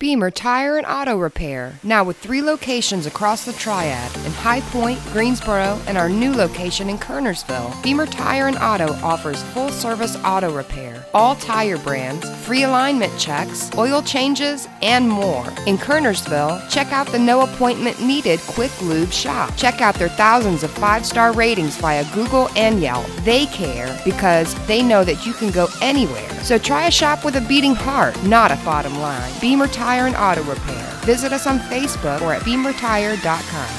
Beamer 0.00 0.32
Tire 0.32 0.76
and 0.76 0.86
Auto 0.88 1.16
Repair, 1.16 1.78
now 1.84 2.02
with 2.02 2.16
three 2.16 2.42
locations 2.42 3.06
across 3.06 3.44
the 3.44 3.52
Triad 3.52 4.12
in 4.26 4.32
High 4.32 4.60
Point, 4.62 4.98
Greensboro, 5.12 5.80
and 5.86 5.96
our 5.96 6.08
new 6.08 6.32
location 6.32 6.90
in 6.90 6.98
Kernersville. 6.98 7.80
Beamer 7.80 8.06
Tire 8.06 8.48
and 8.48 8.58
Auto 8.58 8.92
offers 9.06 9.44
full 9.54 9.68
service 9.68 10.16
auto 10.24 10.52
repair, 10.52 11.06
all 11.14 11.36
tire 11.36 11.78
brands, 11.78 12.28
free 12.44 12.64
alignment 12.64 13.16
checks, 13.20 13.70
oil 13.78 14.02
changes, 14.02 14.66
and 14.82 15.08
more. 15.08 15.46
In 15.68 15.78
Kernersville, 15.78 16.68
check 16.68 16.90
out 16.90 17.06
the 17.06 17.18
no 17.20 17.42
appointment 17.42 18.02
needed 18.02 18.40
Quick 18.48 18.72
Lube 18.82 19.12
shop. 19.12 19.56
Check 19.56 19.80
out 19.80 19.94
their 19.94 20.08
thousands 20.08 20.64
of 20.64 20.72
five 20.72 21.06
star 21.06 21.32
ratings 21.32 21.76
via 21.76 22.04
Google 22.12 22.48
and 22.56 22.80
Yelp. 22.80 23.06
They 23.22 23.46
care 23.46 23.96
because 24.04 24.56
they 24.66 24.82
know 24.82 25.04
that 25.04 25.24
you 25.24 25.34
can 25.34 25.52
go 25.52 25.68
anywhere. 25.80 26.28
So 26.42 26.58
try 26.58 26.88
a 26.88 26.90
shop 26.90 27.24
with 27.24 27.36
a 27.36 27.40
beating 27.42 27.76
heart, 27.76 28.20
not 28.24 28.50
a 28.50 28.56
bottom 28.64 28.98
line. 28.98 29.32
Beamer 29.40 29.68
Tire 29.68 29.83
and 29.84 30.16
Auto 30.16 30.42
Repair. 30.42 30.86
Visit 31.04 31.32
us 31.32 31.46
on 31.46 31.58
Facebook 31.58 32.20
or 32.22 32.32
at 32.32 32.42
beamertire.com. 32.42 33.70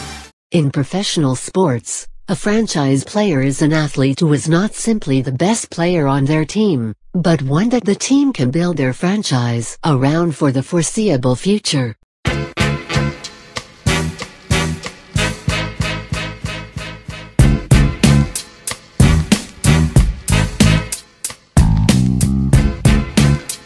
In 0.51 0.71
professional 0.71 1.35
sports, 1.35 2.07
a 2.27 2.35
franchise 2.35 3.03
player 3.03 3.41
is 3.41 3.61
an 3.61 3.73
athlete 3.73 4.19
who 4.19 4.33
is 4.33 4.47
not 4.47 4.73
simply 4.73 5.21
the 5.21 5.31
best 5.31 5.69
player 5.69 6.07
on 6.07 6.25
their 6.25 6.45
team, 6.45 6.93
but 7.13 7.41
one 7.41 7.69
that 7.69 7.85
the 7.85 7.95
team 7.95 8.33
can 8.33 8.51
build 8.51 8.77
their 8.77 8.93
franchise 8.93 9.77
around 9.83 10.35
for 10.35 10.51
the 10.51 10.63
foreseeable 10.63 11.35
future. 11.35 11.95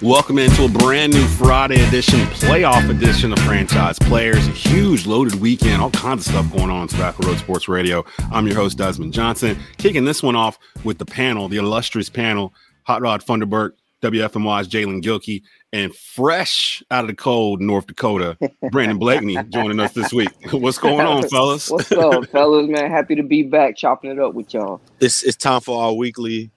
Welcome 0.09 0.39
into 0.39 0.65
a 0.65 0.67
brand 0.67 1.13
new 1.13 1.23
Friday 1.27 1.85
edition, 1.87 2.21
playoff 2.31 2.89
edition 2.89 3.31
of 3.31 3.37
Franchise 3.41 3.99
Players. 3.99 4.47
A 4.47 4.49
huge 4.49 5.05
loaded 5.05 5.35
weekend, 5.35 5.83
all 5.83 5.91
kinds 5.91 6.25
of 6.25 6.31
stuff 6.33 6.51
going 6.51 6.71
on 6.71 6.81
on 6.81 6.87
Tobacco 6.87 7.27
Road 7.27 7.37
Sports 7.37 7.67
Radio. 7.67 8.03
I'm 8.31 8.47
your 8.47 8.55
host, 8.55 8.79
Desmond 8.79 9.13
Johnson, 9.13 9.55
kicking 9.77 10.05
this 10.05 10.23
one 10.23 10.35
off 10.35 10.57
with 10.83 10.97
the 10.97 11.05
panel, 11.05 11.47
the 11.47 11.57
illustrious 11.57 12.09
panel, 12.09 12.55
Hot 12.85 13.03
Rod 13.03 13.23
Funderburk, 13.23 13.73
WFMY's 14.01 14.67
Jalen 14.67 15.03
Gilkey, 15.03 15.43
and 15.73 15.95
fresh 15.95 16.81
out 16.89 17.03
of 17.03 17.07
the 17.07 17.15
cold 17.15 17.61
North 17.61 17.85
Dakota, 17.85 18.35
Brandon 18.71 18.97
Blakeney 18.97 19.37
joining 19.49 19.79
us 19.79 19.91
this 19.91 20.11
week. 20.11 20.31
What's 20.51 20.79
going 20.79 21.05
on, 21.05 21.29
fellas? 21.29 21.69
What's 21.69 21.91
up, 21.91 22.25
fellas, 22.29 22.67
man? 22.67 22.89
Happy 22.89 23.13
to 23.13 23.21
be 23.21 23.43
back 23.43 23.77
chopping 23.77 24.09
it 24.09 24.17
up 24.17 24.33
with 24.33 24.55
y'all. 24.55 24.81
It's, 24.99 25.21
it's 25.21 25.37
time 25.37 25.61
for 25.61 25.79
our 25.79 25.93
weekly, 25.93 26.49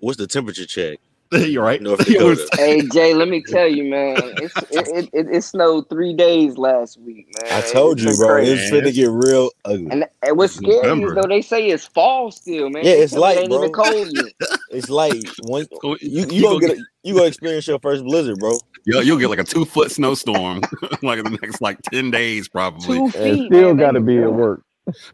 what's 0.00 0.18
the 0.18 0.26
temperature 0.26 0.66
check? 0.66 0.98
You're 1.46 1.64
right. 1.64 1.80
North 1.80 2.04
Dakota. 2.04 2.46
Hey 2.58 2.82
Jay, 2.88 3.14
let 3.14 3.28
me 3.28 3.40
tell 3.42 3.66
you, 3.66 3.84
man, 3.84 4.16
it's, 4.38 4.54
it, 4.70 4.88
it, 4.88 5.10
it, 5.12 5.36
it 5.36 5.44
snowed 5.44 5.88
three 5.88 6.14
days 6.14 6.58
last 6.58 6.98
week, 7.00 7.26
man. 7.34 7.52
I 7.52 7.60
told 7.72 8.00
It's 8.00 8.04
you, 8.06 8.16
bro. 8.16 8.36
crazy. 8.36 8.52
It's 8.52 8.72
finna 8.72 8.94
get 8.94 9.10
real 9.10 9.50
ugly. 9.64 9.88
And, 9.90 10.06
and 10.22 10.36
what's 10.36 10.54
It's 10.56 10.64
scary 10.64 10.82
November. 10.82 11.08
is 11.08 11.14
though 11.14 11.28
they 11.28 11.42
say 11.42 11.66
it's 11.68 11.86
fall 11.86 12.30
still, 12.30 12.68
man. 12.70 12.84
Yeah, 12.84 12.92
They 12.92 13.02
it's 13.02 13.12
tell 13.12 13.22
me 13.22 13.28
light, 13.28 13.36
it 13.38 13.40
ain't 13.40 13.52
even 13.52 13.72
bro. 13.72 13.72
cold 13.72 14.08
yet. 14.12 14.32
It's 14.70 14.90
like 14.90 15.14
one, 15.44 15.66
Go- 15.80 15.96
you 16.00 16.26
you 16.28 16.42
gonna 16.42 16.60
get 16.60 16.78
a, 16.78 16.84
you 17.02 17.14
gonna 17.14 17.26
experience 17.26 17.66
your 17.66 17.78
first 17.78 18.04
blizzard, 18.04 18.38
bro. 18.38 18.58
You'll, 18.84 19.02
you'll 19.02 19.18
get 19.18 19.30
like 19.30 19.38
a 19.38 19.44
two 19.44 19.64
foot 19.64 19.90
snowstorm 19.92 20.60
like 21.02 21.18
in 21.18 21.24
the 21.24 21.38
next 21.40 21.60
like 21.60 21.80
10 21.82 22.10
days, 22.10 22.48
probably. 22.48 22.98
Two 22.98 23.04
And 23.04 23.12
feet. 23.12 23.46
still 23.46 23.68
man. 23.68 23.76
got 23.76 23.92
to 23.92 24.00
be 24.00 24.18
at 24.18 24.32
work. 24.32 24.62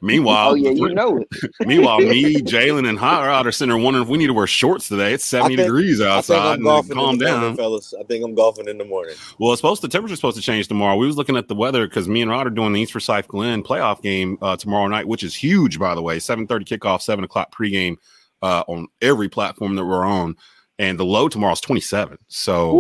Meanwhile, 0.01 0.51
Oh 0.51 0.55
yeah, 0.55 0.71
you 0.71 0.95
know 0.95 1.19
it. 1.19 1.29
meanwhile, 1.67 1.99
me, 2.01 2.37
Jalen, 2.37 2.89
and 2.89 2.99
Hot 2.99 3.27
Rod 3.27 3.47
are 3.47 3.53
sitting 3.53 3.71
there 3.75 3.83
wondering 3.83 4.05
if 4.05 4.09
we 4.11 4.19
need 4.19 4.29
to 4.29 4.33
wear 4.33 4.47
shorts 4.47 4.89
today. 4.89 5.13
It's 5.15 5.25
70 5.25 5.57
think- 5.57 5.67
degrees 5.67 6.01
I 6.01 6.05
think 6.05 6.39
outside. 6.39 6.53
I'm 6.59 6.63
golfing 6.63 6.95
calm 6.97 7.13
in 7.15 7.19
the 7.19 7.25
morning, 7.27 7.41
down. 7.43 7.57
fellas. 7.57 7.95
I 7.99 8.03
think 8.05 8.25
I'm 8.25 8.35
golfing 8.35 8.69
in 8.69 8.79
the 8.79 8.85
morning. 8.85 9.15
Well, 9.39 9.53
it's 9.53 9.61
supposed 9.61 9.83
the 9.83 9.89
temperature's 9.89 10.19
supposed 10.19 10.37
to 10.37 10.43
change 10.43 10.69
tomorrow. 10.69 10.97
We 10.97 11.07
was 11.07 11.17
looking 11.17 11.37
at 11.37 11.49
the 11.49 11.55
weather 11.55 11.87
because 11.87 12.09
me 12.09 12.23
and 12.23 12.31
Rod 12.31 12.47
are 12.47 12.51
doing 12.51 12.73
the 12.73 12.81
East 12.81 12.93
Forsyth 12.93 13.29
Glenn 13.29 13.63
playoff 13.63 14.03
game 14.03 14.39
uh, 14.43 14.57
tomorrow 14.57 14.87
night, 14.89 15.07
which 15.09 15.23
is 15.23 15.35
huge, 15.35 15.79
by 15.79 15.95
the 15.95 16.03
way. 16.03 16.19
Seven 16.19 16.47
thirty 16.47 16.65
kickoff, 16.65 17.03
seven 17.03 17.25
o'clock 17.25 17.55
pregame 17.55 17.97
uh, 18.43 18.65
on 18.69 18.89
every 19.03 19.29
platform 19.29 19.77
that 19.77 19.85
we're 19.85 20.05
on, 20.05 20.37
and 20.79 20.99
the 20.99 21.05
low 21.05 21.29
tomorrow 21.29 21.53
is 21.53 21.61
twenty 21.61 21.81
seven. 21.81 22.19
So, 22.29 22.71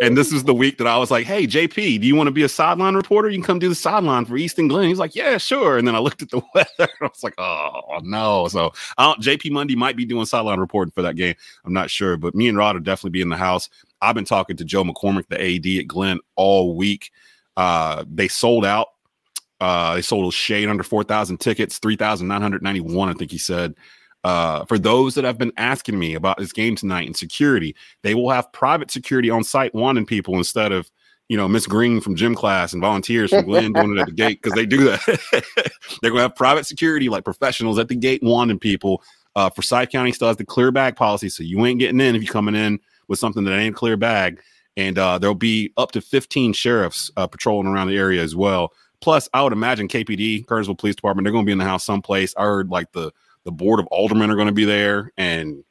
and 0.00 0.16
this 0.16 0.32
is 0.32 0.44
the 0.44 0.54
week 0.54 0.78
that 0.78 0.86
I 0.86 0.96
was 0.96 1.10
like, 1.10 1.26
"Hey, 1.26 1.46
JP, 1.46 2.00
do 2.00 2.06
you 2.06 2.16
want 2.16 2.28
to 2.28 2.32
be 2.32 2.42
a 2.42 2.48
sideline 2.48 2.94
reporter? 2.94 3.28
You 3.28 3.38
can 3.38 3.44
come 3.44 3.58
do 3.58 3.68
the 3.68 3.74
sideline 3.74 4.24
for 4.24 4.36
Easton 4.36 4.68
Glen." 4.68 4.88
He's 4.88 4.98
like, 4.98 5.14
"Yeah, 5.14 5.36
sure." 5.38 5.78
And 5.78 5.86
then 5.86 5.94
I 5.94 5.98
looked 5.98 6.22
at 6.22 6.30
the 6.30 6.40
weather, 6.54 6.68
I 6.78 7.04
was 7.06 7.22
like, 7.22 7.34
"Oh 7.38 8.00
no!" 8.02 8.48
So, 8.48 8.72
JP 8.98 9.50
Monday 9.52 9.76
might 9.76 9.96
be 9.96 10.04
doing 10.04 10.24
sideline 10.24 10.58
reporting 10.58 10.92
for 10.92 11.02
that 11.02 11.16
game. 11.16 11.34
I'm 11.64 11.72
not 11.72 11.90
sure, 11.90 12.16
but 12.16 12.34
me 12.34 12.48
and 12.48 12.56
Rod 12.56 12.76
will 12.76 12.82
definitely 12.82 13.10
be 13.10 13.22
in 13.22 13.28
the 13.28 13.36
house. 13.36 13.68
I've 14.00 14.14
been 14.14 14.24
talking 14.24 14.56
to 14.56 14.64
Joe 14.64 14.84
McCormick, 14.84 15.28
the 15.28 15.40
AD 15.40 15.80
at 15.80 15.88
Glenn, 15.88 16.20
all 16.36 16.74
week. 16.74 17.10
Uh, 17.56 18.04
they 18.10 18.28
sold 18.28 18.64
out. 18.64 18.88
Uh, 19.60 19.94
they 19.94 20.02
sold 20.02 20.32
a 20.32 20.34
shade 20.34 20.70
under 20.70 20.82
4,000 20.82 21.36
tickets, 21.36 21.78
3,991, 21.78 23.08
I 23.10 23.12
think 23.12 23.30
he 23.30 23.36
said. 23.36 23.74
Uh, 24.22 24.64
for 24.66 24.78
those 24.78 25.14
that 25.14 25.24
have 25.24 25.38
been 25.38 25.52
asking 25.56 25.98
me 25.98 26.14
about 26.14 26.36
this 26.36 26.52
game 26.52 26.76
tonight 26.76 27.06
and 27.06 27.16
security, 27.16 27.74
they 28.02 28.14
will 28.14 28.30
have 28.30 28.52
private 28.52 28.90
security 28.90 29.30
on 29.30 29.42
site 29.42 29.74
wanting 29.74 30.04
people 30.04 30.36
instead 30.36 30.72
of, 30.72 30.90
you 31.28 31.36
know, 31.36 31.48
Miss 31.48 31.66
Green 31.66 32.00
from 32.00 32.16
gym 32.16 32.34
class 32.34 32.72
and 32.72 32.82
volunteers 32.82 33.30
from 33.30 33.46
Glenn 33.46 33.72
doing 33.72 33.96
it 33.96 34.00
at 34.00 34.06
the 34.06 34.12
gate 34.12 34.42
because 34.42 34.54
they 34.54 34.66
do 34.66 34.84
that. 34.84 35.44
They're 36.02 36.10
to 36.10 36.18
have 36.18 36.34
private 36.34 36.66
security, 36.66 37.08
like 37.08 37.24
professionals 37.24 37.78
at 37.78 37.88
the 37.88 37.96
gate 37.96 38.22
wanting 38.22 38.58
people. 38.58 39.02
Uh, 39.36 39.48
Forsyth 39.48 39.90
County 39.90 40.12
still 40.12 40.28
has 40.28 40.36
the 40.36 40.44
clear 40.44 40.72
bag 40.72 40.96
policy, 40.96 41.28
so 41.28 41.42
you 41.42 41.64
ain't 41.64 41.78
getting 41.78 42.00
in 42.00 42.14
if 42.14 42.22
you're 42.22 42.32
coming 42.32 42.56
in 42.56 42.78
with 43.08 43.18
something 43.18 43.44
that 43.44 43.58
ain't 43.58 43.76
clear 43.76 43.96
bag. 43.96 44.40
And 44.76 44.98
uh, 44.98 45.18
there'll 45.18 45.34
be 45.34 45.72
up 45.76 45.92
to 45.92 46.00
15 46.00 46.52
sheriffs 46.52 47.10
uh, 47.16 47.26
patrolling 47.26 47.68
around 47.68 47.88
the 47.88 47.96
area 47.96 48.22
as 48.22 48.34
well. 48.34 48.72
Plus, 49.00 49.28
I 49.32 49.42
would 49.42 49.52
imagine 49.52 49.88
KPD, 49.88 50.44
Kernersville 50.44 50.78
Police 50.78 50.96
Department, 50.96 51.24
they're 51.24 51.32
going 51.32 51.44
to 51.44 51.46
be 51.46 51.52
in 51.52 51.58
the 51.58 51.64
house 51.64 51.84
someplace. 51.84 52.34
I 52.36 52.42
heard 52.42 52.68
like 52.68 52.92
the 52.92 53.12
the 53.44 53.52
board 53.52 53.80
of 53.80 53.86
aldermen 53.86 54.30
are 54.30 54.36
going 54.36 54.48
to 54.48 54.52
be 54.52 54.64
there 54.64 55.12
and 55.16 55.64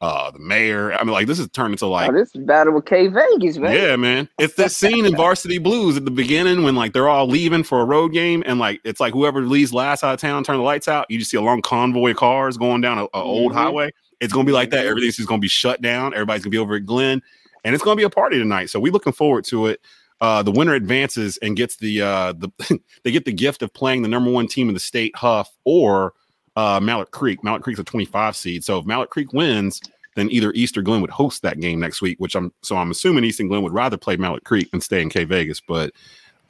uh, 0.00 0.30
the 0.30 0.38
mayor. 0.38 0.92
I 0.92 1.02
mean, 1.02 1.12
like 1.12 1.26
this 1.26 1.38
is 1.38 1.48
turned 1.48 1.72
into 1.72 1.86
like 1.86 2.10
oh, 2.10 2.12
this 2.12 2.34
is 2.34 2.44
battle 2.44 2.74
with 2.74 2.84
K 2.84 3.08
Vegas, 3.08 3.56
man. 3.56 3.74
yeah, 3.74 3.96
man. 3.96 4.28
It's 4.38 4.54
this 4.54 4.76
scene 4.76 5.06
in 5.06 5.16
Varsity 5.16 5.56
Blues 5.58 5.96
at 5.96 6.04
the 6.04 6.10
beginning 6.10 6.62
when 6.62 6.74
like 6.74 6.92
they're 6.92 7.08
all 7.08 7.26
leaving 7.26 7.62
for 7.62 7.80
a 7.80 7.84
road 7.86 8.12
game, 8.12 8.42
and 8.44 8.58
like 8.58 8.80
it's 8.84 9.00
like 9.00 9.14
whoever 9.14 9.40
leaves 9.42 9.72
last 9.72 10.04
out 10.04 10.12
of 10.12 10.20
town, 10.20 10.44
turn 10.44 10.58
the 10.58 10.62
lights 10.62 10.88
out. 10.88 11.06
You 11.08 11.18
just 11.18 11.30
see 11.30 11.38
a 11.38 11.42
long 11.42 11.62
convoy 11.62 12.10
of 12.10 12.16
cars 12.18 12.58
going 12.58 12.82
down 12.82 12.98
a, 12.98 13.04
a 13.04 13.22
old 13.22 13.54
highway. 13.54 13.92
It's 14.20 14.32
gonna 14.32 14.44
be 14.44 14.52
like 14.52 14.70
that. 14.70 14.84
Mhm. 14.84 14.90
Everything's 14.90 15.16
just 15.16 15.28
gonna 15.28 15.40
be 15.40 15.48
shut 15.48 15.80
down. 15.80 16.12
Everybody's 16.12 16.42
gonna 16.42 16.50
be 16.50 16.58
over 16.58 16.74
at 16.74 16.84
Glenn, 16.84 17.22
and 17.64 17.74
it's 17.74 17.82
gonna 17.84 17.96
be 17.96 18.02
a 18.02 18.10
party 18.10 18.38
tonight. 18.38 18.68
So 18.68 18.78
we're 18.78 18.92
looking 18.92 19.12
forward 19.14 19.44
to 19.46 19.68
it. 19.68 19.80
Uh, 20.20 20.42
the 20.42 20.52
winner 20.52 20.74
advances 20.74 21.38
and 21.38 21.56
gets 21.56 21.76
the 21.76 22.02
uh, 22.02 22.32
the 22.34 22.80
they 23.04 23.10
get 23.10 23.24
the 23.24 23.32
gift 23.32 23.62
of 23.62 23.72
playing 23.72 24.02
the 24.02 24.08
number 24.08 24.30
one 24.30 24.48
team 24.48 24.68
in 24.68 24.74
the 24.74 24.80
state, 24.80 25.16
Hough, 25.16 25.50
or 25.64 26.12
uh, 26.56 26.80
Mallard 26.80 27.10
Creek. 27.10 27.42
Mallard 27.44 27.62
Creek's 27.62 27.80
a 27.80 27.84
25 27.84 28.36
seed. 28.36 28.64
So 28.64 28.78
if 28.78 28.86
Mallard 28.86 29.10
Creek 29.10 29.32
wins, 29.32 29.80
then 30.14 30.30
either 30.30 30.52
East 30.52 30.76
or 30.78 30.82
Glenn 30.82 31.00
would 31.00 31.10
host 31.10 31.42
that 31.42 31.60
game 31.60 31.80
next 31.80 32.00
week, 32.00 32.18
which 32.20 32.36
I'm 32.36 32.52
so 32.62 32.76
I'm 32.76 32.90
assuming 32.90 33.24
East 33.24 33.40
and 33.40 33.48
Glenn 33.48 33.62
would 33.62 33.72
rather 33.72 33.96
play 33.96 34.16
Mallard 34.16 34.44
Creek 34.44 34.68
and 34.72 34.82
stay 34.82 35.02
in 35.02 35.08
K 35.10 35.24
Vegas. 35.24 35.60
But 35.60 35.92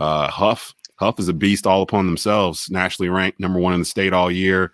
uh, 0.00 0.30
Hough 0.30 0.74
Hough 0.96 1.18
is 1.18 1.28
a 1.28 1.32
beast 1.32 1.66
all 1.66 1.82
upon 1.82 2.06
themselves, 2.06 2.70
nationally 2.70 3.08
ranked 3.08 3.40
number 3.40 3.58
one 3.58 3.72
in 3.74 3.80
the 3.80 3.86
state 3.86 4.12
all 4.12 4.30
year. 4.30 4.72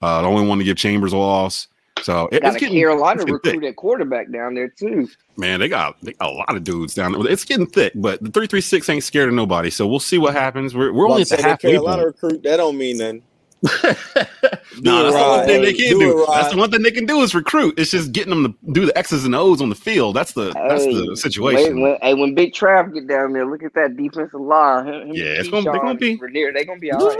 Uh, 0.00 0.22
the 0.22 0.28
only 0.28 0.46
one 0.46 0.58
to 0.58 0.64
give 0.64 0.76
Chambers 0.76 1.12
a 1.12 1.16
loss. 1.16 1.68
So 2.02 2.28
it, 2.32 2.42
Got 2.42 2.48
it's 2.48 2.56
a 2.56 2.60
getting 2.60 2.78
Carolina 2.78 3.22
it's 3.22 3.24
getting 3.24 3.38
thick. 3.40 3.54
recruit 3.54 3.76
quarterback 3.76 4.32
down 4.32 4.54
there 4.54 4.68
too. 4.68 5.08
man. 5.36 5.60
They 5.60 5.68
got, 5.68 6.00
they 6.02 6.14
got 6.14 6.30
a 6.30 6.34
lot 6.34 6.56
of 6.56 6.64
dudes 6.64 6.94
down 6.94 7.12
there. 7.12 7.30
It's 7.30 7.44
getting 7.44 7.66
thick, 7.66 7.92
but 7.94 8.20
the 8.22 8.30
three 8.30 8.48
three 8.48 8.60
six 8.60 8.88
ain't 8.88 9.04
scared 9.04 9.28
of 9.28 9.34
nobody. 9.36 9.70
So 9.70 9.86
we'll 9.86 10.00
see 10.00 10.18
what 10.18 10.34
happens. 10.34 10.74
We're, 10.74 10.92
we're 10.92 11.08
only 11.08 11.22
at 11.22 11.30
Like 11.30 11.32
I 11.32 11.36
the 11.36 11.42
said, 11.42 11.44
that 11.44 11.62
halfway 11.62 11.70
Carolina 11.72 12.02
point. 12.02 12.06
recruit, 12.06 12.42
that 12.42 12.56
don't 12.56 12.76
mean 12.76 12.98
nothing. 12.98 13.22
No, 13.62 15.10
that's 15.10 15.14
the 15.16 15.22
one 15.28 15.46
thing 15.46 15.62
they 15.62 15.72
can 15.72 15.90
Do 15.90 15.98
do. 15.98 16.22
it 16.22 16.26
That's 16.34 16.52
the 16.52 16.56
one 16.58 16.70
thing 16.70 16.82
they 16.82 16.90
can 16.90 17.06
do 17.06 17.20
is 17.20 17.34
recruit. 17.34 17.78
It's 17.78 17.90
just 17.90 18.12
getting 18.12 18.30
them 18.30 18.44
to 18.52 18.72
do 18.72 18.86
the 18.86 18.96
X's 18.98 19.24
and 19.24 19.34
O's 19.34 19.60
on 19.62 19.68
the 19.68 19.74
field. 19.74 20.16
That's 20.16 20.32
the 20.32 20.52
that's 20.68 20.84
the 20.84 21.16
situation. 21.16 21.80
When, 21.80 21.92
when, 21.92 21.98
hey, 22.02 22.14
when 22.14 22.34
Big 22.34 22.52
Trav 22.54 22.92
get 22.92 23.06
down 23.06 23.32
there, 23.32 23.46
look 23.46 23.62
at 23.62 23.74
that 23.74 23.96
defensive 23.96 24.40
line. 24.40 24.86
Him, 24.88 25.08
Yeah, 25.12 25.24
it's 25.38 25.48
gonna- 25.48 25.70
they're 25.70 25.80
gonna 25.80 25.94
be- 25.94 26.16
Rainier, 26.16 26.52
they're 26.52 26.64
gonna 26.64 26.80
be 26.80 26.90
all 26.92 27.06
right. 27.06 27.16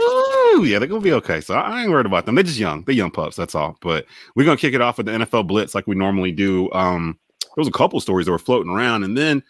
Woo! 0.57 0.65
Yeah, 0.65 0.79
they're 0.79 0.87
gonna 0.87 1.01
be 1.01 1.13
okay. 1.13 1.39
So 1.41 1.53
I 1.55 1.73
I 1.73 1.81
ain't 1.83 1.91
worried 1.91 2.05
about 2.05 2.25
them. 2.25 2.35
They're 2.35 2.43
just 2.43 2.59
young. 2.59 2.83
They're 2.83 2.95
young 2.95 3.11
pups. 3.11 3.35
That's 3.35 3.55
all. 3.55 3.77
But 3.81 4.05
we're 4.35 4.45
gonna 4.45 4.57
kick 4.57 4.73
it 4.73 4.81
off 4.81 4.97
with 4.97 5.05
the 5.07 5.13
NFL 5.13 5.47
Blitz 5.47 5.73
like 5.73 5.87
we 5.87 5.95
normally 5.95 6.31
do. 6.31 6.71
Um, 6.73 7.17
there 7.41 7.61
was 7.61 7.67
a 7.67 7.71
couple 7.71 7.99
stories 7.99 8.25
that 8.25 8.31
were 8.31 8.39
floating 8.39 8.71
around, 8.71 9.03
and 9.03 9.17
then 9.17 9.43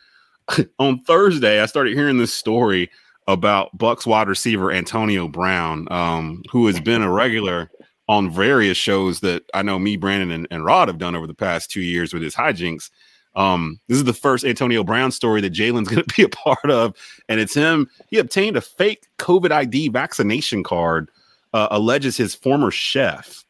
on 0.80 1.00
Thursday 1.06 1.62
I 1.62 1.66
started 1.66 1.94
hearing 1.96 2.18
this 2.18 2.34
story 2.34 2.90
about 3.28 3.76
Bucs 3.78 4.06
wide 4.06 4.28
receiver 4.28 4.72
Antonio 4.72 5.28
Brown, 5.28 5.88
um, 5.92 6.44
who 6.52 6.68
has 6.68 6.80
been 6.80 7.02
a 7.02 7.12
regular 7.12 7.70
on 8.10 8.30
various 8.30 8.78
shows 8.78 9.22
that 9.22 9.44
I 9.54 9.62
know 9.62 9.80
me, 9.80 9.96
Brandon, 9.96 10.32
and, 10.32 10.48
and 10.52 10.66
Rod 10.66 10.90
have 10.90 10.98
done 10.98 11.16
over 11.16 11.28
the 11.28 11.34
past 11.34 11.72
two 11.72 11.82
years 11.82 12.14
with 12.14 12.22
his 12.22 12.36
hijinks. 12.36 12.90
Um, 13.36 13.80
this 13.88 13.98
is 13.98 14.04
the 14.04 14.14
first 14.14 14.46
Antonio 14.46 14.84
Brown 14.84 15.12
story 15.12 15.42
that 15.42 15.54
Jalen's 15.54 15.88
going 15.90 16.04
to 16.04 16.16
be 16.16 16.24
a 16.24 16.30
part 16.30 16.70
of, 16.70 16.96
and 17.30 17.40
it's 17.40 17.54
him. 17.54 17.90
He 18.08 18.20
obtained 18.20 18.58
a 18.58 18.62
fake 18.62 19.08
COVID 19.20 19.52
ID 19.52 19.90
vaccination 19.90 20.64
card, 20.64 21.10
uh, 21.54 21.68
alleges 21.72 22.18
his 22.18 22.36
former 22.36 22.72
chef. 22.72 23.44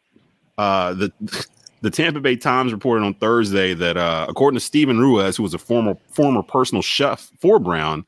Uh, 0.58 0.94
the 0.94 1.12
the 1.82 1.90
Tampa 1.90 2.22
Bay 2.22 2.38
Times 2.38 2.72
reported 2.72 3.04
on 3.04 3.14
Thursday 3.16 3.74
that 3.74 3.98
uh, 3.98 4.26
according 4.30 4.58
to 4.58 4.66
Steven 4.66 5.00
Ruiz, 5.00 5.36
who 5.36 5.44
was 5.44 5.54
a 5.54 5.60
former 5.60 5.98
former 6.10 6.42
personal 6.42 6.82
chef 6.82 7.30
for 7.42 7.60
Brown, 7.60 8.06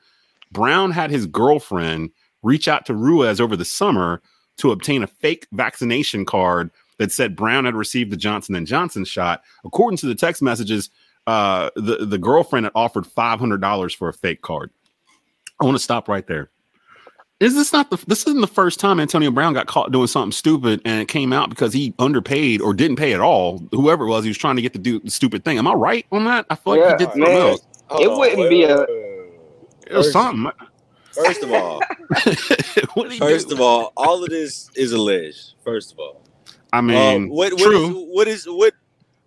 Brown 0.52 0.92
had 0.92 1.12
his 1.12 1.26
girlfriend 1.26 2.12
reach 2.44 2.68
out 2.68 2.86
to 2.86 2.94
Ruiz 2.94 3.40
over 3.42 3.56
the 3.56 3.66
summer 3.66 4.22
to 4.58 4.72
obtain 4.72 5.04
a 5.04 5.08
fake 5.08 5.48
vaccination 5.52 6.26
card 6.26 6.72
that 6.98 7.12
said 7.12 7.36
Brown 7.36 7.66
had 7.66 7.76
received 7.76 8.12
the 8.12 8.18
Johnson 8.18 8.56
and 8.56 8.66
Johnson 8.66 9.04
shot. 9.04 9.44
According 9.66 9.98
to 9.98 10.06
the 10.06 10.16
text 10.16 10.42
messages, 10.42 10.90
uh, 11.28 11.70
the 11.76 12.06
the 12.06 12.18
girlfriend 12.18 12.66
had 12.68 12.72
offered 12.76 13.06
five 13.08 13.40
hundred 13.40 13.60
dollars 13.62 13.94
for 13.94 14.08
a 14.08 14.14
fake 14.14 14.42
card. 14.42 14.70
I 15.60 15.66
want 15.66 15.76
to 15.76 15.84
stop 15.84 16.08
right 16.08 16.26
there. 16.28 16.50
Is 17.42 17.54
this 17.54 17.74
not 17.74 17.90
the 17.90 17.98
this 18.08 18.26
isn't 18.28 18.40
the 18.40 18.48
first 18.48 18.80
time 18.80 19.00
Antonio 19.00 19.30
Brown 19.32 19.54
got 19.54 19.68
caught 19.68 19.92
doing 19.92 20.08
something 20.08 20.32
stupid 20.32 20.82
and 20.86 21.02
it 21.02 21.08
came 21.10 21.34
out 21.34 21.50
because 21.50 21.74
he 21.74 21.94
underpaid 22.00 22.62
or 22.62 22.74
didn't 22.74 22.96
pay 22.96 23.14
at 23.14 23.20
all? 23.20 23.62
Whoever 23.72 24.06
it 24.06 24.10
was, 24.10 24.24
he 24.24 24.30
was 24.30 24.38
trying 24.38 24.56
to 24.56 24.62
get 24.62 24.72
to 24.74 24.80
do 24.80 25.00
the 25.00 25.12
stupid 25.12 25.44
thing. 25.44 25.58
Am 25.58 25.68
I 25.68 25.74
right 25.74 26.06
on 26.14 26.24
that? 26.26 26.46
I 26.50 26.56
feel 26.56 26.74
like 26.78 26.82
Yeah, 26.82 26.92
he 26.92 26.98
did 26.98 27.04
something 27.08 27.24
man. 27.24 27.38
else. 27.50 27.62
Hold 27.90 28.02
It 28.04 28.08
on, 28.10 28.20
wouldn't 28.20 28.40
wait, 28.40 28.50
be 28.50 28.62
wait, 28.62 28.70
a- 28.72 28.78
wait, 28.78 28.88
wait, 28.88 28.96
wait. 29.04 29.05
It 29.86 29.94
was 29.94 30.08
First- 30.08 30.14
something. 30.14 30.52
First 31.12 31.44
of 31.44 31.52
all, 31.54 31.80
what 32.96 33.10
did 33.10 33.20
first 33.20 33.48
do? 33.48 33.56
of 33.56 33.62
all, 33.62 33.94
all 33.96 34.22
of 34.22 34.30
this 34.30 34.70
is 34.76 34.92
alleged. 34.92 35.54
First 35.64 35.94
of 35.94 36.00
all, 36.00 36.22
I 36.74 36.80
Uh, 36.80 36.82
mean, 36.82 37.30
what 37.30 37.54
what 37.54 37.62
true. 37.62 37.86
is 37.88 38.06
what 38.10 38.28
is 38.28 38.46
what 38.46 38.74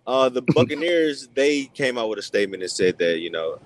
uh 0.07 0.29
the 0.29 0.43
Buccaneers 0.43 1.29
they 1.35 1.65
came 1.73 1.97
out 1.97 2.11
with 2.11 2.19
a 2.19 2.23
statement 2.23 2.63
that 2.63 2.69
said 2.71 2.99
that 2.99 3.21
you 3.21 3.31
know 3.31 3.59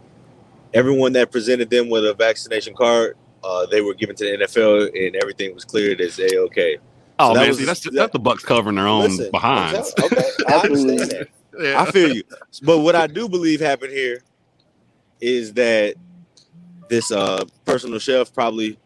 everyone 0.73 1.13
that 1.15 1.33
presented 1.33 1.69
them 1.69 1.89
with 1.91 2.07
a 2.07 2.15
vaccination 2.15 2.75
card 2.75 3.17
uh 3.43 3.67
they 3.67 3.81
were 3.81 3.95
given 3.95 4.15
to 4.15 4.25
the 4.25 4.45
NFL 4.45 4.87
and 4.95 5.17
everything 5.17 5.53
was 5.53 5.65
cleared 5.65 6.01
as 6.01 6.21
a 6.21 6.39
okay. 6.43 6.79
oh 7.19 7.31
so 7.31 7.35
that 7.35 7.41
man, 7.41 7.49
was- 7.49 7.59
see, 7.59 7.65
that's 7.65 7.81
that- 7.81 7.93
that's 7.95 8.13
the 8.13 8.21
Bucs 8.21 8.45
covering 8.45 8.77
their 8.77 8.87
own 8.87 9.03
Listen, 9.03 9.25
I'm 9.27 9.31
behinds. 9.33 9.95
okay, 10.01 10.25
I 10.47 10.53
understand 10.65 11.11
that. 11.11 11.29
Yeah. 11.59 11.83
I 11.83 11.91
feel 11.91 12.15
you. 12.15 12.23
But 12.63 12.79
what 12.79 12.95
I 12.95 13.09
do 13.09 13.29
believe 13.29 13.61
happened 13.61 13.93
here 13.93 14.23
is 15.21 15.53
that 15.55 15.97
this 16.93 17.11
uh 17.11 17.43
personal 17.65 17.99
chef 17.99 18.33
probably 18.35 18.79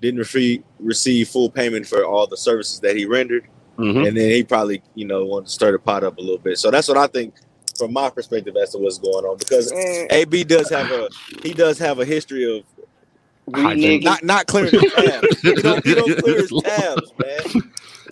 didn't 0.00 0.18
receive 0.18 0.62
receive 0.78 1.28
full 1.28 1.48
payment 1.50 1.86
for 1.86 2.04
all 2.04 2.26
the 2.26 2.36
services 2.36 2.78
that 2.80 2.94
he 2.96 3.06
rendered, 3.06 3.46
Mhm. 3.78 4.06
and 4.06 4.16
then 4.16 4.30
he 4.30 4.44
probably 4.44 4.82
you 4.94 5.06
know 5.06 5.24
wanted 5.24 5.46
to 5.46 5.52
stir 5.52 5.72
the 5.72 5.78
pot 5.78 6.04
up 6.04 6.18
a 6.18 6.20
little 6.20 6.38
bit. 6.38 6.58
So 6.58 6.70
that's 6.70 6.86
what 6.88 6.98
I 6.98 7.06
think 7.06 7.34
from 7.78 7.92
my 7.92 8.10
perspective 8.10 8.54
as 8.62 8.70
to 8.72 8.78
what's 8.78 8.98
going 8.98 9.24
on 9.24 9.36
because 9.38 9.72
Man, 9.72 10.06
AB 10.10 10.44
does 10.44 10.68
have 10.70 10.90
a 10.90 11.08
he 11.42 11.52
does 11.54 11.78
have 11.78 11.98
a 12.00 12.04
history 12.04 12.44
of 12.58 12.64
not 13.48 14.22
not 14.22 14.46
clearing 14.46 14.70
his 14.72 14.92
tabs. 14.92 15.26
He 15.42 15.52
don't, 15.54 15.84
he 15.86 15.94
don't 15.94 16.18
clear 16.22 16.36
his 16.40 16.52
tabs, 16.64 17.12
man. 17.18 17.62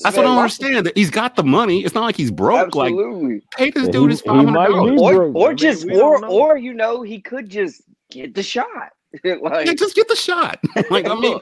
That's 0.03 0.17
what 0.17 0.25
I 0.25 0.29
don't 0.29 0.39
understand. 0.39 0.87
That 0.87 0.97
he's 0.97 1.11
got 1.11 1.37
the 1.37 1.45
money. 1.45 1.85
It's 1.85 1.95
not 1.95 2.05
like 2.05 2.17
he's 2.17 2.31
broke. 2.31 2.75
Like 2.75 2.93
Absolutely. 2.93 3.43
pay 3.57 3.71
this 3.71 3.89
dude 3.89 4.05
he- 4.11 4.15
his 4.15 4.21
five 4.23 4.37
hundred 4.47 4.55
dollars. 4.55 4.91
be- 4.93 4.99
or 4.99 5.15
broke. 5.31 5.37
I 5.37 5.39
or 5.41 5.49
mean, 5.49 5.57
just 5.59 5.85
or 5.91 6.21
know. 6.21 6.29
or 6.29 6.57
you 6.57 6.73
know 6.75 7.03
he 7.03 7.21
could 7.21 7.49
just 7.51 7.83
get 8.11 8.35
the 8.35 8.43
shot. 8.43 8.67
like 9.25 9.67
Yeah, 9.67 9.75
just 9.75 9.95
get 9.95 10.09
the 10.09 10.17
shot. 10.17 10.59
Like 10.91 11.07
I 11.09 11.15
mean, 11.15 11.39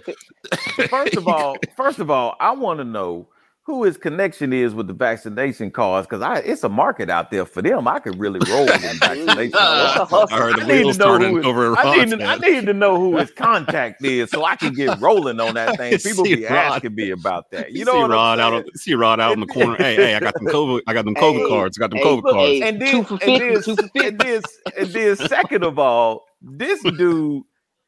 First 0.88 1.16
of 1.16 1.28
all, 1.28 1.56
first 1.76 1.98
of 1.98 2.10
all, 2.10 2.36
I 2.40 2.52
want 2.52 2.78
to 2.80 2.84
know 2.84 3.28
who 3.64 3.84
his 3.84 3.96
connection 3.96 4.52
is 4.52 4.74
with 4.74 4.88
the 4.88 4.92
vaccination 4.94 5.70
cards 5.70 6.06
because 6.06 6.22
I 6.22 6.38
it's 6.38 6.64
a 6.64 6.68
market 6.68 7.08
out 7.10 7.30
there 7.30 7.44
for 7.44 7.62
them. 7.62 7.86
I 7.86 8.00
could 8.00 8.18
really 8.18 8.40
roll 8.50 8.64
with 8.66 8.98
vaccination. 8.98 9.52
What's 9.52 9.96
a 9.96 10.06
cards. 10.06 10.10
hustle? 10.10 10.28
I 10.30 10.38
heard 10.38 10.56
the 10.56 10.62
I 10.62 10.66
need 10.66 10.84
wheels 10.84 10.96
to 10.96 10.98
know 10.98 11.18
turning 11.18 11.36
who 11.36 11.42
over. 11.42 11.76
I 11.78 12.04
need, 12.04 12.10
to, 12.18 12.24
I 12.24 12.36
need 12.38 12.66
to 12.66 12.72
know 12.72 12.98
who 12.98 13.16
his 13.18 13.30
contact 13.30 14.04
is 14.04 14.30
so 14.30 14.44
I 14.44 14.56
can 14.56 14.72
get 14.74 14.98
rolling 15.00 15.38
on 15.40 15.54
that 15.54 15.76
thing. 15.76 16.00
People 16.00 16.24
See 16.24 16.34
be 16.36 16.44
Rod. 16.46 16.52
asking 16.74 16.94
me 16.96 17.10
about 17.10 17.50
that. 17.52 17.72
You 17.72 17.80
You 17.80 17.84
know 17.84 17.92
see 17.92 18.02
Rod 18.02 18.40
out 18.40 18.52
saying? 18.52 18.64
on 18.64 18.76
see 18.76 18.94
Rod 18.94 19.20
out 19.20 19.34
in 19.34 19.40
the 19.40 19.46
corner. 19.46 19.76
Hey, 19.76 19.94
hey, 19.96 20.14
I 20.16 20.20
got 20.20 20.34
them 20.34 20.46
COVID. 20.48 20.80
I 20.88 20.92
got 20.94 21.04
them 21.04 21.14
COVID 21.14 21.42
Hey, 21.42 21.48
cards. 21.48 21.78
I 21.78 21.80
got 21.80 21.90
them 21.90 22.00
hey, 22.00 22.04
COVID 22.04 22.22
look, 22.24 22.32
cards. 22.34 22.60
and 22.62 22.82
then, 22.82 23.06
and 23.22 23.40
then, 23.40 23.62
two 23.62 23.76
for 23.76 23.88
50. 23.88 24.06
and 24.06 24.18
then, 24.18 24.42
and 24.78 24.88
then, 24.88 25.16
second 25.16 25.64
of 25.64 25.78
all, 25.78 26.24
this 26.42 26.82
dude, 26.82 27.44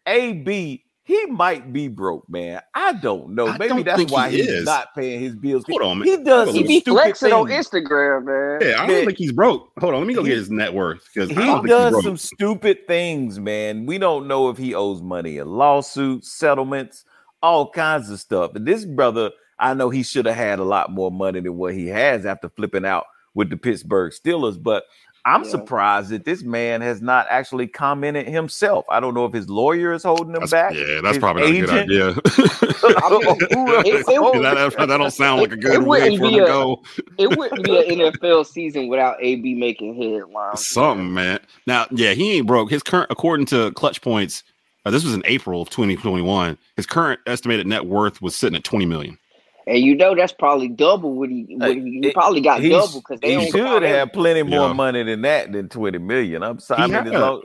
AB, 0.07 0.85
he 1.05 1.27
might 1.27 1.73
be 1.73 1.89
broke, 1.89 2.29
man. 2.29 2.61
I 2.75 2.93
don't 2.93 3.35
know. 3.35 3.49
I 3.49 3.59
Maybe 3.59 3.83
don't 3.83 3.85
that's 3.85 4.13
why 4.13 4.31
he 4.31 4.37
he's 4.39 4.49
is. 4.49 4.65
not 4.65 4.95
paying 4.95 5.21
his 5.21 5.35
bills. 5.35 5.65
Hold 5.69 5.83
on, 5.83 5.99
man. 5.99 6.07
He 6.09 6.17
does 6.23 6.55
He 6.55 6.63
be 6.63 6.81
stupid 6.81 7.01
flexing 7.01 7.33
on. 7.33 7.47
Instagram, 7.47 8.25
man. 8.25 8.69
Yeah, 8.69 8.75
I 8.83 8.87
don't 8.87 8.97
Man. 8.97 9.07
think 9.07 9.19
he's 9.19 9.33
broke. 9.33 9.71
Hold 9.81 9.95
on, 9.95 10.01
let 10.01 10.07
me 10.07 10.15
go 10.15 10.23
He- 10.23 10.29
get 10.31 10.39
his 10.39 10.51
net 10.51 10.73
worth 10.73 11.03
because 11.13 11.31
I 11.31 11.35
He 11.35 11.41
don't 11.47 11.57
think 11.59 11.69
does 11.71 11.85
he's 11.87 11.93
broke. 11.93 12.05
some 12.05 12.17
stupid 12.17 12.87
things, 12.87 13.41
man. 13.41 13.85
We 13.87 13.99
don't 13.99 14.29
know 14.29 14.49
if 14.49 14.59
he 14.59 14.75
owes 14.75 15.03
money 15.03 15.39
in 15.39 15.49
lawsuits, 15.49 16.33
settlements, 16.33 17.05
all 17.43 17.69
kinds 17.71 18.09
of 18.11 18.21
stuff. 18.21 18.55
And 18.55 18.65
this 18.65 18.85
brother, 18.85 19.33
I 19.59 19.75
know 19.75 19.91
he 19.91 20.05
should 20.05 20.27
have 20.27 20.37
had 20.37 20.61
a 20.61 20.65
lot 20.65 20.93
more 20.93 21.11
money 21.11 21.41
than 21.41 21.57
what 21.57 21.75
he 21.75 21.89
has 21.89 22.25
after 22.25 22.49
flipping 22.49 22.85
out 22.87 23.07
with 23.35 23.51
the 23.51 23.57
Pittsburgh 23.57 24.13
Steelers. 24.13 24.63
But 24.63 24.85
I'm 25.25 25.45
Yeah. 25.45 25.51
surprised 25.51 26.11
that 26.11 26.25
this 26.25 26.43
man 26.43 26.81
has 26.81 27.01
not 27.01 27.27
actually 27.31 27.69
commented 27.69 28.27
himself. 28.27 28.85
I 28.89 28.99
don't 28.99 29.15
know 29.15 29.25
if 29.25 29.33
his 29.33 29.49
lawyer 29.49 29.93
is 29.93 30.03
holding 30.03 30.35
him 30.35 30.45
That's- 30.45 30.51
back. 30.51 30.75
yeah, 30.75 31.01
that's 31.01 31.19
probably 31.19 31.61
not 31.61 31.71
a 31.71 31.87
good 31.87 31.91
idea. 31.91 32.09
I 33.05 33.09
don't 33.09 33.25
know 33.25 33.35
who 33.35 33.77
else 33.77 33.87
It- 33.87 33.95
it 34.09 34.43
that, 34.43 34.75
that, 34.77 34.87
don't 34.99 35.11
sound 35.13 35.41
like 35.41 35.53
a 35.53 35.57
good 35.57 35.85
way 35.85 36.17
for 36.17 36.25
him 36.25 36.33
be 36.33 36.39
to 36.41 36.45
go. 36.47 36.83
It 37.19 37.37
wouldn't 37.37 37.63
be 37.65 37.79
an 37.79 38.01
NFL 38.13 38.47
season 38.47 38.89
without 38.89 39.17
AB 39.21 39.55
making 39.55 39.95
headlines. 39.95 40.67
Something, 40.67 41.15
man. 41.15 41.39
Now, 41.69 41.87
yeah, 41.93 42.15
he 42.15 42.33
ain't 42.39 42.47
broke. 42.49 42.71
His 42.71 42.83
current, 42.83 43.07
according 43.11 43.47
to 43.47 43.71
Clutch 43.73 44.01
Points, 44.03 44.43
uh, 44.85 44.91
this 44.91 45.05
was 45.05 45.15
in 45.15 45.23
April 45.27 45.63
of 45.63 45.71
2021. 45.71 46.59
His 46.77 46.87
current 46.87 47.21
estimated 47.29 47.69
net 47.69 47.87
worth 47.87 48.21
was 48.21 48.35
sitting 48.35 48.57
at 48.57 48.65
20 48.65 48.87
million. 48.87 49.17
And 49.67 49.79
you 49.79 49.95
know 49.95 50.15
that's 50.15 50.33
probably 50.33 50.69
double 50.69 51.15
what 51.15 51.31
he 51.31 51.47
what 51.57 51.77
he, 51.77 52.01
he 52.03 52.13
probably 52.13 52.41
got 52.41 52.61
he 52.61 52.71
double 52.71 53.01
because 53.01 53.21
they 53.21 53.31
he 53.31 53.35
don't 53.37 53.47
should 53.47 53.65
count 53.65 53.85
him. 53.85 53.91
have 53.91 54.13
plenty 54.13 54.43
more 54.43 54.69
Yeah. 54.69 54.73
money 54.73 55.03
than 55.05 55.23
that 55.23 55.53
than 55.53 55.69
20 55.69 55.99
million. 55.99 56.43
I'm 56.43 56.59
sorry. 56.59 56.89
He 56.89 56.95
I 56.97 57.03
mean, 57.05 57.13
as 57.15 57.21
long, 57.21 57.43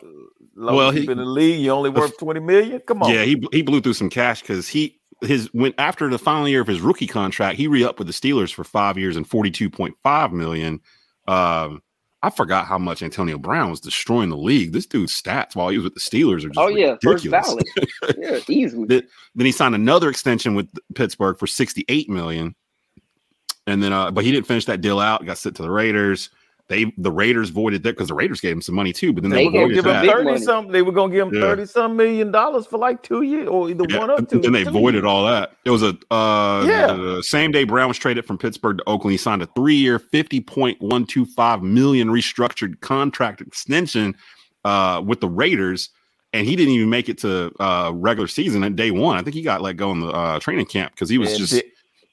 long 0.55 0.75
Well, 0.75 0.89
as 0.89 0.95
he- 0.95 1.05
been 1.05 1.19
in 1.19 1.25
the 1.25 1.31
league, 1.31 1.59
you 1.61 1.71
only 1.71 1.89
worth 1.91 2.17
20 2.17 2.39
million. 2.39 2.79
Come 2.87 3.03
on. 3.03 3.11
Yeah, 3.13 3.23
he 3.23 3.41
he 3.51 3.61
blew 3.61 3.81
through 3.81 3.93
some 3.93 4.09
cash 4.09 4.41
because 4.41 4.67
he 4.67 4.99
his 5.21 5.51
went 5.53 5.75
after 5.77 6.09
the 6.09 6.19
final 6.19 6.47
year 6.47 6.61
of 6.61 6.67
his 6.67 6.81
rookie 6.81 7.07
contract, 7.07 7.57
he 7.57 7.67
re-upped 7.67 7.97
with 7.99 8.07
the 8.07 8.13
Steelers 8.13 8.53
for 8.53 8.63
five 8.63 8.97
years 8.97 9.15
and 9.17 9.27
42.5 9.27 10.31
million. 10.31 10.79
Um, 11.27 11.81
I 12.23 12.29
forgot 12.31 12.65
how 12.65 12.77
much 12.79 13.03
Antonio 13.03 13.37
Brown 13.37 13.69
was 13.69 13.79
destroying 13.79 14.29
the 14.29 14.37
league. 14.37 14.71
This 14.73 14.87
dude's 14.87 15.19
stats 15.19 15.55
while 15.55 15.69
he 15.69 15.77
was 15.77 15.83
with 15.83 15.93
the 15.93 15.99
Steelers 15.99 16.43
are 16.43 16.49
just 16.49 16.57
Oh 16.57 16.67
yeah, 16.67 16.95
first 17.03 17.23
ridiculous. 17.25 17.63
ballot. 18.01 18.17
yeah, 18.17 18.39
easily. 18.49 18.87
Then 19.35 19.45
he 19.45 19.51
signed 19.51 19.75
another 19.75 20.09
extension 20.09 20.55
with 20.55 20.67
Pittsburgh 20.95 21.37
for 21.37 21.45
68 21.45 22.09
million. 22.09 22.55
And 23.67 23.83
then 23.83 23.93
uh, 23.93 24.11
but 24.11 24.23
he 24.23 24.31
didn't 24.31 24.47
finish 24.47 24.65
that 24.65 24.81
deal 24.81 24.99
out, 24.99 25.25
got 25.25 25.37
sent 25.37 25.55
to 25.57 25.61
the 25.61 25.69
Raiders. 25.69 26.29
They 26.69 26.93
the 26.97 27.11
Raiders 27.11 27.49
voided 27.49 27.83
that 27.83 27.95
because 27.95 28.09
the 28.09 28.13
Raiders 28.13 28.41
gave 28.41 28.51
him 28.51 28.61
some 28.61 28.75
money 28.75 28.91
too, 28.91 29.13
but 29.13 29.23
then 29.23 29.31
They 29.31 29.47
they, 29.47 29.57
were 29.63 29.69
give 29.73 29.85
him 29.85 30.05
30 30.05 30.23
money. 30.25 30.37
something. 30.39 30.73
They 30.73 30.81
were 30.81 30.91
gonna 30.91 31.13
give 31.13 31.27
him 31.29 31.33
Yeah. 31.33 31.39
30 31.41 31.65
some 31.65 31.95
million 31.95 32.29
dollars 32.29 32.65
for 32.65 32.77
like 32.77 33.01
two 33.03 33.21
years 33.21 33.47
or 33.47 33.69
either 33.69 33.85
Yeah, 33.87 33.99
one 33.99 34.09
up 34.09 34.19
and 34.19 34.43
then 34.43 34.51
they 34.51 34.65
two 34.65 34.71
voided 34.71 34.95
years. 35.03 35.05
all 35.05 35.25
that. 35.27 35.53
It 35.63 35.69
was 35.69 35.81
a 35.81 35.97
uh 36.11 36.65
Yeah. 36.67 36.87
the 36.93 37.23
same 37.23 37.51
day 37.53 37.63
Brown 37.63 37.87
was 37.87 37.97
traded 37.97 38.25
from 38.25 38.37
Pittsburgh 38.37 38.79
to 38.79 38.83
Oakland. 38.85 39.13
He 39.13 39.17
signed 39.17 39.41
a 39.41 39.45
three-year, 39.55 39.97
fifty 39.97 40.41
point 40.41 40.81
one 40.81 41.05
two 41.05 41.25
five 41.25 41.63
million 41.63 42.09
restructured 42.09 42.81
contract 42.81 43.39
extension 43.39 44.13
uh 44.65 45.01
with 45.05 45.21
the 45.21 45.29
Raiders, 45.29 45.89
and 46.33 46.45
he 46.45 46.57
didn't 46.57 46.73
even 46.73 46.89
make 46.89 47.07
it 47.07 47.17
to 47.19 47.49
uh 47.61 47.93
regular 47.95 48.27
season 48.27 48.65
at 48.65 48.75
day 48.75 48.91
one. 48.91 49.17
I 49.17 49.21
think 49.21 49.35
he 49.35 49.41
got 49.41 49.61
let 49.61 49.77
go 49.77 49.91
in 49.93 50.01
the 50.01 50.07
uh 50.09 50.39
training 50.39 50.65
camp 50.65 50.91
because 50.91 51.07
he 51.07 51.17
was 51.17 51.29
And 51.29 51.39
just 51.47 51.63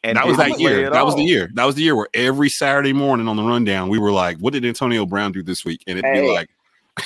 and 0.04 0.16
that 0.16 0.26
was 0.26 0.36
that 0.36 0.60
year. 0.60 0.86
at 0.86 0.92
That 0.92 1.04
was 1.06 1.16
the 1.16 1.24
year. 1.24 1.50
That 1.54 1.64
was 1.64 1.74
the 1.74 1.82
year 1.82 1.96
where 1.96 2.08
every 2.14 2.48
Saturday 2.50 2.92
morning 2.92 3.26
on 3.28 3.36
the 3.36 3.42
rundown 3.42 3.88
we 3.88 3.98
were 3.98 4.12
like, 4.12 4.38
"What 4.38 4.52
did 4.52 4.64
Antonio 4.64 5.06
Brown 5.06 5.32
do 5.32 5.42
this 5.42 5.64
week?" 5.64 5.82
And 5.88 5.98
it'd 5.98 6.12
be 6.12 6.30
like, 6.32 6.50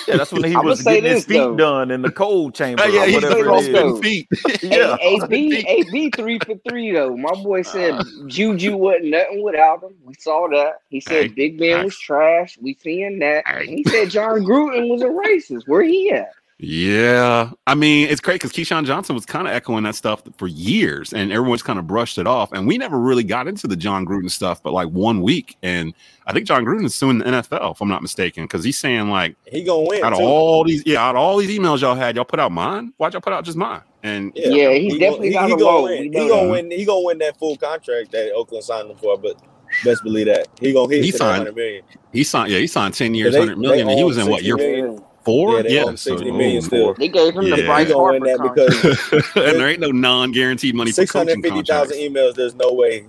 Yeah, 0.07 0.19
that's 0.19 0.33
when 0.33 0.45
he 0.45 0.55
was 0.63 0.83
say 0.83 0.97
getting 1.01 1.13
his 1.17 1.25
feet 1.25 1.39
though. 1.39 1.57
done 1.57 1.91
in 1.91 2.03
the 2.03 2.11
cold 2.11 2.55
chamber. 2.55 2.83
"Oh 2.85 2.89
yeah, 2.93 3.03
or 3.03 3.07
he's 3.07 3.15
whatever 3.15 3.35
doing 3.37 3.49
all 3.49 3.63
it 3.65 3.75
is. 3.75 4.01
feet." 4.01 4.29
Yeah. 4.63 4.97
Hey, 4.99 5.19
AB, 5.23 5.67
AB 5.67 6.11
three 6.11 6.39
for 6.45 6.57
three 6.69 6.93
though. 6.93 7.17
My 7.17 7.33
boy 7.43 7.63
said 7.63 7.95
Uh. 7.95 8.05
Juju 8.27 8.77
wasn't 8.77 9.07
nothing 9.07 9.43
without 9.43 9.83
him. 9.83 9.95
We 10.05 10.15
saw 10.19 10.49
that. 10.51 10.81
He 10.91 11.01
said 11.01 11.23
Hey, 11.23 11.29
Big 11.29 11.59
Ben 11.59 11.79
hey. 11.79 11.85
was 11.85 11.99
trash. 11.99 12.59
We 12.61 12.77
seeing 12.83 13.19
that. 13.21 13.45
And 13.47 13.69
he 13.69 13.85
said 13.85 14.11
Jon 14.11 14.41
Gruden 14.45 14.89
was 14.91 15.03
a 15.03 15.07
racist. 15.07 15.63
Where 15.69 15.83
he 15.83 16.11
at? 16.11 16.31
Yeah, 16.61 17.53
I 17.69 17.77
mean 17.77 18.09
it's 18.09 18.21
great 18.21 18.41
because 18.41 18.51
Keyshawn 18.53 18.85
Johnson 18.85 19.15
was 19.15 19.25
kind 19.25 19.47
of 19.47 19.55
echoing 19.55 19.85
that 19.85 19.95
stuff 19.95 20.23
for 20.39 20.49
years, 20.49 21.13
and 21.13 21.31
everyone's 21.33 21.63
kind 21.63 21.79
of 21.79 21.87
brushed 21.87 22.19
it 22.19 22.27
off. 22.27 22.51
And 22.53 22.67
we 22.67 22.77
never 22.79 22.99
really 22.99 23.23
got 23.23 23.47
into 23.47 23.69
the 23.69 23.77
Jon 23.77 24.05
Gruden 24.05 24.29
stuff, 24.29 24.61
but 24.61 24.73
like 24.73 24.89
one 24.89 25.23
week, 25.23 25.57
and 25.63 25.95
I 26.27 26.33
think 26.33 26.47
Jon 26.47 26.65
Gruden 26.65 26.85
is 26.85 26.97
suing 26.97 27.19
the 27.19 27.27
NFL 27.27 27.73
if 27.73 27.81
I'm 27.81 27.89
not 27.89 28.03
mistaken, 28.03 28.43
because 28.45 28.65
he's 28.65 28.77
saying 28.77 29.09
like 29.09 29.37
He 29.47 29.63
gonna 29.63 29.87
win. 29.89 30.03
out 30.03 30.13
of 30.15 30.19
too. 30.19 30.25
all 30.25 30.65
these, 30.65 30.83
yeah, 30.85 31.01
out 31.07 31.15
of 31.15 31.21
all 31.23 31.37
these 31.37 31.57
emails 31.57 31.81
y'all 31.81 31.95
had, 31.95 32.17
y'all 32.17 32.25
put 32.25 32.41
out 32.41 32.51
mine. 32.51 32.93
Why'd 32.97 33.13
y'all 33.13 33.23
put 33.23 33.33
out 33.33 33.45
just 33.45 33.57
mine? 33.57 33.83
And 34.03 34.33
Yeah, 34.35 34.73
he's 34.73 34.95
he 34.95 34.99
definitely 34.99 35.31
gonna, 35.31 35.47
he, 35.47 35.53
he 35.55 35.59
gonna 35.61 35.83
win. 35.83 36.03
He 36.03 36.11
gonna 36.11 36.29
that. 36.45 36.51
win. 36.51 36.71
He 36.73 36.85
gonna 36.85 37.05
win 37.05 37.19
that 37.19 37.39
full 37.39 37.57
contract 37.57 38.11
that 38.11 38.33
Oakland 38.33 38.65
signed 38.65 38.91
him 38.91 38.97
for. 38.97 39.17
But 39.17 39.41
best 39.85 40.03
believe 40.03 40.27
that 40.27 40.49
he 40.61 40.73
gonna 40.73 40.93
hit 40.93 41.05
He 41.05 41.13
for 41.13 41.19
that 41.19 41.25
signed- 41.25 41.37
hundred 41.39 41.55
million. 41.55 41.85
he 42.13 42.25
signed, 42.25 42.51
yeah, 42.51 42.59
he 42.59 42.67
signed 42.67 42.95
ten 42.95 43.15
years, 43.15 43.37
hundred 43.37 43.59
million, 43.59 43.89
and 43.89 43.97
he 43.97 44.03
was 44.05 44.19
in 44.19 44.29
what 44.29 44.43
year 44.43 44.57
million. 44.57 45.05
Four? 45.29 45.57
Yeah, 45.57 45.63
they 45.63 45.75
Yeah, 45.75 45.85
own 45.85 45.97
so- 45.97 46.11
60 46.17 46.31
million 46.31 46.63
still. 46.63 46.95
They 46.95 47.09
gave 47.09 47.35
him 47.37 47.43
Yeah. 47.43 47.57
the 47.57 47.63
He 47.63 47.67
Bryce 47.67 47.89
He 47.89 47.95
win 47.95 48.03
Harper 48.23 48.27
that 48.27 48.39
contract. 48.39 49.11
because 49.11 49.37
and 49.37 49.57
there 49.61 49.69
ain't 49.69 49.81
no 49.81 49.91
non-guaranteed 49.91 50.75
money 50.75 50.91
for 50.91 50.95
six 50.97 51.13
hundred 51.13 51.37
coaching 51.37 51.43
fifty 51.43 51.63
thousand 51.73 51.97
contracts. 51.99 52.19
emails. 52.19 52.35
There's 52.35 52.55
no 52.55 52.73
way 52.73 53.07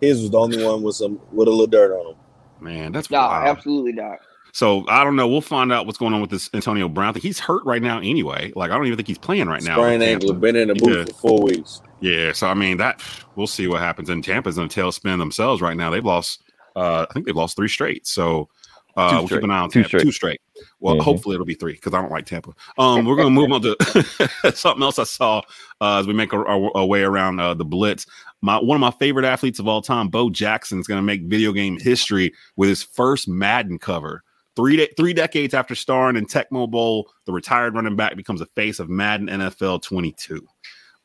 his 0.00 0.20
was 0.20 0.30
the 0.30 0.38
only 0.38 0.62
one 0.64 0.82
with 0.82 0.96
some 0.96 1.20
with 1.32 1.48
a 1.48 1.50
little 1.50 1.66
dirt 1.66 1.92
on 1.98 2.12
him. 2.12 2.16
man, 2.60 2.92
that's 2.92 3.10
No, 3.10 3.18
wild. 3.18 3.46
absolutely 3.48 3.92
not. 3.92 4.18
So 4.54 4.84
I 4.88 5.02
don't 5.02 5.16
know. 5.16 5.26
We'll 5.28 5.40
find 5.40 5.72
out 5.72 5.86
what's 5.86 5.96
going 5.96 6.12
on 6.12 6.20
with 6.20 6.28
this 6.30 6.50
Antonio 6.52 6.86
Brown 6.88 7.14
thing. 7.14 7.22
He's 7.22 7.38
hurt 7.38 7.64
right 7.64 7.80
now 7.80 7.98
anyway. 8.00 8.52
Like 8.54 8.70
I 8.70 8.74
don't 8.76 8.84
even 8.86 8.96
think 8.98 9.08
he's 9.08 9.16
playing 9.16 9.46
right 9.48 9.62
now. 9.62 9.76
Sprained 9.76 10.00
with 10.00 10.08
ankle, 10.10 10.34
been 10.34 10.56
in 10.56 10.68
the 10.68 10.74
boot 10.74 10.98
Yeah. 10.98 11.04
for 11.06 11.12
four 11.14 11.40
weeks. 11.42 11.80
Yeah. 12.00 12.32
So 12.32 12.48
I 12.48 12.54
mean 12.54 12.76
that 12.76 13.00
we'll 13.34 13.46
see 13.46 13.66
what 13.66 13.80
happens. 13.80 14.10
And 14.10 14.22
Tampa's 14.22 14.58
in 14.58 14.64
a 14.64 14.68
tailspin 14.68 15.16
themselves 15.18 15.62
right 15.62 15.76
now. 15.76 15.88
They've 15.90 16.04
lost. 16.04 16.42
Uh, 16.76 17.06
I 17.08 17.12
think 17.14 17.24
they've 17.26 17.36
lost 17.36 17.56
three 17.56 17.68
straight. 17.68 18.06
So 18.06 18.48
uh, 18.96 19.10
Two 19.10 19.16
we'll 19.20 19.28
keep 19.28 19.42
an 19.42 19.50
eye 19.50 19.58
on 19.60 19.70
Two 19.70 19.84
straight. 19.84 20.02
Two 20.02 20.12
straight. 20.12 20.40
Well, 20.80 20.96
Mhm. 20.96 21.02
hopefully 21.02 21.34
it'll 21.34 21.46
be 21.46 21.54
three 21.54 21.72
because 21.72 21.94
I 21.94 22.00
don't 22.00 22.10
like 22.10 22.26
Tampa. 22.26 22.52
Um, 22.78 23.04
we're 23.04 23.16
gonna 23.16 23.30
move 23.30 23.52
on 23.52 23.62
to 23.62 23.76
something 24.54 24.82
else 24.82 24.98
I 24.98 25.04
saw 25.04 25.42
uh, 25.80 25.98
as 25.98 26.06
we 26.06 26.12
make 26.14 26.32
our, 26.34 26.46
our, 26.46 26.70
our 26.76 26.86
way 26.86 27.02
around 27.02 27.40
uh, 27.40 27.54
the 27.54 27.64
blitz. 27.64 28.06
My 28.40 28.58
one 28.58 28.76
of 28.76 28.80
my 28.80 28.90
favorite 28.92 29.24
athletes 29.24 29.58
of 29.58 29.68
all 29.68 29.82
time, 29.82 30.08
Bo 30.08 30.30
Jackson, 30.30 30.80
is 30.80 30.86
gonna 30.86 31.02
make 31.02 31.22
video 31.22 31.52
game 31.52 31.78
history 31.78 32.32
with 32.56 32.68
his 32.68 32.82
first 32.82 33.28
Madden 33.28 33.78
cover. 33.78 34.22
Three 34.54 34.76
de- 34.76 34.92
three 34.98 35.14
decades 35.14 35.54
after 35.54 35.74
starring 35.74 36.16
in 36.16 36.26
Tecmo 36.26 36.70
Bowl, 36.70 37.10
the 37.24 37.32
retired 37.32 37.74
running 37.74 37.96
back 37.96 38.16
becomes 38.16 38.40
a 38.42 38.46
face 38.54 38.80
of 38.80 38.88
Madden 38.90 39.28
NFL 39.28 39.80
22. 39.82 40.46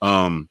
Um, 0.01 0.49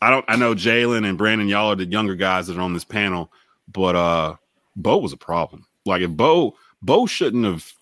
I 0.00 0.10
don't. 0.10 0.24
I 0.26 0.36
know 0.36 0.54
Jalen 0.54 1.08
and 1.08 1.16
Brandon, 1.16 1.46
y'all 1.48 1.70
are 1.70 1.76
the 1.76 1.84
younger 1.84 2.16
guys 2.16 2.48
that 2.48 2.56
are 2.56 2.60
on 2.62 2.72
this 2.72 2.84
panel, 2.84 3.32
but 3.72 3.94
uh, 3.94 4.34
Bo 4.74 4.98
was 4.98 5.12
a 5.12 5.16
problem. 5.16 5.64
Like 5.86 6.02
if 6.02 6.10
Bo 6.10 6.56
Bo 6.82 7.06
shouldn't 7.06 7.44
have. 7.44 7.72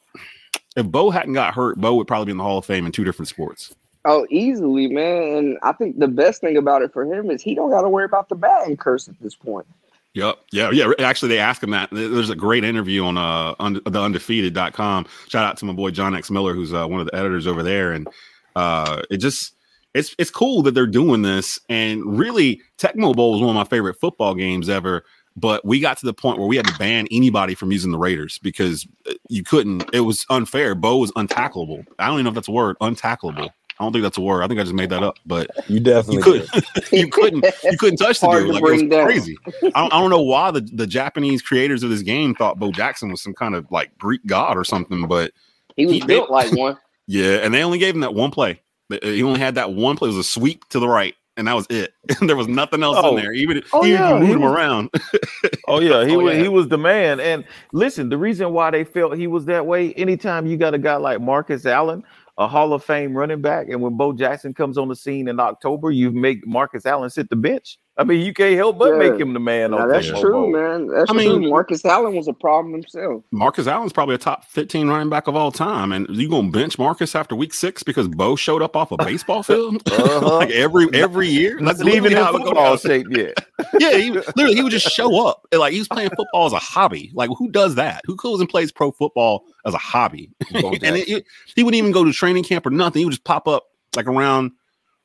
If 0.76 0.86
Bo 0.86 1.10
hadn't 1.10 1.34
got 1.34 1.54
hurt, 1.54 1.80
Bo 1.80 1.94
would 1.96 2.06
probably 2.06 2.26
be 2.26 2.30
in 2.32 2.36
the 2.38 2.44
Hall 2.44 2.58
of 2.58 2.64
Fame 2.64 2.86
in 2.86 2.92
two 2.92 3.04
different 3.04 3.28
sports. 3.28 3.74
Oh, 4.04 4.26
easily, 4.30 4.88
man. 4.88 5.22
And 5.36 5.58
I 5.62 5.72
think 5.72 5.98
the 5.98 6.08
best 6.08 6.40
thing 6.40 6.56
about 6.56 6.82
it 6.82 6.92
for 6.92 7.04
him 7.04 7.30
is 7.30 7.42
he 7.42 7.54
don't 7.54 7.70
got 7.70 7.82
to 7.82 7.88
worry 7.88 8.04
about 8.04 8.28
the 8.28 8.34
batting 8.34 8.76
curse 8.76 9.08
at 9.08 9.20
this 9.20 9.34
point. 9.34 9.66
Yep. 10.14 10.38
Yeah. 10.52 10.70
Yeah. 10.70 10.92
Actually, 10.98 11.28
they 11.28 11.38
asked 11.38 11.62
him 11.62 11.70
that. 11.70 11.88
There's 11.92 12.30
a 12.30 12.36
great 12.36 12.64
interview 12.64 13.04
on 13.04 13.16
uh 13.16 13.54
the 13.58 14.00
undefeated.com. 14.00 15.06
Shout 15.28 15.44
out 15.44 15.56
to 15.58 15.64
my 15.64 15.72
boy 15.72 15.90
John 15.90 16.16
X 16.16 16.30
Miller, 16.30 16.54
who's 16.54 16.72
uh, 16.72 16.86
one 16.86 17.00
of 17.00 17.06
the 17.06 17.14
editors 17.14 17.46
over 17.46 17.62
there. 17.62 17.92
And 17.92 18.08
uh 18.56 19.02
it 19.10 19.18
just 19.18 19.54
it's 19.94 20.14
it's 20.18 20.30
cool 20.30 20.62
that 20.62 20.72
they're 20.72 20.86
doing 20.86 21.22
this. 21.22 21.60
And 21.68 22.18
really, 22.18 22.60
Tecmo 22.78 23.14
Bowl 23.14 23.32
was 23.32 23.40
one 23.40 23.50
of 23.50 23.54
my 23.54 23.64
favorite 23.64 24.00
football 24.00 24.34
games 24.34 24.68
ever. 24.68 25.04
But 25.36 25.64
we 25.64 25.80
got 25.80 25.96
to 25.98 26.06
the 26.06 26.12
point 26.14 26.38
where 26.38 26.48
we 26.48 26.56
had 26.56 26.66
to 26.66 26.74
ban 26.78 27.06
anybody 27.10 27.54
from 27.54 27.72
using 27.72 27.92
the 27.92 27.98
Raiders 27.98 28.38
because 28.38 28.86
uh, 29.08 29.12
you 29.28 29.42
couldn't. 29.44 29.84
It 29.94 30.00
was 30.00 30.26
unfair. 30.28 30.74
Bo 30.74 30.98
was 30.98 31.12
untackleable. 31.12 31.84
I 31.98 32.06
don't 32.06 32.14
even 32.16 32.24
know 32.24 32.30
if 32.30 32.34
that's 32.34 32.48
a 32.48 32.52
word. 32.52 32.76
Untackleable. 32.80 33.48
I 33.78 33.84
don't 33.84 33.92
think 33.92 34.02
that's 34.02 34.18
a 34.18 34.20
word. 34.20 34.42
I 34.42 34.48
think 34.48 34.60
I 34.60 34.64
just 34.64 34.74
made 34.74 34.90
that 34.90 35.02
up. 35.02 35.16
But 35.24 35.48
You 35.68 35.76
you 35.76 35.80
definitely 35.80 36.22
couldn't 36.22 36.50
you 36.92 37.08
couldn't 37.08 37.46
you 37.64 37.78
couldn't 37.78 37.96
touch 37.96 38.20
the 38.20 38.26
Hard 38.26 38.42
dude 38.44 38.56
to 38.56 38.60
like 38.60 38.80
it 38.82 38.90
was 38.90 39.04
crazy 39.06 39.36
I 39.74 39.80
don't, 39.80 39.92
I 39.94 40.00
don't 40.00 40.10
know 40.10 40.20
why 40.20 40.50
the, 40.50 40.60
the 40.60 40.86
japanese 40.86 41.40
creators 41.40 41.82
of 41.82 41.88
this 41.88 42.02
game 42.02 42.34
thought 42.34 42.58
bo 42.58 42.72
jackson 42.72 43.10
was 43.10 43.22
some 43.22 43.32
kind 43.32 43.54
of 43.54 43.66
like 43.70 43.96
greek 43.96 44.20
god 44.26 44.58
or 44.58 44.64
something 44.64 45.08
but 45.08 45.32
He 45.76 45.86
was 45.86 45.94
He- 45.94 46.04
built 46.04 46.28
like 46.30 46.52
one. 46.52 46.76
yeah 47.06 47.36
and 47.36 47.54
they 47.54 47.64
only 47.64 47.78
gave 47.78 47.94
him 47.94 48.02
that 48.02 48.12
one 48.12 48.30
play 48.30 48.60
he 49.02 49.22
only 49.22 49.40
had 49.40 49.54
that 49.54 49.72
one 49.72 49.96
play 49.96 50.08
it 50.08 50.14
was 50.14 50.26
a 50.26 50.30
sweep 50.30 50.68
to 50.68 50.78
the 50.78 50.88
right 50.88 51.14
and 51.40 51.48
that 51.48 51.54
was 51.54 51.66
it 51.70 51.92
there 52.22 52.36
was 52.36 52.46
nothing 52.46 52.82
else 52.84 52.96
Oh. 53.00 53.16
in 53.16 53.22
there 53.22 53.32
even 53.32 53.60
Oh, 53.72 53.82
he, 53.82 53.92
yeah, 53.92 54.14
he 54.14 54.20
moved 54.20 54.32
him 54.32 54.44
around 54.44 54.90
Oh 55.66 55.80
yeah, 55.80 56.04
he 56.04 56.14
Oh, 56.14 56.20
was 56.20 56.34
yeah. 56.36 56.42
he 56.42 56.48
was 56.48 56.68
the 56.68 56.78
man. 56.78 57.18
And 57.20 57.44
listen, 57.72 58.08
the 58.08 58.18
reason 58.18 58.52
why 58.52 58.70
they 58.70 58.84
felt 58.84 59.16
he 59.16 59.26
was 59.26 59.44
that 59.46 59.66
way, 59.66 59.92
anytime 59.94 60.46
you 60.46 60.56
got 60.56 60.74
a 60.74 60.78
guy 60.78 60.96
like 60.96 61.20
Marcus 61.20 61.66
Allen, 61.66 62.02
a 62.38 62.46
Hall 62.48 62.72
of 62.72 62.82
Fame 62.84 63.16
running 63.16 63.40
back, 63.40 63.68
and 63.68 63.80
when 63.82 63.96
Bo 63.96 64.12
Jackson 64.12 64.52
comes 64.54 64.78
on 64.78 64.88
the 64.88 64.96
scene 64.96 65.28
in 65.28 65.38
October, 65.40 65.90
you 65.90 66.10
make 66.10 66.46
Marcus 66.46 66.86
Allen 66.86 67.10
sit 67.10 67.28
the 67.30 67.36
bench. 67.36 67.78
I 68.00 68.04
mean, 68.04 68.24
you 68.24 68.32
can't 68.32 68.56
help 68.56 68.78
but 68.78 68.92
Yeah. 68.92 69.10
make 69.10 69.20
him 69.20 69.34
the 69.34 69.40
man. 69.40 69.72
Now, 69.72 69.80
on 69.80 69.88
that's 69.90 70.06
Tecmo 70.06 70.20
true, 70.20 70.32
Bowl. 70.32 70.50
man. 70.52 70.86
That's 70.88 71.10
I 71.10 71.12
mean- 71.14 71.40
true. 71.42 71.50
Marcus 71.50 71.84
Allen 71.84 72.16
was 72.16 72.28
a 72.28 72.32
problem 72.32 72.72
himself. 72.72 73.22
marcus 73.30 73.66
allen's 73.66 73.92
probably 73.92 74.14
a 74.14 74.18
top 74.18 74.44
15 74.46 74.88
running 74.88 75.10
back 75.10 75.26
of 75.26 75.36
all 75.36 75.52
time 75.52 75.92
and 75.92 76.06
you 76.08 76.28
gonna 76.28 76.48
bench 76.50 76.78
marcus 76.78 77.14
after 77.14 77.36
week 77.36 77.52
six 77.52 77.82
because 77.82 78.08
bo 78.08 78.36
showed 78.36 78.62
up 78.62 78.74
off 78.74 78.90
a 78.90 78.96
baseball 78.96 79.42
field 79.42 79.82
Uh-huh. 79.92 80.36
like 80.38 80.50
every 80.50 80.88
every 80.94 81.28
year 81.28 81.60
Not 81.60 81.76
That's 81.76 81.80
even 81.88 82.04
literally 82.04 82.16
in 82.16 82.22
how 82.22 82.28
it 82.30 82.32
would 82.32 82.42
go 82.42 82.48
football 82.48 82.76
shape 82.78 83.06
yet. 83.10 83.46
yeah, 83.78 83.96
he, 83.98 84.10
literally, 84.10 84.54
he 84.54 84.62
would 84.62 84.72
just 84.72 84.88
show 84.90 85.26
up. 85.26 85.46
And, 85.52 85.60
Like 85.60 85.72
he 85.74 85.78
was 85.78 85.88
playing 85.88 86.10
football 86.16 86.46
as 86.46 86.52
a 86.54 86.58
hobby. 86.58 87.10
Like 87.14 87.28
who 87.38 87.50
does 87.50 87.74
that? 87.74 88.00
Who 88.06 88.16
goes 88.16 88.40
and 88.40 88.48
plays 88.48 88.72
pro 88.72 88.90
football 88.92 89.44
as 89.66 89.74
a 89.74 89.78
hobby? 89.78 90.30
And 90.54 90.96
it, 90.96 91.08
it- 91.08 91.26
he 91.54 91.62
wouldn't 91.62 91.78
even 91.78 91.92
go 91.92 92.04
to 92.04 92.12
training 92.12 92.44
camp 92.44 92.64
or 92.66 92.70
nothing. 92.70 93.00
He 93.00 93.04
would 93.04 93.12
just 93.12 93.24
pop 93.24 93.46
up 93.46 93.64
like 93.94 94.06
around, 94.06 94.52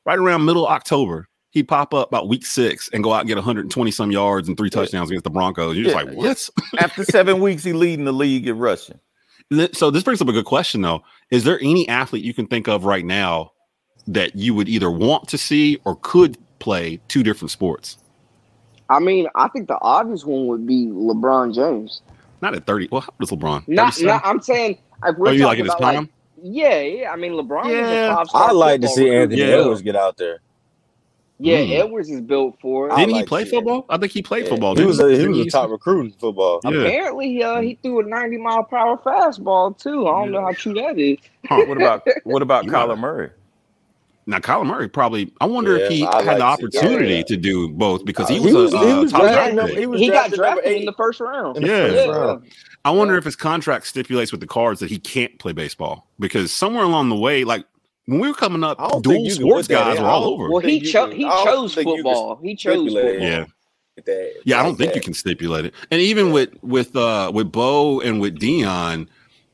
right 0.06 0.18
around 0.18 0.44
middle 0.46 0.66
October. 0.66 1.28
He'd 1.56 1.68
pop 1.68 1.94
up 1.94 2.08
about 2.08 2.28
week 2.28 2.44
six 2.44 2.90
and 2.92 3.02
go 3.02 3.14
out 3.14 3.20
and 3.20 3.28
get 3.28 3.36
120 3.36 3.90
some 3.90 4.12
yards 4.12 4.46
and 4.46 4.58
three 4.58 4.68
touchdowns 4.68 5.08
against 5.08 5.24
the 5.24 5.30
Broncos. 5.30 5.74
You're 5.74 5.84
just 5.84 5.96
like, 5.96 6.08
yeah. 6.08 6.12
what? 6.12 6.50
After 6.78 7.02
seven 7.02 7.40
weeks, 7.40 7.64
he 7.64 7.72
leading 7.72 8.04
the 8.04 8.12
league 8.12 8.46
in 8.46 8.58
rushing. 8.58 9.00
So 9.72 9.90
this 9.90 10.02
brings 10.02 10.20
up 10.20 10.28
a 10.28 10.32
good 10.32 10.44
question 10.44 10.82
though. 10.82 11.02
Is 11.30 11.44
there 11.44 11.58
any 11.60 11.88
athlete 11.88 12.22
you 12.22 12.34
can 12.34 12.46
think 12.46 12.68
of 12.68 12.84
right 12.84 13.06
now 13.06 13.52
that 14.06 14.36
you 14.36 14.52
would 14.52 14.68
either 14.68 14.90
want 14.90 15.28
to 15.28 15.38
see 15.38 15.78
or 15.86 15.96
could 16.02 16.36
play 16.58 17.00
two 17.08 17.22
different 17.22 17.50
sports? 17.50 17.96
I 18.90 18.98
mean, 19.00 19.26
I 19.34 19.48
think 19.48 19.68
the 19.68 19.78
obvious 19.80 20.26
one 20.26 20.48
would 20.48 20.66
be 20.66 20.88
LeBron 20.88 21.54
James. 21.54 22.02
Not 22.42 22.54
at 22.54 22.66
30. 22.66 22.88
Well, 22.92 23.00
how 23.00 23.08
old 23.18 23.22
is 23.22 23.30
LeBron? 23.30 23.66
Not, 23.66 23.98
not 24.02 24.26
I'm 24.26 24.42
saying 24.42 24.76
if 25.06 25.16
we're 25.16 25.28
Oh, 25.28 25.30
you 25.30 25.46
like 25.46 25.56
talking 25.56 25.60
in 25.60 25.64
his 25.64 25.74
about 25.74 25.94
like, 25.94 26.08
yeah, 26.42 26.80
yeah. 26.80 27.10
I 27.12 27.16
mean, 27.16 27.32
LeBron 27.32 27.64
is 27.64 27.72
Yeah. 27.72 28.12
a 28.12 28.14
five 28.16 28.28
star. 28.28 28.48
I 28.50 28.52
like 28.52 28.82
to 28.82 28.88
see 28.88 29.10
Anthony 29.10 29.40
Yeah. 29.40 29.60
Edwards 29.60 29.80
get 29.80 29.96
out 29.96 30.18
there. 30.18 30.40
Yeah, 31.38 31.58
Mm. 31.58 31.84
Edwards 31.84 32.08
is 32.10 32.22
built 32.22 32.56
for 32.62 32.88
it. 32.88 32.96
Didn't 32.96 33.14
he 33.14 33.22
play 33.24 33.44
seeing 33.44 33.56
football? 33.62 33.84
I 33.90 33.98
think 33.98 34.12
he 34.12 34.22
played 34.22 34.44
Yeah. 34.44 34.50
football. 34.50 34.74
He 34.74 34.84
was 34.86 35.00
a, 35.00 35.10
he 35.10 35.16
Didn't 35.16 35.32
was 35.32 35.46
a 35.46 35.50
top 35.50 35.70
recruit 35.70 36.06
in 36.06 36.10
football. 36.12 36.60
Yeah. 36.64 36.80
Apparently, 36.80 37.42
uh, 37.42 37.60
he 37.60 37.78
threw 37.82 38.00
a 38.00 38.04
90 38.04 38.38
mile 38.38 38.64
per 38.64 38.76
hour 38.78 38.96
fastball 38.98 39.76
too. 39.78 40.06
I 40.08 40.12
don't 40.22 40.32
know 40.32 40.40
how 40.40 40.52
true 40.52 40.72
that 40.74 40.98
is. 40.98 41.18
Huh. 41.46 41.64
What 41.66 41.76
about 41.76 42.06
what 42.24 42.40
about 42.42 42.64
You 42.66 42.70
Kyler 42.70 42.72
gotta- 42.88 42.96
Murray? 42.96 43.30
Now, 44.28 44.38
Kyler 44.38 44.66
Murray 44.66 44.88
probably. 44.88 45.32
I 45.40 45.46
wonder 45.46 45.76
if 45.76 45.88
he 45.90 46.04
I 46.04 46.22
had 46.22 46.38
the 46.38 46.44
like 46.44 46.58
to 46.58 46.70
see 46.72 46.78
opportunity 46.78 47.22
Kyler. 47.22 47.26
to 47.26 47.36
do 47.36 47.68
both 47.68 48.04
because 48.04 48.28
he 48.28 48.38
Uh, 48.38 48.42
was, 48.42 48.50
he 48.50 48.56
was- 48.56 48.72
a 48.74 48.78
he 48.78 48.84
uh, 48.84 48.94
top 49.06 49.10
drafted 49.20 49.34
draft 49.34 49.54
number- 49.54 49.80
he 49.80 49.86
was 49.86 50.00
He 50.00 50.08
got 50.08 50.12
drafted 50.32 50.38
number 50.40 50.54
drafted 50.62 50.76
in 50.80 50.84
the 50.86 50.92
first 50.94 51.20
round. 51.20 51.56
The 51.56 51.60
Yeah. 51.66 51.88
first 51.88 52.08
round. 52.08 52.42
I 52.84 52.90
wonder 52.92 53.16
if 53.18 53.24
his 53.24 53.36
contract 53.36 53.86
stipulates 53.86 54.32
with 54.32 54.40
the 54.40 54.46
cards 54.46 54.80
that 54.80 54.90
he 54.90 54.98
can't 54.98 55.38
play 55.38 55.52
baseball 55.52 56.08
because 56.18 56.50
somewhere 56.50 56.84
along 56.84 57.08
the 57.10 57.16
way, 57.16 57.44
like 57.44 57.66
when 58.06 58.20
we 58.20 58.28
were 58.28 58.34
coming 58.34 58.64
up, 58.64 58.80
I 58.80 58.88
dual 58.88 59.02
think 59.02 59.24
you 59.28 59.34
can 59.36 59.46
sports 59.46 59.68
guys 59.68 59.98
were 60.00 60.06
all 60.06 60.24
over. 60.24 60.48
Well, 60.50 60.60
he 60.60 60.80
think 60.80 60.92
cho- 60.92 61.08
can- 61.08 61.16
he 61.16 61.24
chose 61.24 61.74
think 61.74 61.86
you 61.88 61.94
can 61.94 62.02
football. 62.04 62.40
He 62.42 62.54
chose 62.56 62.92
football. 62.92 63.14
yeah. 63.20 63.44
That- 64.04 64.32
Yeah, 64.44 64.60
I 64.60 64.62
don't 64.62 64.76
think 64.76 64.90
that. 64.92 64.96
you 64.96 65.02
can 65.02 65.14
stipulate 65.14 65.64
it. 65.66 65.74
And 65.90 66.00
even 66.00 66.30
with 66.32 66.50
with 66.62 66.94
uh 66.96 67.30
with 67.34 67.50
Bo 67.52 68.00
and 68.00 68.20
with 68.20 68.38
Deion, 68.38 69.08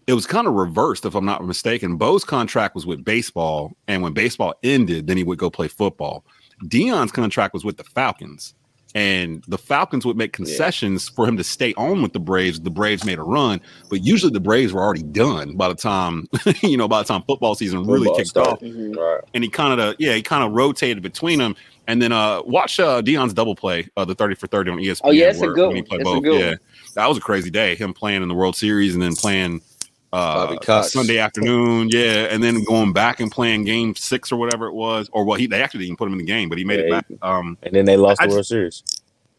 it 0.08 0.14
was 0.14 0.26
kind 0.26 0.46
of 0.48 0.54
reversed, 0.54 1.04
if 1.04 1.14
I'm 1.14 1.24
not 1.24 1.44
mistaken. 1.46 1.96
Bo's 1.96 2.24
contract 2.24 2.74
was 2.74 2.84
with 2.84 3.04
baseball, 3.04 3.72
and 3.88 4.02
when 4.02 4.12
baseball 4.12 4.54
ended, 4.64 5.06
then 5.06 5.16
he 5.16 5.22
would 5.24 5.38
go 5.38 5.48
play 5.48 5.68
football. 5.68 6.24
Deion's 6.64 7.12
contract 7.12 7.54
was 7.54 7.64
with 7.64 7.76
the 7.76 7.84
Falcons, 7.84 8.54
and 8.94 9.42
the 9.48 9.56
Falcons 9.58 10.04
would 10.04 10.16
make 10.16 10.32
concessions 10.32 11.08
for 11.08 11.26
him 11.26 11.36
to 11.38 11.44
stay 11.44 11.72
on 11.74 12.02
with 12.02 12.12
the 12.12 12.18
Braves. 12.20 12.60
The 12.60 12.70
Braves 12.70 13.04
made 13.04 13.18
a 13.18 13.22
run, 13.22 13.60
but 13.88 14.04
usually 14.04 14.32
the 14.32 14.40
Braves 14.40 14.72
were 14.72 14.82
already 14.82 15.02
done 15.02 15.56
by 15.56 15.68
the 15.68 15.74
time 15.74 16.28
you 16.62 16.76
know 16.76 16.88
by 16.88 16.98
the 17.02 17.08
time 17.08 17.22
football 17.26 17.54
season 17.54 17.86
really 17.86 18.04
Football 18.06 18.16
kicked 18.16 18.28
started. 18.28 18.52
off 18.52 18.60
Mhm. 18.60 18.96
Right. 18.96 19.20
and 19.34 19.42
he 19.44 19.50
kind 19.50 19.80
of 19.80 19.94
yeah 19.98 20.14
he 20.14 20.22
kind 20.22 20.44
of 20.44 20.52
rotated 20.52 21.02
between 21.02 21.38
them 21.38 21.56
and 21.86 22.00
then 22.02 22.12
uh 22.12 22.42
watch 22.42 22.78
uh 22.78 23.00
Deion's 23.02 23.32
double 23.34 23.54
play 23.56 23.88
uh 23.96 24.04
the 24.04 24.14
30 24.14 24.34
for 24.36 24.46
30 24.46 24.70
on 24.70 24.78
ESPN 24.78 25.00
Oh, 25.04 25.10
yeah, 25.10 25.30
it's 25.30 25.40
a 25.42 25.48
good 25.48 25.68
one. 25.74 25.82
played 25.84 26.00
It's 26.02 26.10
a 26.10 26.20
good 26.20 26.40
yeah 26.40 26.48
one. 26.50 26.58
that 26.94 27.08
was 27.08 27.18
a 27.18 27.20
crazy 27.20 27.50
day 27.50 27.74
him 27.74 27.92
playing 27.94 28.22
in 28.22 28.28
the 28.28 28.34
World 28.34 28.56
Series 28.56 28.94
and 28.94 29.02
then 29.02 29.14
playing 29.16 29.60
uh 30.12 30.54
Bobby 30.56 30.82
Sunday 30.88 31.18
afternoon 31.18 31.88
yeah 31.90 32.26
and 32.30 32.42
then 32.42 32.62
going 32.64 32.92
back 32.92 33.20
and 33.20 33.30
playing 33.30 33.64
game 33.64 33.94
6 33.94 34.30
or 34.32 34.36
whatever 34.36 34.66
it 34.66 34.74
was 34.74 35.08
or 35.12 35.24
well 35.24 35.38
he 35.38 35.46
they 35.46 35.62
actually 35.62 35.86
didn't 35.86 35.98
put 35.98 36.06
him 36.06 36.12
in 36.12 36.18
the 36.18 36.24
game 36.24 36.48
but 36.48 36.58
he 36.58 36.64
made 36.64 36.80
it 36.80 36.90
back 36.90 37.06
um 37.22 37.56
And 37.62 37.74
then 37.74 37.84
they 37.86 37.96
lost 37.96 38.20
I 38.20 38.24
the 38.24 38.28
just- 38.28 38.34
World 38.36 38.46
Series. 38.46 38.82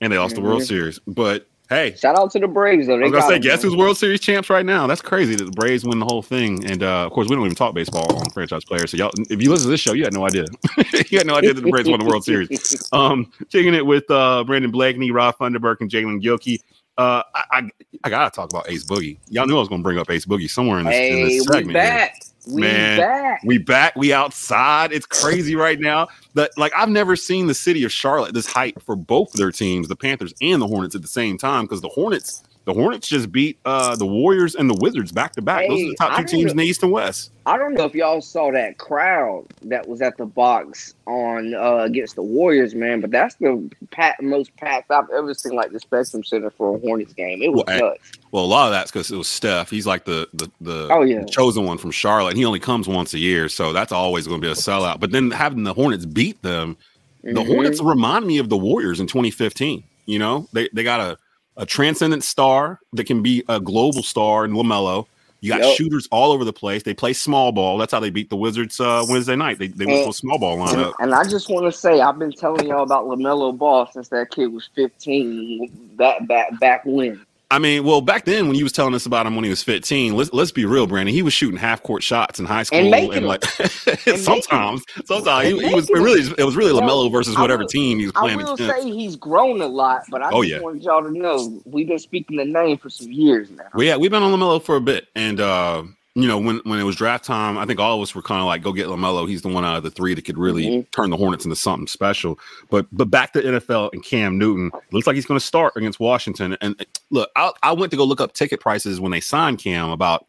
and 0.01 0.11
they 0.11 0.17
lost 0.17 0.35
the 0.35 0.41
World 0.41 0.61
Mhm. 0.61 0.67
Series 0.67 0.99
but 1.07 1.45
hey 1.69 1.95
Shout 1.95 2.17
out 2.17 2.29
to 2.31 2.39
the 2.39 2.47
Braves 2.47 2.87
though. 2.87 2.95
I 2.95 2.97
They 2.97 3.03
was 3.03 3.11
gonna 3.13 3.27
say, 3.27 3.35
him, 3.35 3.41
guess 3.41 3.63
man. 3.63 3.71
who's 3.71 3.77
World 3.79 3.97
Series 3.97 4.19
champs 4.19 4.49
right 4.49 4.65
now? 4.65 4.85
That's 4.85 5.01
crazy 5.01 5.35
that 5.35 5.45
the 5.45 5.51
Braves 5.51 5.85
win 5.85 5.97
the 5.99 6.05
whole 6.05 6.21
thing. 6.21 6.63
And 6.69 6.83
uh, 6.83 7.05
of 7.05 7.11
course, 7.13 7.29
we 7.29 7.35
don't 7.35 7.45
even 7.45 7.55
talk 7.55 7.73
baseball 7.73 8.13
on 8.17 8.29
franchise 8.31 8.65
players. 8.65 8.91
So 8.91 8.97
y'all, 8.97 9.11
if 9.29 9.41
you 9.41 9.49
listen 9.49 9.65
to 9.67 9.71
this 9.71 9.79
show, 9.79 9.93
you 9.93 10.03
had 10.03 10.13
no 10.13 10.25
idea. 10.25 10.43
you 11.09 11.17
had 11.17 11.25
no 11.25 11.35
idea 11.35 11.53
that 11.53 11.61
the 11.61 11.69
Braves 11.71 11.87
won 11.89 11.99
the 11.99 12.05
World 12.05 12.25
Series. 12.25 12.49
Um, 12.93 13.31
kicking 13.49 13.73
it 13.73 13.85
with 13.85 14.03
uh, 14.11 14.43
Brandon 14.43 14.71
Blakeney, 14.71 15.09
Rod 15.11 15.35
Funderburk, 15.39 15.77
and 15.79 15.89
Jalen 15.89 16.21
Gilkey. 16.21 16.59
Uh, 16.97 17.23
I, 17.33 17.43
I 17.51 17.69
I 18.03 18.09
gotta 18.09 18.29
talk 18.29 18.51
about 18.51 18.69
Ace 18.69 18.83
Boogie. 18.83 19.17
Y'all 19.29 19.47
knew 19.47 19.55
I 19.55 19.59
was 19.59 19.69
gonna 19.69 19.81
bring 19.81 19.97
up 19.97 20.09
Ace 20.09 20.25
Boogie 20.25 20.49
somewhere 20.49 20.79
in 20.79 20.85
this, 20.85 20.95
in 20.95 21.23
this 21.23 21.31
we 21.31 21.39
segment. 21.39 21.65
here. 21.65 21.73
back. 21.73 22.19
We 22.47 22.61
Man. 22.61 22.99
back. 22.99 23.41
We 23.43 23.57
back. 23.57 23.95
We 23.95 24.13
outside. 24.13 24.91
It's 24.91 25.05
crazy 25.05 25.55
right 25.55 25.79
now. 25.79 26.07
That 26.35 26.51
like 26.57 26.71
I've 26.75 26.89
never 26.89 27.15
seen 27.15 27.47
the 27.47 27.53
city 27.53 27.83
of 27.83 27.91
Charlotte 27.91 28.33
this 28.33 28.45
hype 28.45 28.81
for 28.81 28.95
both 28.95 29.31
their 29.33 29.51
teams, 29.51 29.87
the 29.87 29.95
Panthers 29.95 30.33
and 30.41 30.61
the 30.61 30.67
Hornets, 30.67 30.93
at 30.93 31.01
the 31.01 31.07
same 31.07 31.37
time. 31.37 31.63
Because 31.65 31.81
the 31.81 31.89
Hornets 31.89 32.43
The 32.65 32.73
Hornets 32.73 33.09
just 33.09 33.29
beat 33.29 33.59
uh, 33.65 33.95
the 33.97 34.05
Warriors 34.05 34.55
and 34.55 34.69
the 34.69 34.77
Wizards 34.79 35.11
back 35.11 35.33
to 35.33 35.41
back. 35.41 35.67
Those 35.67 35.81
are 35.81 35.85
the 35.89 35.95
top 35.95 36.17
two 36.19 36.23
teams 36.23 36.43
don't 36.43 36.51
in 36.51 36.57
the 36.57 36.63
East 36.63 36.81
and 36.81 36.93
West. 36.93 37.31
I 37.45 37.57
don't 37.57 37.73
know 37.73 37.83
if 37.83 37.93
y'all 37.93 38.21
saw 38.21 38.51
that 38.53 38.77
crowd 38.77 39.45
that 39.63 39.85
was 39.85 40.01
at 40.01 40.15
the 40.15 40.25
box 40.25 40.93
on 41.05 41.53
uh, 41.55 41.79
against 41.79 42.15
the 42.15 42.23
Warriors, 42.23 42.73
man, 42.73 43.01
but 43.01 43.11
that's 43.11 43.35
the 43.35 43.69
pat- 43.91 44.21
most 44.23 44.55
packed 44.55 44.91
I've 44.91 45.09
ever 45.09 45.33
seen 45.33 45.51
like 45.51 45.71
the 45.73 45.79
Spectrum 45.81 46.23
Center 46.23 46.49
for 46.51 46.77
a 46.77 46.79
Hornets 46.79 47.11
game. 47.13 47.41
It 47.41 47.51
was 47.51 47.65
Well, 47.67 47.79
nuts. 47.79 48.11
Well, 48.31 48.45
a 48.45 48.47
lot 48.47 48.67
of 48.67 48.71
that's 48.71 48.91
because 48.91 49.11
it 49.11 49.17
was 49.17 49.27
Steph. 49.27 49.69
He's 49.69 49.85
like 49.85 50.05
the 50.05 50.29
the 50.33 50.49
the 50.61 50.87
Oh, 50.89 51.01
yeah. 51.01 51.25
chosen 51.25 51.65
one 51.65 51.77
from 51.77 51.91
Charlotte. 51.91 52.29
and 52.29 52.37
He 52.37 52.45
only 52.45 52.61
comes 52.61 52.87
once 52.87 53.13
a 53.13 53.19
year, 53.19 53.49
so 53.49 53.73
that's 53.73 53.91
always 53.91 54.25
going 54.25 54.39
to 54.39 54.47
be 54.47 54.51
a 54.51 54.55
sellout. 54.55 55.01
But 55.01 55.11
then 55.11 55.31
having 55.31 55.63
the 55.63 55.73
Hornets 55.73 56.05
beat 56.05 56.41
them, 56.43 56.77
the 57.23 57.31
Mhm. 57.41 57.47
Hornets 57.47 57.81
remind 57.81 58.25
me 58.25 58.37
of 58.37 58.47
the 58.47 58.57
Warriors 58.57 59.01
in 59.01 59.07
2015. 59.07 59.83
You 60.05 60.19
know, 60.19 60.47
they 60.53 60.69
they 60.71 60.83
got 60.83 61.01
a 61.01 61.17
a 61.57 61.65
transcendent 61.65 62.23
star 62.23 62.79
that 62.93 63.05
can 63.05 63.21
be 63.21 63.43
a 63.49 63.59
global 63.59 64.03
star 64.03 64.45
in 64.45 64.51
LaMelo. 64.53 65.05
You 65.41 65.49
got 65.51 65.61
Yep. 65.61 65.75
shooters 65.77 66.07
all 66.09 66.31
over 66.31 66.45
the 66.45 66.53
place. 66.53 66.83
They 66.83 66.93
play 66.93 67.11
small 67.11 67.51
ball. 67.51 67.77
That's 67.77 67.91
how 67.91 67.99
they 67.99 68.09
beat 68.09 68.29
the 68.29 68.37
Wizards 68.37 68.79
uh, 68.79 69.05
Wednesday 69.09 69.35
night. 69.35 69.59
They 69.59 69.67
they 69.67 69.85
went 69.85 69.97
And- 69.97 70.05
to 70.05 70.09
a 70.11 70.13
small 70.13 70.39
ball 70.39 70.57
lineup. 70.57 70.93
and 70.99 71.13
I 71.13 71.25
just 71.25 71.49
want 71.49 71.65
to 71.65 71.71
say, 71.71 71.99
I've 71.99 72.17
been 72.17 72.31
telling 72.31 72.65
y'all 72.67 72.83
about 72.83 73.05
LaMelo 73.07 73.57
Ball 73.57 73.85
since 73.91 74.07
that 74.09 74.31
kid 74.31 74.47
was 74.53 74.69
15. 74.75 75.69
Back 75.97 76.25
back 76.27 76.59
back 76.59 76.81
when. 76.85 77.25
I 77.51 77.59
mean, 77.59 77.83
well, 77.83 78.01
back 78.01 78.25
then 78.25 78.47
when 78.47 78.55
you 78.55 78.63
was 78.63 78.71
telling 78.71 78.95
us 78.95 79.05
about 79.05 79.27
him 79.27 79.35
when 79.35 79.43
he 79.43 79.49
was 79.49 79.61
15, 79.61 80.15
let's 80.15 80.33
let's 80.33 80.51
be 80.51 80.65
real, 80.65 80.87
Brandon. 80.87 81.13
He 81.13 81.21
was 81.21 81.33
shooting 81.33 81.57
half 81.59 81.83
court 81.83 82.01
shots 82.01 82.39
in 82.39 82.45
high 82.45 82.63
school, 82.63 82.79
And 82.79 83.11
them. 83.13 83.23
like 83.25 83.43
And 84.07 84.17
sometimes, 84.19 84.83
sometimes 85.05 85.47
he, 85.49 85.67
he 85.67 85.75
was 85.75 85.87
it 85.89 85.93
really 85.93 86.21
it 86.37 86.43
was 86.43 86.55
really 86.55 86.71
LaMelo 86.71 87.11
versus 87.11 87.37
whatever 87.37 87.61
will- 87.63 87.67
team 87.67 87.99
he 87.99 88.05
was 88.05 88.13
playing. 88.13 88.39
I 88.39 88.43
will 88.43 88.53
against. 88.53 88.81
say 88.81 88.89
he's 88.89 89.15
grown 89.15 89.61
a 89.61 89.67
lot, 89.67 90.03
but 90.09 90.23
I 90.23 90.31
Oh, 90.31 90.41
just 90.41 90.53
yeah. 90.55 90.59
wanted 90.61 90.81
y'all 90.83 91.03
to 91.03 91.11
know 91.11 91.61
we've 91.65 91.87
been 91.87 91.99
speaking 91.99 92.37
the 92.37 92.45
name 92.45 92.77
for 92.79 92.89
some 92.89 93.11
years 93.11 93.51
now. 93.51 93.65
Well, 93.75 93.85
yeah, 93.85 93.97
we've 93.97 94.09
been 94.11 94.23
on 94.23 94.31
LaMelo 94.31 94.61
for 94.63 94.75
a 94.75 94.81
bit, 94.81 95.07
and 95.15 95.39
uh, 95.39 95.83
you 96.15 96.27
know, 96.27 96.37
when 96.37 96.59
when 96.63 96.79
it 96.79 96.83
was 96.83 96.95
draft 96.95 97.25
time, 97.25 97.57
I 97.57 97.65
think 97.65 97.79
all 97.79 97.95
of 97.97 98.01
us 98.03 98.13
were 98.13 98.21
kind 98.21 98.39
of 98.39 98.45
like, 98.45 98.61
"Go 98.61 98.71
get 98.71 98.87
LaMelo." 98.87 99.27
He's 99.27 99.41
the 99.41 99.47
one 99.47 99.65
out 99.65 99.77
of 99.77 99.83
the 99.83 99.89
three 99.89 100.13
that 100.13 100.23
could 100.23 100.37
really 100.37 100.65
Mhm. 100.65 100.91
turn 100.91 101.09
the 101.09 101.17
Hornets 101.17 101.43
into 101.45 101.55
something 101.55 101.87
special. 101.87 102.37
But 102.69 102.85
but 102.91 103.09
back 103.09 103.33
to 103.33 103.41
NFL 103.41 103.89
and 103.93 104.03
Cam 104.03 104.37
Newton, 104.37 104.71
looks 104.91 105.07
like 105.07 105.15
he's 105.15 105.25
going 105.25 105.39
to 105.39 105.45
start 105.45 105.73
against 105.75 105.99
Washington. 105.99 106.55
And 106.61 106.85
look, 107.09 107.29
I, 107.35 107.51
I 107.63 107.71
went 107.73 107.89
to 107.91 107.97
go 107.97 108.03
look 108.03 108.21
up 108.21 108.33
ticket 108.33 108.59
prices 108.59 108.99
when 108.99 109.11
they 109.11 109.21
signed 109.21 109.57
Cam 109.57 109.89
about 109.89 110.27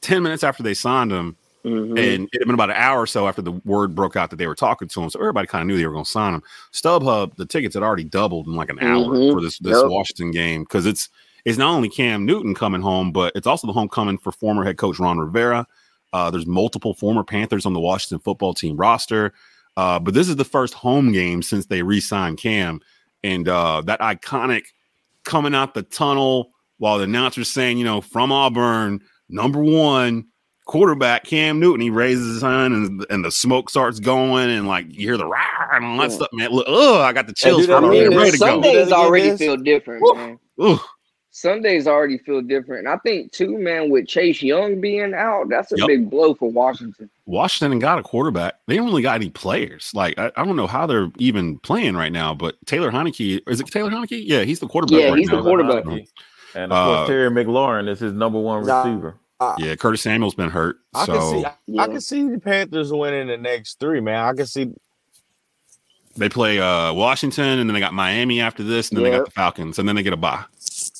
ten 0.00 0.22
minutes 0.22 0.44
after 0.44 0.62
they 0.62 0.74
signed 0.74 1.10
him. 1.10 1.34
Mhm. 1.64 1.88
And 1.98 2.28
it 2.32 2.38
had 2.38 2.46
been 2.46 2.54
about 2.54 2.70
an 2.70 2.76
hour 2.76 3.00
or 3.02 3.06
so 3.08 3.26
after 3.26 3.42
the 3.42 3.50
word 3.64 3.96
broke 3.96 4.14
out 4.14 4.30
that 4.30 4.36
they 4.36 4.46
were 4.46 4.54
talking 4.54 4.86
to 4.86 5.02
him. 5.02 5.10
So 5.10 5.18
everybody 5.18 5.48
kind 5.48 5.62
of 5.62 5.66
knew 5.66 5.76
they 5.76 5.86
were 5.88 5.92
going 5.92 6.04
to 6.04 6.10
sign 6.10 6.34
him. 6.34 6.42
StubHub, 6.72 7.34
the 7.34 7.44
tickets 7.46 7.74
had 7.74 7.82
already 7.82 8.04
doubled 8.04 8.46
in 8.46 8.54
like 8.54 8.70
an 8.70 8.78
hour 8.78 9.06
Mhm. 9.16 9.32
for 9.32 9.40
this 9.40 9.58
this 9.58 9.76
Yep. 9.76 9.90
Washington 9.90 10.30
game 10.30 10.62
because 10.62 10.86
it's 10.86 11.08
it's 11.46 11.56
not 11.56 11.70
only 11.74 11.88
Cam 11.88 12.26
Newton 12.26 12.54
coming 12.54 12.82
home, 12.82 13.12
but 13.12 13.32
it's 13.34 13.46
also 13.46 13.66
the 13.66 13.72
homecoming 13.72 14.18
for 14.18 14.32
former 14.32 14.64
head 14.64 14.76
coach 14.76 14.98
Ron 14.98 15.18
Rivera. 15.18 15.66
Uh, 16.12 16.30
there's 16.30 16.46
multiple 16.46 16.92
former 16.92 17.24
Panthers 17.24 17.64
on 17.64 17.72
the 17.72 17.80
Washington 17.80 18.18
football 18.18 18.52
team 18.52 18.76
roster. 18.76 19.32
Uh, 19.76 19.98
but 19.98 20.12
this 20.14 20.28
is 20.28 20.36
the 20.36 20.44
first 20.44 20.74
home 20.74 21.12
game 21.12 21.42
since 21.42 21.66
they 21.66 21.82
re-signed 21.82 22.38
Cam, 22.38 22.80
and 23.24 23.48
uh, 23.48 23.80
that 23.82 24.00
iconic 24.00 24.62
coming 25.24 25.54
out 25.54 25.74
the 25.74 25.82
tunnel 25.82 26.50
while 26.78 26.98
the 26.98 27.04
announcer's 27.04 27.50
saying, 27.50 27.78
you 27.78 27.84
know, 27.84 28.00
from 28.00 28.32
Auburn, 28.32 29.00
number 29.28 29.60
one 29.62 30.26
quarterback 30.66 31.24
Cam 31.24 31.60
Newton. 31.60 31.80
He 31.80 31.90
raises 31.90 32.34
his 32.34 32.42
hand 32.42 32.74
and, 32.74 33.06
and 33.08 33.24
the 33.24 33.30
smoke 33.30 33.70
starts 33.70 34.00
going 34.00 34.50
and 34.50 34.66
like 34.66 34.86
you 34.88 34.98
hear 35.08 35.16
the 35.16 35.26
rah 35.26 35.38
and 35.72 35.84
all 35.84 35.96
that 35.98 36.10
Yeah. 36.10 36.16
stuff, 36.16 36.28
man. 36.32 36.50
Look, 36.50 36.66
oh, 36.68 37.00
I 37.00 37.12
got 37.12 37.26
the 37.28 37.32
chills 37.32 37.62
do 37.62 37.66
that 37.68 37.84
I 37.84 37.88
mean, 37.88 38.16
ready 38.16 38.32
to 38.32 38.38
go. 38.38 38.46
Sundays 38.46 38.72
Do 38.72 38.78
that 38.78 38.86
again, 38.86 38.92
already 38.98 39.36
feel 39.36 39.56
different, 39.56 40.02
Woo. 40.02 40.14
man. 40.14 40.38
Ooh, 40.60 40.80
Sundays 41.36 41.86
already 41.86 42.16
feel 42.16 42.40
different. 42.40 42.86
And 42.86 42.88
I 42.88 42.96
think 42.98 43.30
too, 43.30 43.58
man, 43.58 43.90
with 43.90 44.06
Chase 44.08 44.42
Young 44.42 44.80
being 44.80 45.12
out, 45.12 45.50
that's 45.50 45.70
a 45.70 45.76
Yep. 45.76 45.86
big 45.86 46.08
blow 46.10 46.32
for 46.34 46.50
Washington. 46.50 47.10
Washington 47.26 47.72
ain't 47.74 47.82
got 47.82 47.98
a 47.98 48.02
quarterback. 48.02 48.54
They 48.66 48.76
don't 48.76 48.86
really 48.86 49.02
got 49.02 49.16
any 49.16 49.28
players. 49.28 49.90
Like 49.94 50.18
I, 50.18 50.32
I 50.34 50.44
don't 50.46 50.56
know 50.56 50.66
how 50.66 50.86
they're 50.86 51.10
even 51.18 51.58
playing 51.58 51.94
right 51.94 52.10
now. 52.10 52.32
But 52.32 52.56
Taylor 52.64 52.90
Heinicke 52.90 53.42
is 53.46 53.60
it 53.60 53.66
Taylor 53.66 53.90
Heinicke? 53.90 54.22
Yeah, 54.24 54.44
he's 54.44 54.60
the 54.60 54.66
quarterback. 54.66 54.98
Yeah, 54.98 55.10
right 55.10 55.18
he's 55.18 55.28
the 55.28 55.42
quarterback. 55.42 55.84
And 56.54 56.72
of 56.72 56.84
course, 56.86 56.98
Uh, 57.00 57.06
Terry 57.06 57.28
McLaurin 57.30 57.86
is 57.86 58.00
his 58.00 58.14
number 58.14 58.40
one 58.40 58.64
Nah. 58.64 58.84
receiver. 58.84 59.16
Yeah, 59.58 59.76
Curtis 59.76 60.00
Samuel's 60.00 60.34
been 60.34 60.48
hurt. 60.48 60.78
I 60.94 61.04
so 61.04 61.12
can 61.12 61.20
see. 61.20 61.44
I, 61.44 61.52
Yeah. 61.66 61.82
I 61.82 61.86
can 61.88 62.00
see 62.00 62.26
the 62.30 62.40
Panthers 62.40 62.90
winning 62.94 63.26
the 63.26 63.36
next 63.36 63.78
three, 63.78 64.00
man. 64.00 64.24
I 64.24 64.32
can 64.32 64.46
see. 64.46 64.72
they 66.18 66.30
play 66.30 66.58
uh 66.58 66.94
Washington 66.94 67.58
and 67.58 67.68
then 67.68 67.74
they 67.74 67.80
got 67.80 67.92
Miami 67.92 68.40
after 68.40 68.62
this, 68.62 68.88
and 68.88 68.96
then 68.96 69.04
they 69.04 69.10
got 69.10 69.26
the 69.26 69.30
Falcons, 69.32 69.78
and 69.78 69.86
then 69.86 69.96
they 69.96 70.02
get 70.02 70.14
a 70.14 70.16
bye. 70.16 70.42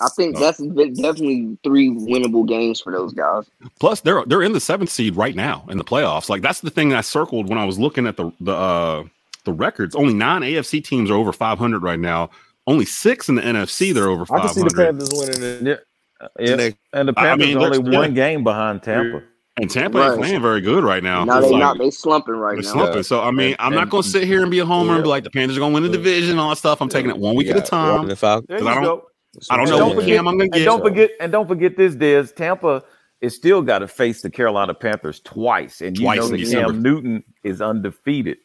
I 0.00 0.08
think 0.10 0.38
that's 0.38 0.58
de- 0.58 0.90
definitely 0.90 1.56
three 1.64 1.88
winnable 1.90 2.46
games 2.46 2.80
for 2.80 2.92
those 2.92 3.12
guys. 3.14 3.44
Plus, 3.80 4.00
they're 4.00 4.24
they're 4.26 4.42
in 4.42 4.52
the 4.52 4.60
seventh 4.60 4.90
seed 4.90 5.16
right 5.16 5.34
now 5.34 5.64
in 5.70 5.78
the 5.78 5.84
playoffs. 5.84 6.28
Like 6.28 6.42
that's 6.42 6.60
the 6.60 6.70
thing 6.70 6.92
I 6.92 7.00
circled 7.00 7.48
when 7.48 7.58
I 7.58 7.64
was 7.64 7.78
looking 7.78 8.06
at 8.06 8.16
the 8.16 8.30
the 8.40 8.52
uh 8.54 9.04
the 9.44 9.52
records. 9.52 9.94
Only 9.94 10.12
nine 10.14 10.42
AFC 10.42 10.82
teams 10.84 11.10
are 11.10 11.14
over 11.14 11.32
500 11.32 11.82
right 11.82 12.00
now. 12.00 12.30
Only 12.66 12.84
six 12.84 13.28
in 13.28 13.36
the 13.36 13.42
NFC 13.42 13.94
they're 13.94 14.08
over 14.08 14.26
500. 14.26 14.42
I 14.42 14.46
can 14.46 14.54
see 14.54 14.62
the 14.62 14.70
500. 14.70 14.86
Panthers 14.98 15.10
winning 15.12 15.64
the, 15.64 15.70
Yeah, 16.40 16.56
yeah. 16.56 16.70
And 16.92 17.08
the 17.08 17.14
I 17.16 17.22
Panthers 17.22 17.46
mean, 17.48 17.56
only 17.58 17.78
they're- 17.78 17.92
yeah. 17.92 17.98
one 17.98 18.14
game 18.14 18.42
behind 18.44 18.82
Tampa. 18.82 19.22
And 19.58 19.70
Tampa 19.70 19.98
ain't 19.98 20.10
Right. 20.10 20.18
playing 20.18 20.42
very 20.42 20.60
good 20.60 20.84
right 20.84 21.02
now. 21.02 21.24
now 21.24 21.38
It's 21.38 21.46
they 21.46 21.52
like- 21.52 21.60
not 21.60 21.78
they 21.78 21.90
slumping 21.90 22.34
right 22.34 22.54
They're 22.56 22.62
now. 22.64 22.72
slumping. 22.72 23.02
So 23.04 23.22
I 23.22 23.30
mean, 23.30 23.52
And- 23.52 23.56
I'm 23.60 23.72
not 23.74 23.88
going 23.88 24.02
to 24.02 24.08
sit 24.08 24.24
here 24.24 24.42
and 24.42 24.50
be 24.50 24.58
a 24.58 24.66
homer 24.66 24.94
and 24.94 25.02
be 25.04 25.08
like 25.08 25.24
the 25.24 25.30
Panthers 25.30 25.56
are 25.56 25.60
going 25.60 25.72
to 25.72 25.80
win 25.80 25.90
the 25.90 25.96
division 25.96 26.32
and 26.32 26.40
all 26.40 26.50
that 26.50 26.56
stuff. 26.56 26.82
I'm 26.82 26.88
taking 26.90 27.08
it 27.10 27.16
one 27.16 27.36
week 27.36 27.46
You 27.46 27.52
at 27.52 27.58
a 27.58 27.62
time. 27.62 27.92
Washington 27.92 28.16
Falcons. 28.16 28.60
You 28.60 28.68
I 28.68 28.74
don't- 28.74 28.82
go. 28.84 29.04
I 29.50 29.56
don't 29.56 29.62
And 29.66 29.70
know 29.70 29.78
don't 29.78 29.88
what 29.96 30.02
forget- 30.04 30.16
Cam 30.16 30.28
I'm 30.28 30.38
going 30.38 30.50
to 30.50 30.56
And 30.56 30.64
don't 30.64 30.82
forget, 30.82 31.10
and 31.20 31.32
don't 31.32 31.46
forget 31.48 31.76
this, 31.76 31.94
Des. 31.94 32.26
Tampa 32.34 32.82
is 33.20 33.34
still 33.34 33.62
got 33.62 33.78
to 33.80 33.88
face 33.88 34.22
the 34.22 34.30
Carolina 34.30 34.74
Panthers 34.74 35.20
twice, 35.20 35.80
and 35.80 35.96
you 35.98 36.04
know 36.04 36.12
in 36.26 36.30
that 36.32 36.36
December. 36.38 36.72
Cam 36.72 36.82
Newton 36.82 37.24
is 37.44 37.60
undefeated 37.60 38.38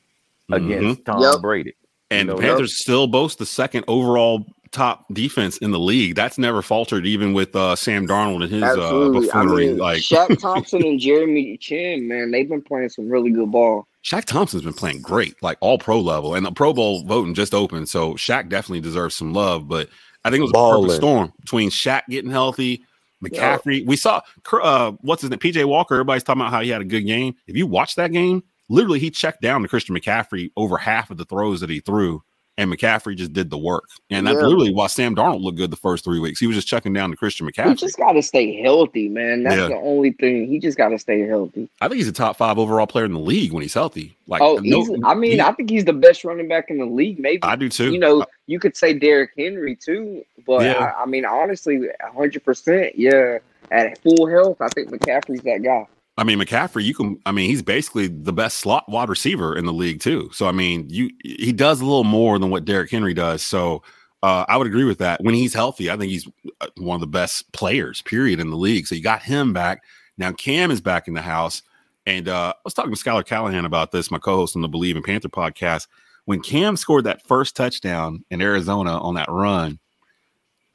against 0.51 1.05
Tom 1.05 1.21
Yep. 1.21 1.41
Brady. 1.41 1.73
And 2.09 2.27
You 2.27 2.35
the 2.35 2.41
know, 2.41 2.47
Panthers 2.47 2.79
still 2.79 3.07
boast 3.07 3.37
the 3.39 3.45
second 3.45 3.85
overall 3.87 4.45
top 4.71 5.05
defense 5.13 5.57
in 5.57 5.71
the 5.71 5.79
league. 5.79 6.15
That's 6.15 6.37
never 6.37 6.61
faltered, 6.61 7.05
even 7.05 7.33
with 7.33 7.55
uh, 7.55 7.75
Sam 7.75 8.07
Darnold 8.07 8.43
and 8.43 8.51
his 8.51 8.63
uh, 8.63 8.67
Absolutely. 8.67 9.31
I 9.31 9.43
mean, 9.45 9.77
like 9.77 10.01
Shaq 10.01 10.39
Thompson 10.41 10.83
and 10.85 10.99
Jeremy 10.99 11.57
Chinn, 11.57 12.07
man, 12.07 12.31
they've 12.31 12.47
been 12.49 12.61
playing 12.61 12.89
some 12.89 13.09
really 13.09 13.31
good 13.31 13.51
ball. 13.51 13.87
Shaq 14.03 14.25
Thompson's 14.25 14.63
been 14.63 14.73
playing 14.73 15.01
great, 15.01 15.41
like 15.43 15.57
all 15.61 15.77
pro 15.77 15.99
level, 15.99 16.33
and 16.35 16.45
the 16.45 16.51
Pro 16.51 16.73
Bowl 16.73 17.03
voting 17.03 17.33
just 17.33 17.53
opened, 17.53 17.87
so 17.87 18.13
Shaq 18.15 18.49
definitely 18.49 18.81
deserves 18.81 19.15
some 19.15 19.31
love. 19.33 19.67
But 19.67 19.89
I 20.23 20.29
think 20.29 20.39
it 20.39 20.43
was 20.43 20.51
a 20.51 20.81
perfect 20.81 20.97
storm 20.97 21.33
between 21.39 21.69
Shaq 21.69 22.03
getting 22.09 22.31
healthy, 22.31 22.83
McCaffrey. 23.23 23.85
We 23.85 23.95
saw 23.95 24.21
uh, 24.53 24.91
what's 25.01 25.21
his 25.21 25.29
name, 25.31 25.39
PJ 25.39 25.65
Walker. 25.65 25.95
Everybody's 25.95 26.23
talking 26.23 26.41
about 26.41 26.51
how 26.51 26.61
he 26.61 26.69
had 26.69 26.81
a 26.81 26.85
good 26.85 27.01
game. 27.01 27.35
If 27.47 27.55
you 27.55 27.67
watch 27.67 27.95
that 27.95 28.11
game, 28.11 28.43
literally 28.69 28.99
he 28.99 29.09
checked 29.09 29.41
down 29.41 29.61
to 29.61 29.67
Christian 29.67 29.95
McCaffrey 29.95 30.51
over 30.55 30.77
half 30.77 31.11
of 31.11 31.17
the 31.17 31.25
throws 31.25 31.59
that 31.61 31.69
he 31.69 31.79
threw, 31.79 32.23
and 32.57 32.71
McCaffrey 32.71 33.15
just 33.15 33.33
did 33.33 33.49
the 33.49 33.57
work. 33.57 33.85
And 34.09 34.27
that's 34.27 34.35
Yeah. 34.35 34.43
literally 34.43 34.73
why 34.73 34.87
Sam 34.87 35.15
Darnold 35.15 35.41
looked 35.41 35.57
good 35.57 35.71
the 35.71 35.77
first 35.77 36.03
three 36.03 36.19
weeks. 36.19 36.39
He 36.39 36.47
was 36.47 36.55
just 36.55 36.67
checking 36.67 36.93
down 36.93 37.09
to 37.09 37.15
Christian 37.17 37.47
McCaffrey. 37.49 37.69
He 37.69 37.75
just 37.75 37.97
got 37.97 38.11
to 38.13 38.21
stay 38.21 38.61
healthy, 38.61 39.07
man. 39.09 39.43
That's 39.43 39.55
Yeah. 39.55 39.67
the 39.69 39.75
only 39.77 40.11
thing. 40.11 40.47
He 40.47 40.59
just 40.59 40.77
got 40.77 40.89
to 40.89 40.99
stay 40.99 41.21
healthy. 41.21 41.69
I 41.79 41.87
think 41.87 41.97
he's 41.97 42.07
a 42.07 42.11
top 42.13 42.35
five 42.37 42.59
overall 42.59 42.87
player 42.87 43.05
in 43.05 43.13
the 43.13 43.19
league 43.19 43.51
when 43.53 43.61
he's 43.61 43.73
healthy. 43.73 44.15
Like, 44.27 44.41
Oh, 44.41 44.59
no-. 44.61 44.97
I 45.05 45.15
mean, 45.15 45.31
he- 45.33 45.41
I 45.41 45.51
think 45.53 45.69
he's 45.69 45.85
the 45.85 45.93
best 45.93 46.23
running 46.23 46.47
back 46.47 46.69
in 46.69 46.77
the 46.77 46.85
league. 46.85 47.19
Maybe 47.19 47.39
I 47.43 47.55
do 47.55 47.69
too. 47.69 47.91
you 47.91 47.99
know, 47.99 48.21
uh, 48.21 48.25
you 48.47 48.59
could 48.59 48.75
say 48.75 48.93
Derrick 48.93 49.31
Henry 49.37 49.75
too, 49.75 50.23
but 50.45 50.63
Yeah. 50.63 50.93
I, 50.97 51.03
I 51.03 51.05
mean, 51.05 51.25
honestly, 51.25 51.87
hundred 52.13 52.43
percent, 52.43 52.97
yeah. 52.97 53.39
At 53.71 53.97
full 53.99 54.27
health, 54.27 54.57
I 54.59 54.67
think 54.67 54.89
McCaffrey's 54.89 55.41
that 55.43 55.63
guy. 55.63 55.87
I 56.21 56.23
mean, 56.23 56.37
McCaffrey, 56.37 56.83
you 56.83 56.93
can. 56.93 57.19
I 57.25 57.31
mean, 57.31 57.49
he's 57.49 57.63
basically 57.63 58.05
the 58.05 58.31
best 58.31 58.57
slot 58.57 58.87
wide 58.87 59.09
receiver 59.09 59.57
in 59.57 59.65
the 59.65 59.73
league 59.73 60.01
too. 60.01 60.29
So 60.31 60.45
I 60.45 60.51
mean, 60.51 60.85
you 60.87 61.09
he 61.23 61.51
does 61.51 61.81
a 61.81 61.83
little 61.83 62.03
more 62.03 62.37
than 62.37 62.51
what 62.51 62.63
Derrick 62.63 62.91
Henry 62.91 63.15
does. 63.15 63.41
So 63.41 63.81
uh, 64.21 64.45
I 64.47 64.55
would 64.55 64.67
agree 64.67 64.83
with 64.83 64.99
that. 64.99 65.23
When 65.23 65.33
he's 65.33 65.55
healthy, 65.55 65.89
I 65.89 65.97
think 65.97 66.11
he's 66.11 66.27
uh, 66.61 66.67
one 66.77 66.93
of 66.93 67.01
the 67.01 67.07
best 67.07 67.51
players, 67.53 68.03
period, 68.03 68.39
in 68.39 68.51
the 68.51 68.55
league. 68.55 68.85
So 68.85 68.93
you 68.93 69.01
got 69.01 69.23
him 69.23 69.51
back. 69.51 69.83
Now 70.19 70.31
Cam 70.31 70.69
is 70.69 70.79
back 70.79 71.07
in 71.07 71.15
the 71.15 71.23
house, 71.23 71.63
and 72.05 72.29
uh, 72.29 72.53
I 72.55 72.59
was 72.63 72.75
talking 72.75 72.93
to 72.93 73.03
Skylar 73.03 73.25
Callahan 73.25 73.65
about 73.65 73.91
this, 73.91 74.11
my 74.11 74.19
co-host 74.19 74.55
on 74.55 74.61
the 74.61 74.67
Believe 74.67 74.97
in 74.97 75.01
Panther 75.01 75.27
podcast. 75.27 75.87
When 76.25 76.39
Cam 76.43 76.77
scored 76.77 77.05
that 77.05 77.25
first 77.25 77.55
touchdown 77.55 78.23
in 78.29 78.43
Arizona 78.43 79.01
on 79.01 79.15
that 79.15 79.31
run, 79.31 79.79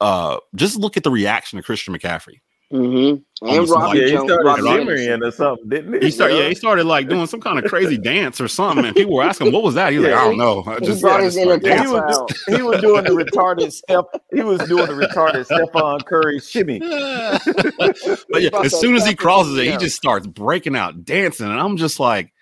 uh, 0.00 0.38
just 0.56 0.76
look 0.76 0.96
at 0.96 1.04
the 1.04 1.10
reaction 1.12 1.56
of 1.56 1.64
Christian 1.64 1.94
McCaffrey. 1.94 2.40
Mm-hmm. 2.72 3.46
And 3.48 3.68
Robbie 3.68 3.86
like- 3.86 3.96
Yeah, 3.98 4.06
he 4.06 4.16
started 4.26 4.44
Robbie 4.44 4.62
shimmering 4.62 5.08
Anderson. 5.08 5.22
or 5.22 5.30
something, 5.30 5.68
didn't 5.68 5.92
he? 5.94 6.06
He 6.06 6.10
started, 6.10 6.36
yeah, 6.38 6.48
he 6.48 6.54
started 6.56 6.84
like 6.84 7.08
doing 7.08 7.26
some 7.28 7.40
kind 7.40 7.58
of 7.60 7.64
crazy 7.66 7.96
dance 7.96 8.40
or 8.40 8.48
something, 8.48 8.84
and 8.84 8.96
people 8.96 9.14
were 9.14 9.22
asking, 9.22 9.52
"What 9.52 9.62
was 9.62 9.74
that?" 9.74 9.92
He 9.92 9.98
was 9.98 10.08
like, 10.08 10.16
"I 10.18 10.24
don't 10.24 10.36
know." 10.38 10.64
I 10.66 10.80
He 10.80 10.86
just, 10.86 11.00
brought 11.02 11.20
I 11.20 11.24
his 11.24 11.34
just 11.36 11.46
inner 11.46 11.60
started 11.60 11.86
He 11.86 11.92
was, 11.92 12.44
he 12.56 12.62
was 12.62 12.80
doing 12.80 13.04
the 13.04 13.10
retarded 13.10 13.70
step. 13.72 14.04
He 14.34 14.40
was 14.42 14.58
doing 14.68 14.86
the 14.86 14.94
retarded 14.94 15.44
Stephen 15.44 16.00
Curry 16.00 16.40
shimmy. 16.40 16.80
but 18.30 18.42
yeah, 18.42 18.50
as 18.64 18.78
soon 18.80 18.96
as 18.96 19.06
he 19.06 19.14
crosses 19.14 19.56
in, 19.58 19.66
it, 19.66 19.70
he 19.72 19.76
just 19.76 19.96
starts 19.96 20.26
breaking 20.26 20.74
out 20.76 21.04
dancing, 21.04 21.46
and 21.48 21.60
I'm 21.60 21.76
just 21.76 22.00
like, 22.00 22.32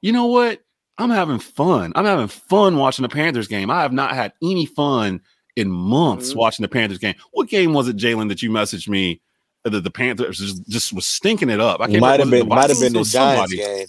you 0.00 0.12
know 0.12 0.26
what? 0.26 0.60
I'm 0.98 1.10
having 1.10 1.38
fun. 1.38 1.92
I'm 1.96 2.04
having 2.04 2.28
fun 2.28 2.76
watching 2.76 3.04
the 3.04 3.08
Panthers 3.08 3.48
game. 3.48 3.70
I 3.70 3.80
have 3.82 3.92
not 3.92 4.12
had 4.14 4.34
any 4.42 4.66
fun 4.66 5.20
in 5.56 5.70
months 5.70 6.32
Mhm. 6.32 6.36
watching 6.36 6.62
the 6.62 6.68
Panthers 6.68 6.98
game. 6.98 7.14
What 7.32 7.48
game 7.48 7.72
was 7.72 7.88
it, 7.88 7.96
Jalen, 7.96 8.28
that 8.28 8.42
you 8.42 8.50
messaged 8.50 8.88
me 8.88 9.20
that 9.64 9.84
the 9.84 9.90
Panthers 9.90 10.38
just, 10.38 10.68
just 10.68 10.92
was 10.92 11.06
stinking 11.06 11.50
it 11.50 11.60
up? 11.60 11.80
I 11.80 11.86
can't 11.86 12.00
Might 12.00 12.20
have 12.20 12.30
remember, 12.30 12.36
was 12.36 12.44
been 12.44 12.48
might 12.48 12.70
have 12.70 12.80
been 12.80 12.92
the 12.92 13.04
Giants 13.04 13.52
somebody? 13.52 13.56
game. 13.56 13.86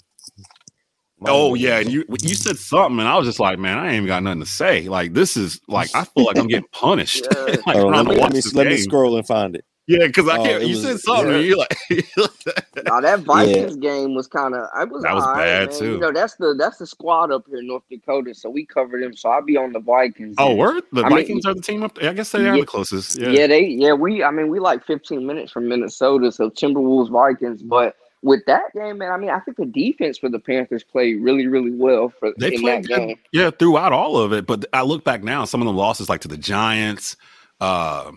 Might 1.20 1.30
Oh 1.30 1.54
yeah, 1.54 1.78
and 1.78 1.90
you 1.90 2.04
you 2.22 2.34
said 2.34 2.58
something, 2.58 2.98
and 3.00 3.08
I 3.08 3.16
was 3.16 3.26
just 3.26 3.40
like, 3.40 3.58
man, 3.58 3.78
I 3.78 3.86
ain't 3.86 3.94
even 3.96 4.06
got 4.06 4.22
nothing 4.22 4.40
to 4.40 4.46
say. 4.46 4.88
Like 4.88 5.14
this 5.14 5.36
is 5.36 5.60
like 5.68 5.90
I 5.94 6.04
feel 6.04 6.24
like 6.24 6.38
I'm 6.38 6.48
getting 6.48 6.68
punished. 6.72 7.28
Like 7.66 7.78
Hold 7.78 7.94
on, 7.94 7.94
trying 7.94 8.06
let 8.06 8.06
me, 8.06 8.16
let 8.20 8.32
me, 8.32 8.40
let 8.52 8.66
me 8.66 8.76
scroll 8.76 9.16
and 9.16 9.26
find 9.26 9.56
it. 9.56 9.64
Yeah, 9.86 10.06
because 10.06 10.28
I 10.28 10.38
Oh, 10.38 10.44
can't. 10.44 10.62
it 10.62 10.68
You 10.68 10.76
was- 10.76 10.82
said 10.82 11.00
something. 11.00 11.28
yeah. 11.32 11.38
you're 11.40 11.56
like, 11.58 11.76
Now 12.86 13.00
that 13.00 13.20
Vikings 13.20 13.76
game 13.76 14.14
was 14.14 14.26
kind 14.26 14.54
of 14.54 14.68
I 14.74 14.84
was 14.84 15.02
That 15.02 15.14
was 15.14 15.24
alright, 15.24 15.44
bad, 15.44 15.68
man. 15.70 15.78
too. 15.78 15.92
You 15.92 15.98
know 15.98 16.12
that's 16.12 16.36
the 16.36 16.54
that's 16.58 16.78
the 16.78 16.86
squad 16.86 17.30
up 17.30 17.44
here 17.48 17.58
in 17.58 17.66
North 17.66 17.82
Dakota, 17.90 18.34
so 18.34 18.48
we 18.48 18.64
covered 18.64 19.02
them. 19.02 19.14
So 19.14 19.28
I'll 19.28 19.42
be 19.42 19.56
on 19.58 19.72
the 19.72 19.80
Vikings. 19.80 20.36
oh, 20.38 20.50
and- 20.50 20.58
word. 20.58 20.84
The 20.92 21.02
I 21.02 21.08
mean, 21.08 21.18
Vikings 21.18 21.44
are 21.46 21.54
the 21.54 21.60
team 21.62 21.82
up 21.82 21.94
there. 21.96 22.10
I 22.10 22.14
guess 22.14 22.30
they 22.32 22.40
are 22.48 22.54
Yeah. 22.54 22.60
the 22.60 22.66
closest. 22.66 23.18
Yeah. 23.18 23.28
Yeah. 23.28 23.46
they 23.46 23.66
yeah 23.66 23.92
we 23.92 24.22
I 24.22 24.30
mean 24.30 24.48
we 24.48 24.58
like 24.58 24.84
15 24.86 25.26
minutes 25.26 25.52
from 25.52 25.68
Minnesota, 25.68 26.32
so 26.32 26.48
Timberwolves 26.50 27.10
Vikings. 27.10 27.62
But 27.62 27.94
with 28.22 28.40
that 28.46 28.72
game, 28.74 28.96
man, 28.98 29.12
I 29.12 29.18
mean 29.18 29.28
I 29.30 29.40
think 29.40 29.58
the 29.58 29.66
defense 29.66 30.16
for 30.16 30.30
the 30.30 30.38
Panthers 30.38 30.82
played 30.82 31.20
really 31.22 31.46
really 31.46 31.72
well 31.72 32.08
for 32.08 32.32
They 32.38 32.54
in 32.54 32.60
played 32.62 32.84
that 32.84 32.88
good, 32.88 32.96
game. 33.08 33.16
yeah, 33.32 33.50
throughout 33.50 33.92
all 33.92 34.16
of 34.16 34.32
it. 34.32 34.46
But 34.46 34.64
I 34.72 34.80
look 34.82 35.04
back 35.04 35.22
now, 35.22 35.44
some 35.44 35.60
of 35.60 35.66
the 35.66 35.72
losses, 35.74 36.08
like 36.08 36.22
to 36.22 36.28
the 36.28 36.38
Giants, 36.38 37.16
uh, 37.60 38.12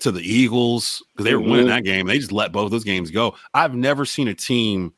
to 0.00 0.10
the 0.12 0.20
Eagles, 0.20 1.02
because 1.12 1.24
they 1.24 1.34
were 1.34 1.40
winning 1.40 1.66
Mhm. 1.66 1.68
that 1.70 1.84
game. 1.84 2.06
They 2.06 2.18
just 2.18 2.32
let 2.32 2.52
both 2.52 2.70
those 2.70 2.84
games 2.84 3.10
go. 3.10 3.34
I've 3.54 3.74
never 3.74 4.04
seen 4.04 4.28
a 4.28 4.34
team 4.34 4.92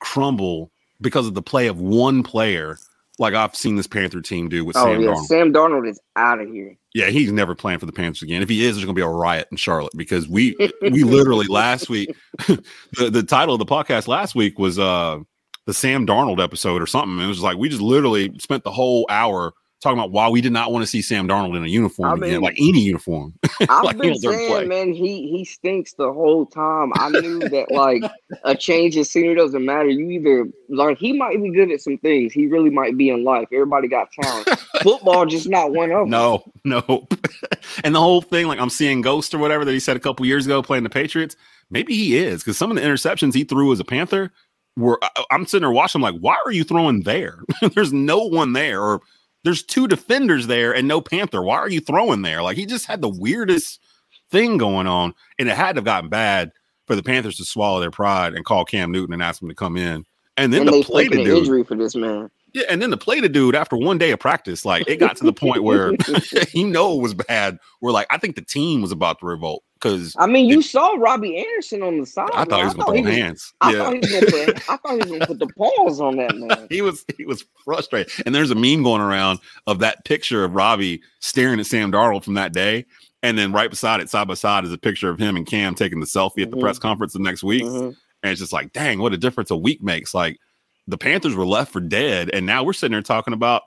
crumble 0.00 0.70
because 1.00 1.26
of 1.26 1.34
the 1.34 1.42
play 1.42 1.66
of 1.66 1.78
one 1.80 2.22
player, 2.22 2.78
like 3.18 3.34
I've 3.34 3.54
seen 3.56 3.76
this 3.76 3.86
Panther 3.86 4.20
team 4.20 4.48
do 4.48 4.64
with 4.64 4.76
Oh 4.76 4.84
Sam 4.84 5.00
yeah, 5.02 5.08
Darnold. 5.08 5.24
Sam 5.26 5.52
Darnold 5.52 5.88
is 5.88 6.00
out 6.16 6.40
of 6.40 6.48
here. 6.50 6.76
Yeah, 6.94 7.08
he's 7.08 7.30
never 7.32 7.54
playing 7.54 7.78
for 7.78 7.86
the 7.86 7.92
Panthers 7.92 8.22
again. 8.22 8.42
If 8.42 8.48
he 8.48 8.64
is, 8.64 8.74
there's 8.76 8.84
going 8.84 8.94
to 8.94 8.98
be 8.98 9.04
a 9.04 9.08
riot 9.08 9.48
in 9.50 9.56
Charlotte 9.58 9.92
because 9.96 10.26
we 10.28 10.56
we 10.80 11.02
literally 11.04 11.46
last 11.50 11.88
week 11.90 12.14
the, 12.46 13.10
the 13.10 13.22
title 13.22 13.54
of 13.54 13.58
the 13.58 13.66
podcast 13.66 14.08
last 14.08 14.34
week 14.34 14.58
was 14.58 14.78
uh 14.78 15.18
the 15.66 15.74
Sam 15.74 16.06
Darnold 16.06 16.42
episode 16.42 16.80
or 16.80 16.86
something. 16.86 17.18
It 17.22 17.26
was 17.28 17.42
like 17.42 17.58
we 17.58 17.68
just 17.68 17.82
literally 17.82 18.32
spent 18.38 18.64
the 18.64 18.70
whole 18.70 19.06
hour 19.10 19.52
talking 19.82 19.98
about 19.98 20.12
why 20.12 20.28
we 20.28 20.40
did 20.40 20.52
not 20.52 20.72
want 20.72 20.82
to 20.82 20.86
see 20.86 21.02
Sam 21.02 21.28
Darnold 21.28 21.56
in 21.56 21.64
a 21.64 21.68
uniform 21.68 22.12
I 22.12 22.16
again, 22.16 22.40
like 22.40 22.56
any 22.58 22.80
uniform. 22.80 23.34
I've 23.68 23.82
Like, 23.82 23.98
been 23.98 24.16
play. 24.46 24.68
saying, 24.68 24.68
man, 24.68 24.92
he 24.92 25.28
he 25.30 25.44
stinks 25.44 25.94
the 25.94 26.12
whole 26.12 26.46
time. 26.46 26.92
I 26.96 27.10
knew 27.10 27.48
that 27.50 27.70
like 27.72 28.06
a 28.44 28.56
change 28.56 28.96
in 28.96 29.04
scenery 29.04 29.36
doesn't 29.36 29.64
matter. 29.64 29.88
You 29.88 30.10
either 30.10 30.46
like 30.68 30.98
he 30.98 31.12
might 31.12 31.42
be 31.42 31.50
good 31.52 31.70
at 31.72 31.80
some 31.80 31.98
things. 31.98 32.32
He 32.32 32.46
really 32.46 32.70
might 32.70 32.96
be 32.96 33.10
in 33.10 33.24
life. 33.24 33.48
Everybody 33.52 33.88
got 33.88 34.12
talent. 34.12 34.48
Football 34.82 35.26
just 35.26 35.48
not 35.48 35.72
one 35.72 35.90
of 35.92 36.10
them. 36.10 36.10
No, 36.10 36.44
no. 36.64 37.08
and 37.84 37.94
the 37.94 38.00
whole 38.00 38.22
thing, 38.22 38.46
like 38.48 38.60
I'm 38.60 38.70
seeing 38.70 39.00
Ghost 39.02 39.34
or 39.34 39.38
whatever 39.38 39.64
that 39.64 39.72
he 39.72 39.80
said 39.80 39.96
a 39.96 40.00
couple 40.00 40.26
years 40.26 40.46
ago 40.46 40.62
playing 40.62 40.84
the 40.84 40.90
Patriots. 40.90 41.36
Maybe 41.70 41.94
he 41.94 42.16
is 42.16 42.42
because 42.42 42.58
some 42.58 42.70
of 42.70 42.76
the 42.76 42.82
interceptions 42.82 43.34
he 43.34 43.44
threw 43.44 43.72
as 43.72 43.80
a 43.80 43.84
Panther 43.84 44.32
were. 44.76 45.00
I'm 45.30 45.46
sitting 45.46 45.62
there 45.62 45.72
watching. 45.72 46.02
I'm 46.04 46.14
like, 46.14 46.20
why 46.20 46.36
are 46.46 46.52
you 46.52 46.64
throwing 46.64 47.02
there? 47.02 47.40
there's 47.74 47.92
no 47.92 48.18
one 48.24 48.52
there, 48.52 48.82
or 48.82 49.00
there's 49.46 49.62
two 49.62 49.86
defenders 49.86 50.48
there 50.48 50.74
and 50.74 50.88
no 50.88 51.00
Panther. 51.00 51.40
Why 51.40 51.58
are 51.58 51.68
you 51.68 51.80
throwing 51.80 52.22
there? 52.22 52.42
Like 52.42 52.56
he 52.56 52.66
just 52.66 52.84
had 52.84 53.00
the 53.00 53.08
weirdest 53.08 53.80
thing 54.28 54.58
going 54.58 54.88
on, 54.88 55.14
and 55.38 55.48
it 55.48 55.56
had 55.56 55.74
to 55.74 55.78
have 55.78 55.84
gotten 55.84 56.10
bad 56.10 56.50
for 56.84 56.96
the 56.96 57.02
Panthers 57.02 57.36
to 57.36 57.44
swallow 57.44 57.78
their 57.78 57.92
pride 57.92 58.34
and 58.34 58.44
call 58.44 58.64
Cam 58.64 58.90
Newton 58.90 59.12
and 59.12 59.22
ask 59.22 59.40
him 59.40 59.48
to 59.48 59.54
come 59.54 59.76
in. 59.76 60.04
And 60.36 60.52
then 60.52 60.62
and 60.62 60.70
to 60.70 60.76
they 60.78 60.82
play 60.82 61.06
the 61.06 61.20
an 61.20 61.24
dude. 61.24 61.38
injury 61.38 61.62
for 61.62 61.76
this 61.76 61.94
man. 61.94 62.28
Yeah, 62.54 62.64
and 62.68 62.82
then 62.82 62.90
to 62.90 62.96
play 62.96 63.20
the 63.20 63.28
dude 63.28 63.54
after 63.54 63.76
one 63.76 63.98
day 63.98 64.10
of 64.10 64.18
practice, 64.18 64.64
like 64.64 64.88
it 64.88 64.96
got 64.96 65.16
to 65.18 65.24
the 65.24 65.32
point 65.32 65.62
where 65.62 65.92
he 66.50 66.64
know 66.64 66.98
it 66.98 67.02
was 67.02 67.14
bad. 67.14 67.58
Where 67.78 67.92
like 67.92 68.08
I 68.10 68.18
think 68.18 68.34
the 68.34 68.42
team 68.42 68.82
was 68.82 68.90
about 68.90 69.20
to 69.20 69.26
revolt 69.26 69.62
because 69.90 70.16
I 70.18 70.26
mean, 70.26 70.46
you 70.46 70.62
saw 70.62 70.94
Robbie 70.98 71.36
Anderson 71.38 71.82
on 71.82 71.98
the 72.00 72.06
side. 72.06 72.30
I 72.34 72.44
thought 72.44 72.58
he 72.60 72.64
was 72.64 72.74
going 72.74 73.04
to 73.04 73.10
throw 73.10 73.12
hands. 73.12 73.52
I 73.60 73.72
yeah, 73.72 73.78
thought 73.78 73.92
he 73.94 73.98
was 74.00 74.10
gonna 74.12 74.26
put. 74.26 74.70
I 74.70 74.76
thought 74.76 74.90
he 74.92 74.96
was 74.96 75.06
gonna 75.10 75.26
put 75.26 75.38
the 75.38 75.46
paws 75.48 76.00
on 76.00 76.16
that 76.16 76.36
man. 76.36 76.66
he 76.70 76.82
was 76.82 77.04
he 77.16 77.24
was 77.24 77.44
frustrated. 77.64 78.12
And 78.26 78.34
there's 78.34 78.50
a 78.50 78.54
meme 78.54 78.82
going 78.82 79.00
around 79.00 79.40
of 79.66 79.78
that 79.80 80.04
picture 80.04 80.44
of 80.44 80.54
Robbie 80.54 81.02
staring 81.20 81.60
at 81.60 81.66
Sam 81.66 81.92
Darnold 81.92 82.24
from 82.24 82.34
that 82.34 82.52
day, 82.52 82.86
and 83.22 83.38
then 83.38 83.52
right 83.52 83.70
beside 83.70 84.00
it, 84.00 84.10
side 84.10 84.28
by 84.28 84.34
side, 84.34 84.64
is 84.64 84.72
a 84.72 84.78
picture 84.78 85.10
of 85.10 85.18
him 85.18 85.36
and 85.36 85.46
Cam 85.46 85.74
taking 85.74 86.00
the 86.00 86.06
selfie 86.06 86.42
at 86.42 86.50
the 86.50 86.56
Mhm. 86.56 86.60
press 86.60 86.78
conference 86.78 87.12
the 87.12 87.18
next 87.18 87.42
week. 87.42 87.62
Mhm. 87.64 87.96
And 88.22 88.32
it's 88.32 88.40
just 88.40 88.52
like, 88.52 88.72
dang, 88.72 88.98
what 88.98 89.12
a 89.12 89.18
difference 89.18 89.50
a 89.50 89.56
week 89.56 89.82
makes. 89.82 90.14
Like 90.14 90.38
the 90.86 90.98
Panthers 90.98 91.34
were 91.34 91.46
left 91.46 91.72
for 91.72 91.80
dead, 91.80 92.30
and 92.32 92.46
now 92.46 92.62
we're 92.64 92.72
sitting 92.72 92.92
there 92.92 93.02
talking 93.02 93.34
about, 93.34 93.62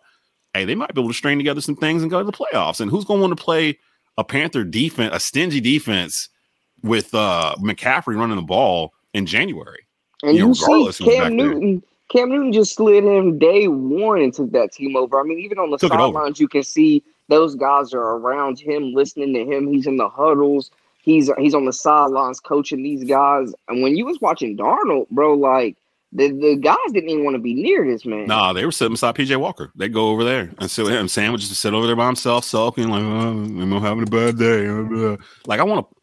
hey, 0.53 0.65
they 0.65 0.75
might 0.75 0.93
be 0.93 1.01
able 1.01 1.09
to 1.09 1.13
string 1.15 1.37
together 1.37 1.61
some 1.61 1.75
things 1.75 2.01
and 2.01 2.09
go 2.09 2.19
to 2.19 2.25
the 2.25 2.31
playoffs. 2.31 2.79
And 2.81 2.89
who's 2.89 3.05
going 3.05 3.19
to 3.19 3.27
want 3.27 3.37
to 3.37 3.43
play 3.43 3.77
a 4.19 4.23
Panther 4.23 4.63
defense, 4.63 5.15
a 5.15 5.19
stingy 5.19 5.61
defense 5.61 6.29
with 6.83 7.13
uh 7.15 7.55
McCaffrey 7.59 8.17
running 8.17 8.35
the 8.35 8.41
ball 8.43 8.93
in 9.13 9.25
January? 9.25 9.87
And 10.23 10.35
You 10.35 10.43
know, 10.43 10.47
you 10.49 10.53
see 10.53 10.63
regardless 10.63 10.97
who's 10.99 11.07
back 11.07 11.15
Cam 11.23 11.37
there. 11.37 11.47
Newton. 11.47 11.83
Cam 12.09 12.29
Newton 12.29 12.51
just 12.51 12.75
slid 12.75 13.03
him 13.03 13.37
day 13.37 13.67
one 13.67 14.19
and 14.21 14.33
took 14.33 14.51
that 14.51 14.71
team 14.71 14.95
over. 14.95 15.19
I 15.19 15.23
mean, 15.23 15.39
even 15.39 15.59
on 15.59 15.69
the 15.69 15.77
Took 15.77 15.93
it 15.93 15.99
over. 15.99 16.17
sidelines, 16.17 16.39
you 16.39 16.47
can 16.47 16.63
see 16.63 17.03
those 17.27 17.55
guys 17.55 17.93
are 17.93 18.17
around 18.17 18.59
him, 18.59 18.93
listening 18.93 19.33
to 19.35 19.45
him. 19.45 19.71
He's 19.71 19.85
in 19.87 19.97
the 19.97 20.09
huddles. 20.09 20.71
He's 21.01 21.29
he's 21.37 21.53
on 21.55 21.65
the 21.65 21.73
sidelines 21.73 22.39
coaching 22.39 22.83
these 22.83 23.03
guys. 23.03 23.53
And 23.67 23.81
when 23.81 23.95
you 23.95 24.05
was 24.05 24.19
watching 24.19 24.57
Darnold, 24.57 25.07
bro, 25.11 25.35
like 25.35 25.77
the, 26.11 26.31
the 26.31 26.55
guys 26.55 26.77
didn't 26.91 27.09
even 27.09 27.23
want 27.23 27.35
to 27.35 27.41
be 27.41 27.53
near 27.53 27.85
this 27.85 28.05
man. 28.05 28.25
Nah, 28.25 28.53
they 28.53 28.65
were 28.65 28.71
sitting 28.71 28.93
beside 28.93 29.15
PJ 29.15 29.37
Walker. 29.39 29.71
They 29.75 29.89
go 29.89 30.09
over 30.09 30.23
there 30.23 30.51
and 30.57 30.69
sit 30.69 30.83
with 30.85 30.93
him. 30.93 31.07
Sam 31.07 31.31
would 31.31 31.41
just 31.41 31.53
sit 31.59 31.73
over 31.73 31.85
there 31.85 31.95
by 31.95 32.07
himself, 32.07 32.45
sulking, 32.45 32.89
like, 32.89 33.03
oh, 33.03 33.29
I'm 33.29 33.71
having 33.81 34.03
a 34.03 34.07
bad 34.07 34.37
day. 34.37 34.67
Like, 35.45 35.59
I 35.59 35.63
want 35.63 35.87
to, 35.87 35.95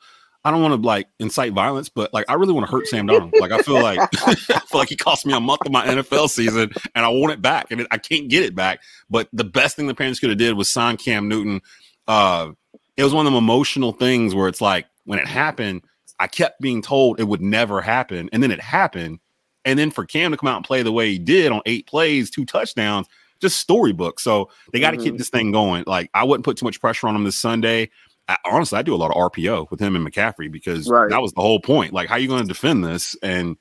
I 0.45 0.53
don't 0.53 0.63
want 0.63 0.81
to 0.81 0.87
like 0.87 1.09
incite 1.19 1.55
violence, 1.55 1.89
but 1.89 2.15
like, 2.15 2.25
I 2.29 2.35
really 2.35 2.53
want 2.53 2.67
to 2.67 2.71
hurt 2.71 2.87
Sam 2.87 3.09
Darnold. 3.09 3.33
Like, 3.41 3.51
I 3.51 3.59
feel 3.63 3.83
like, 3.83 3.99
I 4.27 4.35
feel 4.35 4.79
like 4.79 4.89
he 4.89 4.97
cost 4.97 5.27
me 5.27 5.33
a 5.33 5.41
month 5.41 5.63
of 5.67 5.73
my 5.73 5.85
NFL 5.85 6.29
season 6.29 6.71
and 6.95 7.05
I 7.05 7.09
want 7.09 7.33
it 7.33 7.43
back 7.43 7.73
and 7.73 7.85
I 7.91 7.99
can't 7.99 8.29
get 8.29 8.45
it 8.45 8.55
back. 8.55 8.81
But 9.11 9.29
the 9.33 9.43
best 9.43 9.75
thing 9.75 9.89
the 9.89 9.95
parents 9.95 10.21
could 10.21 10.29
have 10.29 10.39
did 10.39 10.57
was 10.57 10.69
sign 10.69 10.99
Cam 10.99 11.29
Newton. 11.29 11.63
Uh, 12.07 12.53
it 12.97 13.03
was 13.03 13.13
one 13.13 13.27
of 13.27 13.33
them 13.33 13.39
emotional 13.39 13.91
things 13.91 14.37
where 14.37 14.47
it's 14.47 14.61
like, 14.61 14.87
when 15.05 15.19
it 15.19 15.27
happened, 15.27 15.83
I 16.21 16.29
kept 16.29 16.61
being 16.61 16.81
told 16.81 17.19
it 17.19 17.25
would 17.25 17.43
never 17.43 17.81
happen. 17.81 18.31
And 18.33 18.41
then 18.41 18.53
it 18.53 18.61
happened. 18.61 19.19
And 19.67 19.79
then 19.79 19.91
for 19.91 20.07
Cam 20.07 20.31
to 20.31 20.37
come 20.39 20.49
out 20.49 20.57
and 20.57 20.65
play 20.65 20.83
the 20.83 20.93
way 20.93 21.11
he 21.11 21.19
did 21.19 21.53
on 21.53 21.61
eight 21.67 21.87
plays, 21.87 22.31
two 22.31 22.47
touchdowns, 22.47 23.07
just 23.41 23.59
storybook. 23.59 24.19
So 24.21 24.49
they 24.73 24.81
got 24.81 24.93
to 24.93 24.97
keep 24.97 25.15
Mhm. 25.15 25.19
this 25.19 25.29
thing 25.29 25.53
going. 25.53 25.85
Like 25.87 26.09
I 26.15 26.25
wouldn't 26.25 26.45
put 26.45 26.57
too 26.57 26.65
much 26.65 26.81
pressure 26.81 27.09
on 27.09 27.15
him 27.17 27.25
this 27.25 27.37
Sunday. 27.37 27.91
I, 28.29 28.37
honestly, 28.45 28.79
I 28.79 28.83
do 28.83 28.95
a 28.95 28.97
lot 28.97 29.11
of 29.11 29.17
RPO 29.17 29.67
with 29.71 29.79
him 29.81 29.95
and 29.95 30.07
McCaffrey 30.07 30.51
because 30.51 30.89
Right. 30.89 31.11
that 31.11 31.21
was 31.21 31.33
the 31.33 31.43
whole 31.43 31.61
point. 31.61 31.93
Like, 31.93 32.09
how 32.09 32.15
are 32.15 32.19
you 32.19 32.29
going 32.29 32.43
to 32.43 32.49
defend 32.49 32.85
this? 32.85 33.15
And 33.23 33.57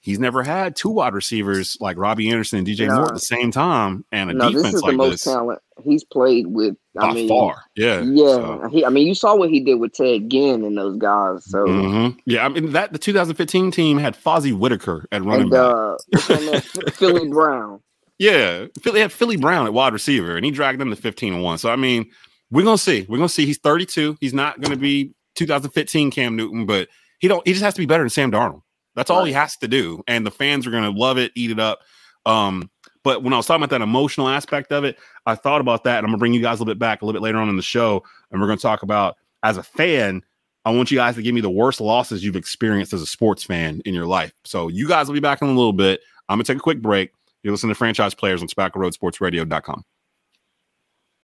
he's 0.00 0.18
never 0.18 0.42
had 0.42 0.74
two 0.76 0.88
wide 0.90 1.14
receivers 1.14 1.76
like 1.80 1.96
Robbie 1.98 2.30
Anderson 2.30 2.58
and 2.58 2.66
DJ 2.66 2.88
Moore 2.94 3.06
at 3.08 3.14
the 3.14 3.20
same 3.20 3.50
time, 3.50 4.04
and 4.12 4.30
a 4.30 4.34
no, 4.34 4.46
this 4.50 4.54
defense 4.62 4.74
is 4.76 4.80
the 4.80 4.86
like 4.88 4.96
most 4.96 5.10
this 5.10 5.24
talent 5.24 5.60
he's 5.84 6.04
played 6.04 6.46
with. 6.48 6.76
I 6.98 7.06
by 7.08 7.14
mean, 7.14 7.28
far. 7.28 7.62
Yeah, 7.76 8.00
Yeah, 8.02 8.24
So- 8.26 8.68
he, 8.72 8.84
I 8.84 8.88
mean, 8.90 9.06
you 9.06 9.14
saw 9.14 9.34
what 9.36 9.48
he 9.50 9.60
did 9.60 9.76
with 9.76 9.92
Ted 9.92 10.28
Ginn 10.28 10.64
and 10.64 10.76
those 10.76 10.96
guys. 10.96 11.44
So 11.44 11.64
Mhm. 11.66 12.18
Yeah, 12.26 12.44
I 12.44 12.48
mean 12.48 12.72
that 12.72 12.92
the 12.92 12.98
2015 12.98 13.70
team 13.70 13.96
had 13.98 14.16
Fozzy 14.16 14.52
Whittaker 14.52 15.06
at 15.12 15.22
running 15.22 15.42
and 15.42 15.50
back. 15.52 15.60
uh, 15.74 15.96
what's 16.08 16.30
on 16.30 16.46
there? 16.46 16.54
F- 16.56 16.94
Philly 16.94 17.28
Brown. 17.28 17.80
Yeah, 18.18 18.66
Philly 18.82 19.00
had 19.00 19.12
Philly 19.12 19.36
Brown 19.38 19.64
at 19.66 19.72
wide 19.72 19.92
receiver, 19.94 20.36
and 20.36 20.44
he 20.44 20.50
dragged 20.50 20.80
them 20.80 20.90
to 20.90 20.96
15 20.96 21.32
and 21.34 21.42
1. 21.42 21.58
So 21.58 21.70
I 21.70 21.76
mean, 21.76 22.10
we're 22.50 22.64
gonna 22.64 22.76
see. 22.76 23.06
We're 23.08 23.16
gonna 23.18 23.28
see. 23.28 23.46
He's 23.46 23.58
32. 23.58 24.16
He's 24.20 24.34
not 24.34 24.60
gonna 24.60 24.76
be 24.76 25.12
2015 25.36 26.10
Cam 26.10 26.36
Newton, 26.36 26.66
but 26.66 26.88
he 27.20 27.28
don't 27.28 27.46
he 27.46 27.52
just 27.54 27.64
has 27.64 27.74
to 27.74 27.80
be 27.80 27.86
better 27.86 28.02
than 28.02 28.10
Sam 28.10 28.30
Darnold. 28.32 28.62
That's 29.00 29.08
all 29.08 29.24
he 29.24 29.32
has 29.32 29.56
to 29.56 29.66
do. 29.66 30.02
And 30.06 30.26
the 30.26 30.30
fans 30.30 30.66
are 30.66 30.70
gonna 30.70 30.90
love 30.90 31.16
it, 31.16 31.32
eat 31.34 31.50
it 31.50 31.58
up. 31.58 31.78
Um, 32.26 32.70
but 33.02 33.22
when 33.22 33.32
I 33.32 33.38
was 33.38 33.46
talking 33.46 33.62
about 33.62 33.70
that 33.70 33.82
emotional 33.82 34.28
aspect 34.28 34.72
of 34.72 34.84
it, 34.84 34.98
I 35.24 35.36
thought 35.36 35.62
about 35.62 35.84
that, 35.84 35.96
and 35.96 36.04
I'm 36.04 36.10
gonna 36.10 36.18
bring 36.18 36.34
you 36.34 36.42
guys 36.42 36.58
a 36.58 36.62
little 36.62 36.74
bit 36.74 36.78
back 36.78 37.00
a 37.00 37.06
little 37.06 37.18
bit 37.18 37.24
later 37.24 37.38
on 37.38 37.48
in 37.48 37.56
the 37.56 37.62
show, 37.62 38.04
and 38.30 38.38
we're 38.38 38.46
gonna 38.46 38.58
talk 38.58 38.82
about 38.82 39.16
as 39.42 39.56
a 39.56 39.62
fan. 39.62 40.22
I 40.66 40.70
want 40.70 40.90
you 40.90 40.98
guys 40.98 41.14
to 41.14 41.22
give 41.22 41.34
me 41.34 41.40
the 41.40 41.48
worst 41.48 41.80
losses 41.80 42.22
you've 42.22 42.36
experienced 42.36 42.92
as 42.92 43.00
a 43.00 43.06
sports 43.06 43.42
fan 43.42 43.80
in 43.86 43.94
your 43.94 44.04
life. 44.04 44.34
So 44.44 44.68
you 44.68 44.86
guys 44.86 45.06
will 45.06 45.14
be 45.14 45.20
back 45.20 45.40
in 45.40 45.48
a 45.48 45.52
little 45.52 45.72
bit. 45.72 46.02
I'm 46.28 46.36
gonna 46.36 46.44
take 46.44 46.58
a 46.58 46.60
quick 46.60 46.82
break. 46.82 47.10
You're 47.42 47.52
listening 47.52 47.70
to 47.70 47.78
franchise 47.78 48.14
players 48.14 48.42
on 48.42 48.48
tobacco.roadsportsradio.com. 48.48 49.82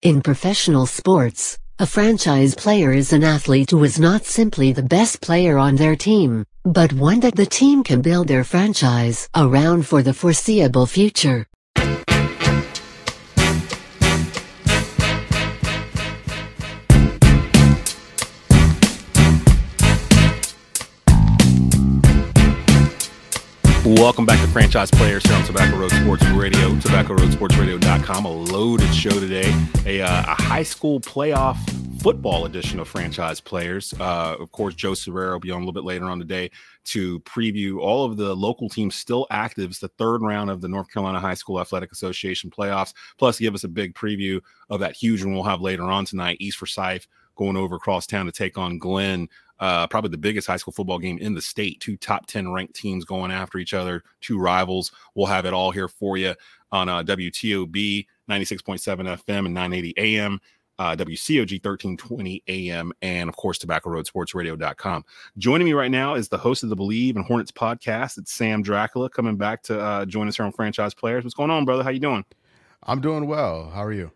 In 0.00 0.22
professional 0.22 0.86
sports, 0.86 1.58
a 1.80 1.86
franchise 1.86 2.54
player 2.54 2.92
is 2.92 3.14
an 3.14 3.24
athlete 3.24 3.70
who 3.70 3.82
is 3.84 3.98
not 3.98 4.26
simply 4.26 4.70
the 4.70 4.82
best 4.82 5.22
player 5.22 5.56
on 5.56 5.76
their 5.76 5.96
team, 5.96 6.44
but 6.62 6.92
one 6.92 7.20
that 7.20 7.34
the 7.34 7.46
team 7.46 7.82
can 7.82 8.02
build 8.02 8.28
their 8.28 8.44
franchise 8.44 9.26
around 9.34 9.86
for 9.86 10.02
the 10.02 10.12
foreseeable 10.12 10.84
future. 10.84 11.46
Welcome 23.98 24.24
back 24.24 24.40
to 24.40 24.46
Franchise 24.46 24.88
Players 24.88 25.24
here 25.24 25.34
on 25.34 25.42
Tobacco 25.42 25.76
Road 25.76 25.90
Sports 25.90 26.24
Radio, 26.26 26.68
TobaccoRoadSportsRadio.com. 26.76 28.24
A 28.24 28.30
loaded 28.30 28.94
show 28.94 29.10
today. 29.10 29.52
A, 29.84 30.00
uh, 30.00 30.20
a 30.28 30.40
high 30.40 30.62
school 30.62 31.00
playoff 31.00 31.56
football 32.00 32.44
edition 32.44 32.78
of 32.78 32.86
Franchise 32.86 33.40
Players. 33.40 33.92
Uh, 33.98 34.36
of 34.38 34.52
course, 34.52 34.76
Joe 34.76 34.92
Serrero 34.92 35.32
will 35.32 35.40
be 35.40 35.50
on 35.50 35.56
a 35.56 35.64
little 35.64 35.72
bit 35.72 35.82
later 35.82 36.04
on 36.04 36.20
today 36.20 36.52
to 36.84 37.18
preview 37.20 37.80
all 37.80 38.04
of 38.04 38.16
the 38.16 38.32
local 38.32 38.68
teams 38.68 38.94
still 38.94 39.26
active. 39.28 39.70
It's 39.70 39.80
the 39.80 39.88
third 39.88 40.22
round 40.22 40.50
of 40.50 40.60
the 40.60 40.68
North 40.68 40.88
Carolina 40.92 41.18
High 41.18 41.34
School 41.34 41.60
Athletic 41.60 41.90
Association 41.90 42.48
playoffs. 42.48 42.94
Plus, 43.18 43.40
give 43.40 43.56
us 43.56 43.64
a 43.64 43.68
big 43.68 43.94
preview 43.94 44.40
of 44.68 44.78
that 44.78 44.94
huge 44.94 45.24
one 45.24 45.34
we'll 45.34 45.42
have 45.42 45.62
later 45.62 45.82
on 45.82 46.04
tonight. 46.04 46.36
East 46.38 46.58
Forsyth 46.58 47.08
going 47.34 47.56
over 47.56 47.76
across 47.76 48.06
town 48.06 48.26
to 48.26 48.32
take 48.32 48.56
on 48.56 48.78
Glenn. 48.78 49.28
Uh, 49.60 49.86
probably 49.86 50.10
the 50.10 50.18
biggest 50.18 50.46
high 50.46 50.56
school 50.56 50.72
football 50.72 50.98
game 50.98 51.18
in 51.18 51.34
the 51.34 51.40
state. 51.40 51.80
Two 51.80 51.96
top 51.96 52.26
10 52.26 52.50
ranked 52.50 52.74
teams 52.74 53.04
going 53.04 53.30
after 53.30 53.58
each 53.58 53.74
other, 53.74 54.02
two 54.20 54.38
rivals. 54.38 54.90
We'll 55.14 55.26
have 55.26 55.46
it 55.46 55.52
all 55.52 55.70
here 55.70 55.88
for 55.88 56.16
you 56.16 56.34
on 56.72 56.88
uh, 56.88 57.02
WTOB 57.02 58.06
96.7 58.28 59.18
FM 59.26 59.46
and 59.46 59.54
980 59.54 59.94
AM 59.98 60.40
uh, 60.80 60.96
WCOG 60.96 61.62
1320 61.62 62.42
AM, 62.48 62.90
and 63.02 63.28
of 63.28 63.36
course, 63.36 63.58
TobaccoRoadSportsRadio.com. 63.58 65.04
Joining 65.36 65.66
me 65.66 65.74
right 65.74 65.90
now 65.90 66.14
is 66.14 66.30
the 66.30 66.38
host 66.38 66.62
of 66.62 66.70
the 66.70 66.76
Believe 66.76 67.16
and 67.16 67.24
Hornets 67.24 67.52
podcast. 67.52 68.16
It's 68.16 68.32
Sam 68.32 68.62
Dracula 68.62 69.10
coming 69.10 69.36
back 69.36 69.62
to 69.64 69.78
uh, 69.78 70.06
join 70.06 70.26
us 70.26 70.36
here 70.36 70.46
on 70.46 70.52
Franchise 70.52 70.94
Players. 70.94 71.22
What's 71.22 71.34
going 71.34 71.50
on, 71.50 71.66
brother? 71.66 71.84
How 71.84 71.90
you 71.90 72.00
doing? 72.00 72.24
I'm 72.84 73.02
doing 73.02 73.26
well. 73.26 73.68
How 73.68 73.84
are 73.84 73.92
you? 73.92 74.10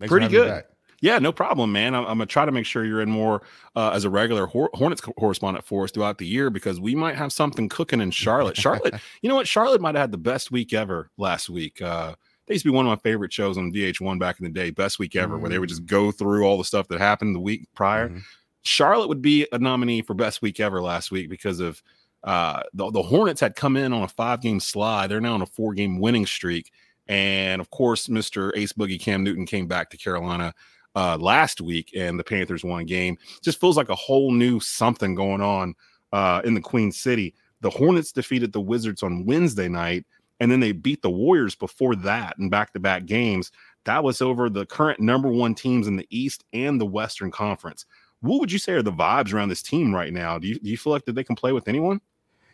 Thanks 0.00 0.10
Pretty 0.10 0.26
good. 0.26 0.64
Yeah, 1.00 1.18
no 1.20 1.30
problem, 1.30 1.70
man. 1.70 1.94
I'm, 1.94 2.02
I'm, 2.02 2.18
gonna 2.18 2.26
try 2.26 2.44
to 2.44 2.50
make 2.50 2.66
sure 2.66 2.84
you're 2.84 3.00
in 3.00 3.10
more 3.10 3.42
uh, 3.76 3.90
as 3.90 4.04
a 4.04 4.10
regular 4.10 4.46
Hor- 4.46 4.70
Hornets 4.74 5.00
correspondent 5.00 5.64
for 5.64 5.84
us 5.84 5.92
throughout 5.92 6.18
the 6.18 6.26
year 6.26 6.50
because 6.50 6.80
we 6.80 6.94
might 6.94 7.14
have 7.14 7.32
something 7.32 7.68
cooking 7.68 8.00
in 8.00 8.10
Charlotte. 8.10 8.56
Charlotte, 8.56 8.94
you 9.22 9.28
know 9.28 9.36
what? 9.36 9.46
Charlotte 9.46 9.80
might 9.80 9.94
have 9.94 10.02
had 10.02 10.12
the 10.12 10.18
best 10.18 10.50
week 10.50 10.72
ever 10.72 11.10
last 11.16 11.48
week. 11.48 11.80
Uh, 11.80 12.14
they 12.46 12.54
used 12.54 12.64
to 12.64 12.72
be 12.72 12.74
one 12.74 12.86
of 12.86 12.90
my 12.90 13.08
favorite 13.08 13.32
shows 13.32 13.58
on 13.58 13.72
VH1 13.72 14.18
back 14.18 14.40
in 14.40 14.44
the 14.44 14.50
day, 14.50 14.70
best 14.70 14.98
week 14.98 15.14
ever, 15.14 15.34
mm-hmm. 15.34 15.42
where 15.42 15.50
they 15.50 15.58
would 15.58 15.68
just 15.68 15.84
mm. 15.84 15.88
go 15.88 16.10
through 16.10 16.44
all 16.44 16.58
the 16.58 16.64
stuff 16.64 16.88
that 16.88 16.98
happened 16.98 17.34
the 17.34 17.40
week 17.40 17.68
prior. 17.74 18.08
Mm-hmm. 18.08 18.18
Charlotte 18.62 19.08
would 19.08 19.22
be 19.22 19.46
a 19.52 19.58
nominee 19.58 20.02
for 20.02 20.14
best 20.14 20.42
week 20.42 20.58
ever 20.58 20.82
last 20.82 21.10
week 21.10 21.28
because 21.28 21.60
of 21.60 21.82
uh, 22.24 22.62
the, 22.72 22.90
the 22.90 23.02
Hornets 23.02 23.40
had 23.40 23.54
come 23.54 23.76
in 23.76 23.92
on 23.92 24.02
a 24.02 24.08
five 24.08 24.40
game 24.40 24.60
slide. 24.60 25.08
They're 25.08 25.20
now 25.20 25.34
on 25.34 25.42
a 25.42 25.46
four 25.46 25.74
game 25.74 26.00
winning 26.00 26.26
streak. 26.26 26.72
And 27.06 27.60
of 27.60 27.70
course, 27.70 28.08
Mr. 28.08 28.50
Ace 28.56 28.72
Boogie 28.72 29.00
Cam 29.00 29.22
Newton 29.22 29.46
came 29.46 29.66
back 29.66 29.90
to 29.90 29.96
Carolina 29.96 30.54
uh, 30.98 31.16
last 31.16 31.60
week 31.60 31.92
and 31.94 32.18
the 32.18 32.24
Panthers 32.24 32.64
won 32.64 32.84
game. 32.84 33.16
Just 33.40 33.60
feels 33.60 33.76
like 33.76 33.88
a 33.88 33.94
whole 33.94 34.32
new 34.32 34.58
something 34.58 35.14
going 35.14 35.40
on 35.40 35.76
uh, 36.12 36.42
in 36.44 36.54
the 36.54 36.60
Queen 36.60 36.90
City. 36.90 37.34
The 37.60 37.70
Hornets 37.70 38.10
defeated 38.10 38.52
the 38.52 38.60
Wizards 38.60 39.04
on 39.04 39.24
Wednesday 39.24 39.68
night 39.68 40.04
and 40.40 40.50
then 40.50 40.58
they 40.58 40.72
beat 40.72 41.02
the 41.02 41.10
Warriors 41.10 41.54
before 41.54 41.94
that 41.96 42.36
in 42.40 42.48
back 42.48 42.72
to 42.72 42.80
back 42.80 43.06
games. 43.06 43.52
That 43.84 44.02
was 44.02 44.20
over 44.20 44.50
the 44.50 44.66
current 44.66 44.98
number 44.98 45.28
one 45.28 45.54
teams 45.54 45.86
in 45.86 45.96
the 45.96 46.06
East 46.10 46.44
and 46.52 46.80
the 46.80 46.86
Western 46.86 47.30
Conference. 47.30 47.86
What 48.20 48.40
would 48.40 48.50
you 48.50 48.58
say 48.58 48.72
are 48.72 48.82
the 48.82 48.92
vibes 48.92 49.32
around 49.32 49.50
this 49.50 49.62
team 49.62 49.94
right 49.94 50.12
now? 50.12 50.36
Do 50.40 50.48
you, 50.48 50.58
do 50.58 50.68
you 50.68 50.76
feel 50.76 50.92
like 50.92 51.04
that 51.04 51.14
they 51.14 51.24
can 51.24 51.36
play 51.36 51.52
with 51.52 51.68
anyone? 51.68 52.00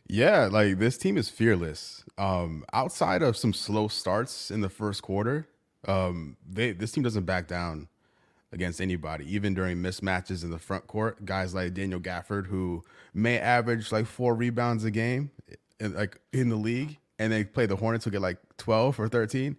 Yeah, 0.07 0.50
like 0.52 0.78
this 0.78 0.98
team 0.98 1.16
is 1.16 1.30
fearless. 1.30 2.04
Um, 2.18 2.66
outside 2.74 3.22
of 3.22 3.38
some 3.38 3.54
slow 3.54 3.88
starts 3.88 4.50
in 4.50 4.61
the 4.61 4.68
first 4.68 5.00
quarter, 5.00 5.48
um, 5.88 6.37
they 6.46 6.72
this 6.72 6.92
team 6.92 7.02
doesn't 7.02 7.24
back 7.24 7.48
down 7.48 7.88
against 8.54 8.80
anybody, 8.80 9.30
even 9.34 9.52
during 9.52 9.78
mismatches 9.78 10.42
in 10.42 10.50
the 10.50 10.58
front 10.58 10.86
court. 10.86 11.24
Guys 11.26 11.54
like 11.54 11.74
Daniel 11.74 12.00
Gafford, 12.00 12.46
who 12.46 12.82
may 13.12 13.38
average 13.38 13.92
like 13.92 14.06
four 14.06 14.34
rebounds 14.34 14.84
a 14.84 14.90
game, 14.90 15.30
in, 15.80 15.94
like 15.94 16.18
in 16.32 16.48
the 16.48 16.56
league, 16.56 16.96
and 17.18 17.32
they 17.32 17.44
play 17.44 17.66
the 17.66 17.76
Hornets 17.76 18.04
who 18.04 18.10
get 18.10 18.22
like 18.22 18.38
12 18.56 18.98
or 18.98 19.08
13, 19.08 19.56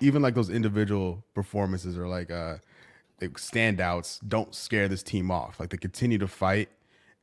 even 0.00 0.22
like 0.22 0.34
those 0.34 0.50
individual 0.50 1.22
performances 1.34 1.96
are 1.96 2.08
like 2.08 2.30
uh 2.30 2.56
standouts 3.20 4.18
don't 4.26 4.54
scare 4.54 4.88
this 4.88 5.02
team 5.02 5.30
off. 5.30 5.60
Like 5.60 5.70
they 5.70 5.76
continue 5.76 6.18
to 6.18 6.28
fight. 6.28 6.70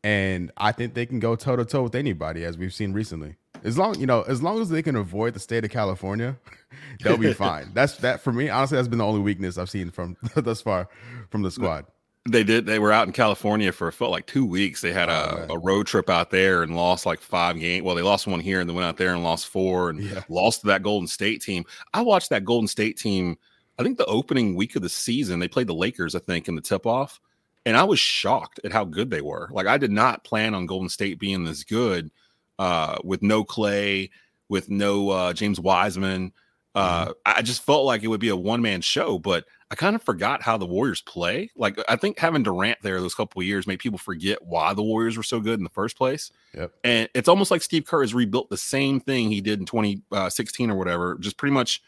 And 0.03 0.51
I 0.55 0.71
think 0.71 0.93
they 0.93 1.07
can 1.07 1.19
go 1.19 1.35
toe 1.35 1.55
to 1.55 1.65
toe 1.65 1.83
with 1.83 1.95
anybody, 1.95 2.45
as 2.45 2.57
we've 2.57 2.73
seen 2.73 2.93
recently. 2.93 3.35
As 3.63 3.77
long 3.77 3.99
you 3.99 4.05
know, 4.05 4.21
as 4.23 4.41
long 4.41 4.61
as 4.61 4.69
they 4.69 4.81
can 4.81 4.95
avoid 4.95 5.33
the 5.33 5.39
state 5.39 5.63
of 5.65 5.71
California, 5.71 6.37
they'll 7.03 7.17
be 7.17 7.33
fine. 7.47 7.71
That's 7.73 7.97
that 7.97 8.21
for 8.21 8.31
me. 8.31 8.49
Honestly, 8.49 8.77
that's 8.77 8.87
been 8.87 8.99
the 8.99 9.05
only 9.05 9.21
weakness 9.21 9.57
I've 9.57 9.69
seen 9.69 9.91
from 9.91 10.17
thus 10.35 10.61
far 10.61 10.87
from 11.29 11.41
the 11.41 11.51
squad. 11.51 11.85
They 12.29 12.43
did. 12.43 12.65
They 12.65 12.79
were 12.79 12.91
out 12.91 13.07
in 13.07 13.13
California 13.13 13.71
for 13.71 13.89
felt 13.91 14.11
like 14.11 14.27
two 14.27 14.45
weeks. 14.45 14.81
They 14.81 14.91
had 14.91 15.07
a, 15.07 15.47
oh, 15.49 15.53
a, 15.53 15.59
road 15.59 15.87
trip 15.87 16.09
out 16.09 16.29
there 16.29 16.61
and 16.61 16.75
lost 16.75 17.05
like 17.05 17.21
five 17.21 17.57
games. 17.57 17.85
Well, 17.85 17.95
they 17.95 18.01
lost 18.01 18.27
one 18.27 18.41
here 18.41 18.59
and 18.59 18.69
then 18.69 18.75
went 18.75 18.85
out 18.85 18.97
there 18.97 19.13
and 19.13 19.23
lost 19.23 19.47
four 19.47 19.89
and 19.89 20.03
yeah. 20.03 20.23
lost 20.27 20.61
to 20.61 20.67
that 20.67 20.83
Golden 20.83 21.07
State 21.07 21.41
team. 21.41 21.63
I 21.93 22.01
watched 22.01 22.29
that 22.31 22.43
Golden 22.43 22.67
State 22.67 22.97
team. 22.97 23.37
I 23.79 23.83
think 23.83 23.97
the 23.97 24.05
opening 24.07 24.55
week 24.55 24.75
of 24.75 24.81
the 24.81 24.89
season 24.89 25.39
they 25.39 25.47
played 25.47 25.67
the 25.67 25.73
Lakers. 25.73 26.15
I 26.15 26.19
think 26.19 26.49
in 26.49 26.55
the 26.55 26.61
tip 26.61 26.85
off, 26.85 27.21
and 27.65 27.77
I 27.77 27.83
was 27.85 27.99
shocked 27.99 28.59
at 28.65 28.73
how 28.73 28.83
good 28.83 29.09
they 29.09 29.21
were. 29.21 29.47
Like 29.51 29.67
I 29.67 29.77
did 29.77 29.91
not 29.91 30.25
plan 30.25 30.53
on 30.53 30.65
Golden 30.65 30.89
State 30.89 31.19
being 31.19 31.45
this 31.45 31.63
good 31.63 32.11
uh, 32.59 32.97
with 33.03 33.21
no 33.21 33.43
Klay, 33.43 34.09
with 34.49 34.69
no 34.69 35.09
uh, 35.09 35.33
James 35.33 35.59
Wiseman. 35.59 36.33
Uh, 36.75 37.05
mm-hmm. 37.05 37.11
I 37.25 37.41
just 37.41 37.63
felt 37.63 37.85
like 37.85 38.03
it 38.03 38.07
would 38.07 38.19
be 38.19 38.29
a 38.29 38.35
one 38.35 38.61
man 38.61 38.81
show, 38.81 39.17
but 39.17 39.45
I 39.69 39.75
kind 39.75 39.95
of 39.95 40.03
forgot 40.03 40.41
how 40.41 40.57
the 40.57 40.65
Warriors 40.65 41.01
play. 41.01 41.49
Like 41.57 41.77
I 41.89 41.97
think 41.97 42.19
having 42.19 42.43
Durant 42.43 42.77
there 42.81 43.01
those 43.01 43.15
couple 43.15 43.41
of 43.41 43.45
years 43.45 43.67
made 43.67 43.79
people 43.79 43.97
forget 43.97 44.41
why 44.41 44.73
the 44.73 44.83
Warriors 44.83 45.17
were 45.17 45.23
so 45.23 45.39
good 45.41 45.59
in 45.59 45.63
the 45.63 45.69
first 45.69 45.97
place. 45.97 46.31
Yep. 46.55 46.71
And 46.83 47.09
it's 47.13 47.27
almost 47.27 47.51
like 47.51 47.61
Steve 47.61 47.85
Kerr 47.85 48.01
has 48.01 48.13
rebuilt 48.13 48.49
the 48.49 48.57
same 48.57 48.99
thing 48.99 49.29
he 49.29 49.41
did 49.41 49.59
in 49.59 49.65
2016 49.65 50.69
uh, 50.69 50.73
or 50.73 50.77
whatever. 50.77 51.17
Just 51.19 51.37
pretty 51.37 51.53
much, 51.53 51.81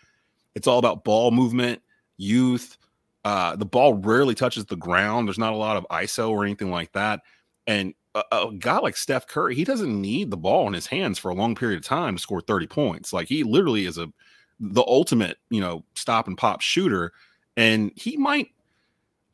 it's 0.56 0.68
all 0.68 0.80
about 0.80 1.06
ball 1.06 1.32
movement, 1.32 1.82
youth. 2.18 2.78
Uh, 3.24 3.56
the 3.56 3.66
ball 3.66 3.94
rarely 3.94 4.36
touches 4.36 4.66
the 4.66 4.76
ground. 4.76 5.28
There's 5.28 5.40
not 5.40 5.54
a 5.54 5.58
lot 5.58 5.78
of 5.78 5.86
ISO 5.90 6.32
or 6.32 6.44
anything 6.44 6.72
like 6.72 6.92
that. 6.94 7.22
And 7.66 7.94
a, 8.32 8.48
a 8.48 8.54
guy 8.54 8.80
like 8.80 8.98
Steph 8.98 9.28
Curry, 9.28 9.56
he 9.56 9.64
doesn't 9.64 10.02
need 10.02 10.32
the 10.32 10.38
ball 10.38 10.68
in 10.68 10.74
his 10.74 10.88
hands 10.88 11.20
for 11.20 11.30
a 11.30 11.36
long 11.36 11.56
period 11.56 11.78
of 11.78 11.86
time 11.86 12.16
to 12.16 12.22
score 12.22 12.42
30 12.42 12.68
points. 12.68 13.14
Like 13.14 13.28
he 13.28 13.44
literally 13.44 13.86
is 13.86 13.98
a 13.98 14.12
the 14.60 14.84
ultimate, 14.86 15.38
you 15.50 15.62
know, 15.62 15.86
stop 15.96 16.28
and 16.28 16.38
pop 16.38 16.62
shooter 16.62 17.14
and 17.60 17.92
he 17.96 18.18
might. 18.18 18.50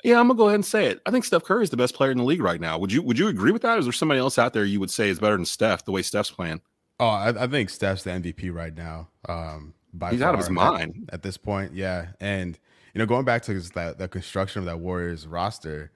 Yeah, 0.03 0.19
I'm 0.19 0.27
gonna 0.27 0.37
go 0.37 0.45
ahead 0.45 0.55
and 0.55 0.65
say 0.65 0.85
it. 0.85 1.01
I 1.05 1.11
think 1.11 1.25
Steph 1.25 1.43
Curry 1.43 1.63
is 1.63 1.71
the 1.71 1.77
best 1.77 1.95
player 1.95 2.11
in 2.11 2.17
the 2.17 2.23
league 2.23 2.41
right 2.41 2.61
now. 2.61 2.77
Would 2.77 2.91
you 2.91 3.01
Would 3.01 3.17
you 3.17 3.27
agree 3.27 3.51
with 3.51 3.63
that? 3.63 3.77
Or 3.77 3.79
is 3.79 3.85
there 3.85 3.93
somebody 3.93 4.19
else 4.19 4.37
out 4.37 4.53
there 4.53 4.65
you 4.65 4.79
would 4.79 4.91
say 4.91 5.09
is 5.09 5.19
better 5.19 5.35
than 5.35 5.45
Steph? 5.45 5.85
The 5.85 5.91
way 5.91 6.01
Steph's 6.01 6.31
playing. 6.31 6.61
Oh, 6.99 7.07
I, 7.07 7.43
I 7.43 7.47
think 7.47 7.69
Steph's 7.69 8.03
the 8.03 8.11
MVP 8.11 8.53
right 8.53 8.75
now. 8.75 9.09
Um, 9.27 9.73
by 9.93 10.11
he's 10.11 10.21
out 10.21 10.33
of 10.33 10.39
his 10.39 10.49
mind 10.49 11.05
at, 11.09 11.15
at, 11.15 11.23
this 11.23 11.37
point. 11.37 11.73
Yeah, 11.73 12.07
and 12.19 12.57
you 12.93 12.99
know, 12.99 13.05
going 13.05 13.25
back 13.25 13.41
to 13.43 13.59
that 13.59 13.97
that 13.97 14.11
construction 14.11 14.59
of 14.59 14.65
that 14.65 14.79
Warriors 14.79 15.25
roster, 15.27 15.91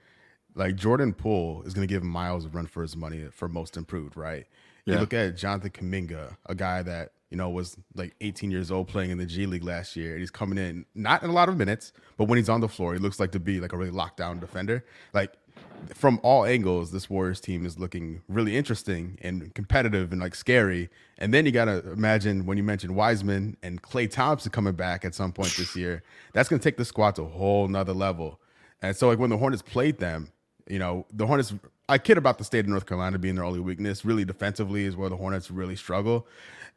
like 0.59 0.75
Jordan 0.75 1.13
Poole 1.13 1.63
is 1.65 1.73
going 1.73 1.87
to 1.87 1.91
give 1.91 2.03
Miles 2.03 2.45
a 2.45 2.49
run 2.49 2.67
for 2.67 2.81
his 2.81 2.95
money 2.95 3.27
for 3.31 3.47
most 3.47 3.77
improved, 3.77 4.15
right? 4.15 4.45
Yeah. 4.85 4.95
You 4.95 4.99
look 4.99 5.13
at 5.13 5.37
Jonathan 5.37 5.71
Kuminga, 5.71 6.35
a 6.45 6.55
guy 6.55 6.83
that 6.83 7.11
you 7.29 7.37
know, 7.37 7.49
was 7.49 7.77
like 7.95 8.15
18 8.21 8.49
years 8.49 8.71
old 8.71 8.87
playing 8.87 9.11
in 9.11 9.17
the 9.17 9.25
G 9.25 9.45
League 9.45 9.63
last 9.63 9.95
year. 9.95 10.11
And 10.11 10.19
he's 10.19 10.31
coming 10.31 10.57
in 10.57 10.85
not 10.95 11.21
in 11.23 11.29
a 11.29 11.33
lot 11.33 11.47
of 11.47 11.57
minutes, 11.57 11.93
but 12.17 12.25
when 12.25 12.37
he's 12.37 12.49
on 12.49 12.59
the 12.59 12.67
floor, 12.67 12.93
he 12.93 12.99
looks 12.99 13.19
like 13.19 13.31
to 13.33 13.39
be 13.39 13.59
like 13.59 13.71
a 13.71 13.77
really 13.77 13.91
lockdown 13.91 14.39
defender. 14.39 14.83
Like 15.13 15.33
from 15.93 16.19
all 16.23 16.43
angles, 16.43 16.91
this 16.91 17.09
Warriors 17.09 17.39
team 17.39 17.65
is 17.65 17.77
looking 17.77 18.21
really 18.27 18.57
interesting 18.57 19.17
and 19.21 19.53
competitive 19.53 20.11
and 20.11 20.19
like 20.19 20.33
scary. 20.33 20.89
And 21.19 21.31
then 21.31 21.45
you 21.45 21.51
got 21.51 21.65
to 21.65 21.91
imagine 21.91 22.47
when 22.47 22.57
you 22.57 22.63
mentioned 22.63 22.95
Wiseman 22.95 23.57
and 23.61 23.81
Klay 23.81 24.09
Thompson 24.09 24.51
coming 24.51 24.73
back 24.73 25.05
at 25.05 25.13
some 25.13 25.31
point 25.31 25.53
this 25.55 25.75
year, 25.75 26.01
that's 26.33 26.49
going 26.49 26.59
to 26.59 26.63
take 26.63 26.77
the 26.77 26.85
squad 26.85 27.15
to 27.15 27.23
a 27.23 27.27
whole 27.27 27.67
nother 27.67 27.93
level. 27.93 28.39
And 28.81 28.95
so, 28.95 29.09
like 29.09 29.19
when 29.19 29.29
the 29.29 29.37
Hornets 29.37 29.61
played 29.61 29.99
them, 29.99 30.31
you 30.69 30.79
know, 30.79 31.05
the 31.11 31.27
Hornets. 31.27 31.53
I 31.87 31.97
kid 31.97 32.17
about 32.17 32.37
the 32.37 32.43
state 32.43 32.59
of 32.59 32.67
North 32.67 32.85
Carolina 32.85 33.17
being 33.17 33.35
their 33.35 33.43
only 33.43 33.59
weakness. 33.59 34.05
Really, 34.05 34.23
defensively 34.23 34.85
is 34.85 34.95
where 34.95 35.09
the 35.09 35.17
Hornets 35.17 35.51
really 35.51 35.75
struggle. 35.75 36.27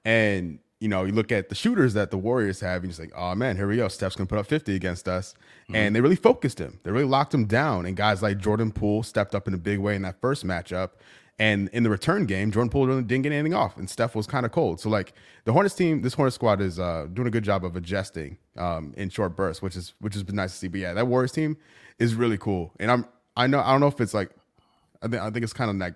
And 0.04 0.58
you 0.80 0.88
know, 0.88 1.04
you 1.04 1.12
look 1.12 1.30
at 1.30 1.48
the 1.48 1.54
shooters 1.54 1.94
that 1.94 2.10
the 2.10 2.18
Warriors 2.18 2.58
have, 2.58 2.82
and 2.82 2.92
you're 2.92 3.06
like, 3.06 3.14
oh 3.16 3.36
man, 3.36 3.56
here 3.56 3.68
we 3.68 3.76
go. 3.76 3.86
Steph's 3.86 4.16
gonna 4.16 4.26
put 4.26 4.38
up 4.38 4.46
50 4.46 4.74
against 4.74 5.06
us. 5.06 5.34
Mm-hmm. 5.64 5.76
And 5.76 5.94
they 5.94 6.00
really 6.00 6.16
focused 6.16 6.58
him. 6.58 6.80
They 6.82 6.90
really 6.90 7.06
locked 7.06 7.32
him 7.32 7.44
down. 7.44 7.86
And 7.86 7.96
guys 7.96 8.20
like 8.20 8.38
Jordan 8.38 8.72
Poole 8.72 9.04
stepped 9.04 9.34
up 9.34 9.46
in 9.46 9.54
a 9.54 9.58
big 9.58 9.78
way 9.78 9.94
in 9.94 10.02
that 10.02 10.20
first 10.20 10.44
matchup. 10.44 10.90
And 11.38 11.68
in 11.70 11.82
the 11.82 11.90
return 11.90 12.26
game, 12.26 12.50
Jordan 12.50 12.68
Poole 12.68 12.86
really 12.86 13.02
didn't 13.02 13.22
get 13.22 13.32
anything 13.32 13.54
off, 13.54 13.76
and 13.76 13.88
Steph 13.88 14.14
was 14.14 14.26
kind 14.26 14.44
of 14.44 14.52
cold. 14.52 14.80
So 14.80 14.88
like 14.88 15.14
the 15.44 15.52
Hornets 15.52 15.74
team, 15.74 16.02
this 16.02 16.14
Hornets 16.14 16.34
squad 16.34 16.60
is 16.60 16.78
uh, 16.78 17.06
doing 17.12 17.26
a 17.26 17.30
good 17.30 17.42
job 17.42 17.64
of 17.64 17.74
adjusting 17.74 18.38
um, 18.56 18.92
in 18.96 19.08
short 19.08 19.34
bursts, 19.34 19.62
which 19.62 19.74
is 19.74 19.94
which 20.00 20.14
has 20.14 20.22
been 20.22 20.36
nice 20.36 20.52
to 20.52 20.58
see. 20.58 20.68
But 20.68 20.80
yeah, 20.80 20.94
that 20.94 21.06
Warriors 21.06 21.32
team 21.32 21.56
is 21.98 22.14
really 22.14 22.38
cool. 22.38 22.72
And 22.78 22.90
I'm 22.90 23.06
I 23.36 23.46
know 23.46 23.60
I 23.60 23.72
don't 23.72 23.80
know 23.80 23.86
if 23.86 24.00
it's 24.00 24.14
like 24.14 24.30
I 25.02 25.08
think 25.08 25.22
I 25.22 25.30
think 25.30 25.44
it's 25.44 25.52
kind 25.52 25.70
of 25.70 25.76
like 25.76 25.94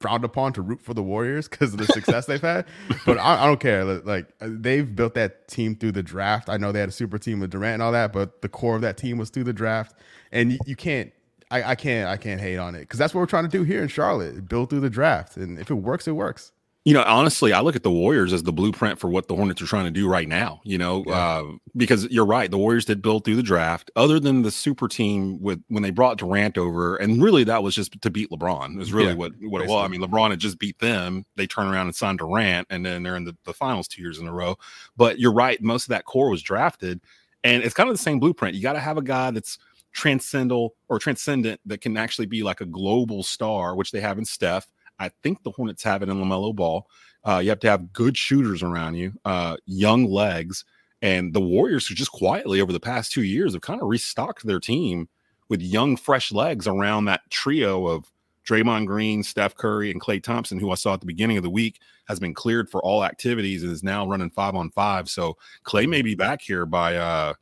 frowned 0.00 0.24
upon 0.24 0.52
to 0.54 0.62
root 0.62 0.80
for 0.80 0.94
the 0.94 1.02
Warriors 1.02 1.46
because 1.46 1.74
of 1.74 1.78
the 1.78 1.86
success 1.86 2.26
they've 2.26 2.40
had. 2.40 2.66
But 3.06 3.18
I, 3.18 3.44
I, 3.44 3.46
don't 3.46 3.60
care. 3.60 3.84
Like 3.84 4.28
uh, 4.40 4.48
they've 4.50 4.94
built 4.94 5.14
that 5.14 5.48
team 5.48 5.76
through 5.76 5.92
the 5.92 6.02
draft. 6.02 6.48
I 6.48 6.56
know 6.56 6.72
they 6.72 6.80
had 6.80 6.88
a 6.88 6.92
super 6.92 7.18
team 7.18 7.40
with 7.40 7.50
Durant 7.50 7.74
and 7.74 7.82
all 7.82 7.92
that, 7.92 8.12
but 8.12 8.42
the 8.42 8.48
core 8.48 8.76
of 8.76 8.82
that 8.82 8.96
team 8.96 9.18
was 9.18 9.30
through 9.30 9.44
the 9.44 9.52
draft. 9.52 9.94
And 10.32 10.52
you, 10.52 10.58
you 10.66 10.76
can't. 10.76 11.12
I, 11.50 11.70
I, 11.70 11.74
can't. 11.74 12.08
I 12.08 12.16
can't 12.16 12.40
hate 12.40 12.58
on 12.58 12.74
it 12.74 12.80
because 12.80 12.98
that's 12.98 13.12
what 13.12 13.20
we're 13.20 13.26
trying 13.26 13.44
to 13.44 13.50
do 13.50 13.64
here 13.64 13.82
in 13.82 13.88
Charlotte. 13.88 14.48
Build 14.48 14.70
through 14.70 14.80
the 14.80 14.90
draft, 14.90 15.36
and 15.36 15.58
if 15.58 15.70
it 15.70 15.74
works, 15.74 16.06
it 16.06 16.12
works. 16.12 16.52
You 16.86 16.94
know, 16.94 17.02
honestly, 17.02 17.52
I 17.52 17.60
look 17.60 17.76
at 17.76 17.82
the 17.82 17.90
Warriors 17.90 18.32
as 18.32 18.42
the 18.42 18.54
blueprint 18.54 18.98
for 18.98 19.10
what 19.10 19.28
the 19.28 19.36
Hornets 19.36 19.60
are 19.60 19.66
trying 19.66 19.84
to 19.84 19.90
do 19.90 20.08
right 20.08 20.26
now. 20.26 20.62
You 20.64 20.78
know, 20.78 21.04
yeah. 21.06 21.14
uh, 21.14 21.44
because 21.76 22.06
you're 22.10 22.24
right, 22.24 22.50
the 22.50 22.56
Warriors 22.56 22.86
did 22.86 23.02
build 23.02 23.24
through 23.24 23.36
the 23.36 23.42
draft. 23.42 23.90
Other 23.96 24.18
than 24.18 24.42
the 24.42 24.50
super 24.50 24.88
team 24.88 25.38
with 25.42 25.62
when 25.68 25.82
they 25.82 25.90
brought 25.90 26.16
Durant 26.16 26.56
over, 26.56 26.96
and 26.96 27.22
really 27.22 27.44
that 27.44 27.62
was 27.62 27.74
just 27.74 28.00
to 28.00 28.10
beat 28.10 28.30
LeBron. 28.30 28.76
It 28.76 28.78
was 28.78 28.94
really 28.94 29.08
yeah, 29.08 29.14
what 29.14 29.32
what 29.42 29.60
it 29.60 29.68
was. 29.68 29.84
I 29.84 29.88
mean, 29.88 30.00
LeBron 30.00 30.30
had 30.30 30.38
just 30.38 30.58
beat 30.58 30.78
them. 30.78 31.26
They 31.36 31.46
turn 31.46 31.66
around 31.66 31.86
and 31.86 31.94
signed 31.94 32.18
Durant, 32.18 32.66
and 32.70 32.84
then 32.84 33.02
they're 33.02 33.16
in 33.16 33.24
the, 33.24 33.36
the 33.44 33.52
finals 33.52 33.86
two 33.86 34.00
years 34.00 34.18
in 34.18 34.26
a 34.26 34.32
row. 34.32 34.56
But 34.96 35.18
you're 35.18 35.34
right, 35.34 35.60
most 35.60 35.84
of 35.84 35.90
that 35.90 36.06
core 36.06 36.30
was 36.30 36.40
drafted, 36.40 37.02
and 37.44 37.62
it's 37.62 37.74
kind 37.74 37.90
of 37.90 37.94
the 37.94 38.02
same 38.02 38.20
blueprint. 38.20 38.54
You 38.54 38.62
got 38.62 38.72
to 38.72 38.80
have 38.80 38.96
a 38.96 39.02
guy 39.02 39.32
that's 39.32 39.58
transcendental 39.92 40.76
or 40.88 40.98
transcendent 40.98 41.60
that 41.66 41.82
can 41.82 41.98
actually 41.98 42.26
be 42.26 42.42
like 42.42 42.62
a 42.62 42.66
global 42.66 43.22
star, 43.22 43.76
which 43.76 43.90
they 43.90 44.00
have 44.00 44.16
in 44.16 44.24
Steph 44.24 44.66
I 45.00 45.10
think 45.22 45.42
the 45.42 45.50
Hornets 45.50 45.82
have 45.82 46.02
it 46.02 46.08
in 46.08 46.18
LaMelo 46.18 46.54
Ball. 46.54 46.86
Uh, 47.24 47.40
you 47.42 47.48
have 47.50 47.60
to 47.60 47.70
have 47.70 47.92
good 47.92 48.16
shooters 48.16 48.62
around 48.62 48.94
you, 48.94 49.12
uh, 49.24 49.56
young 49.66 50.04
legs, 50.04 50.64
and 51.02 51.34
the 51.34 51.40
Warriors 51.40 51.86
who 51.86 51.94
just 51.94 52.12
quietly 52.12 52.60
over 52.60 52.72
the 52.72 52.80
past 52.80 53.10
two 53.10 53.22
years 53.22 53.54
have 53.54 53.62
kind 53.62 53.82
of 53.82 53.88
restocked 53.88 54.46
their 54.46 54.60
team 54.60 55.08
with 55.48 55.60
young, 55.60 55.96
fresh 55.96 56.30
legs 56.30 56.68
around 56.68 57.06
that 57.06 57.22
trio 57.30 57.86
of 57.86 58.10
Draymond 58.46 58.86
Green, 58.86 59.22
Steph 59.22 59.54
Curry, 59.54 59.90
and 59.90 60.00
Klay 60.00 60.22
Thompson, 60.22 60.58
who 60.58 60.70
I 60.70 60.74
saw 60.74 60.94
at 60.94 61.00
the 61.00 61.06
beginning 61.06 61.36
of 61.36 61.42
the 61.42 61.50
week 61.50 61.80
has 62.06 62.18
been 62.18 62.34
cleared 62.34 62.70
for 62.70 62.82
all 62.82 63.04
activities 63.04 63.62
and 63.62 63.72
is 63.72 63.82
now 63.82 64.06
running 64.06 64.30
five 64.30 64.54
on 64.54 64.70
five. 64.70 65.08
So 65.08 65.36
Klay 65.64 65.88
may 65.88 66.02
be 66.02 66.14
back 66.14 66.42
here 66.42 66.66
by 66.66 66.96
uh, 66.96 67.34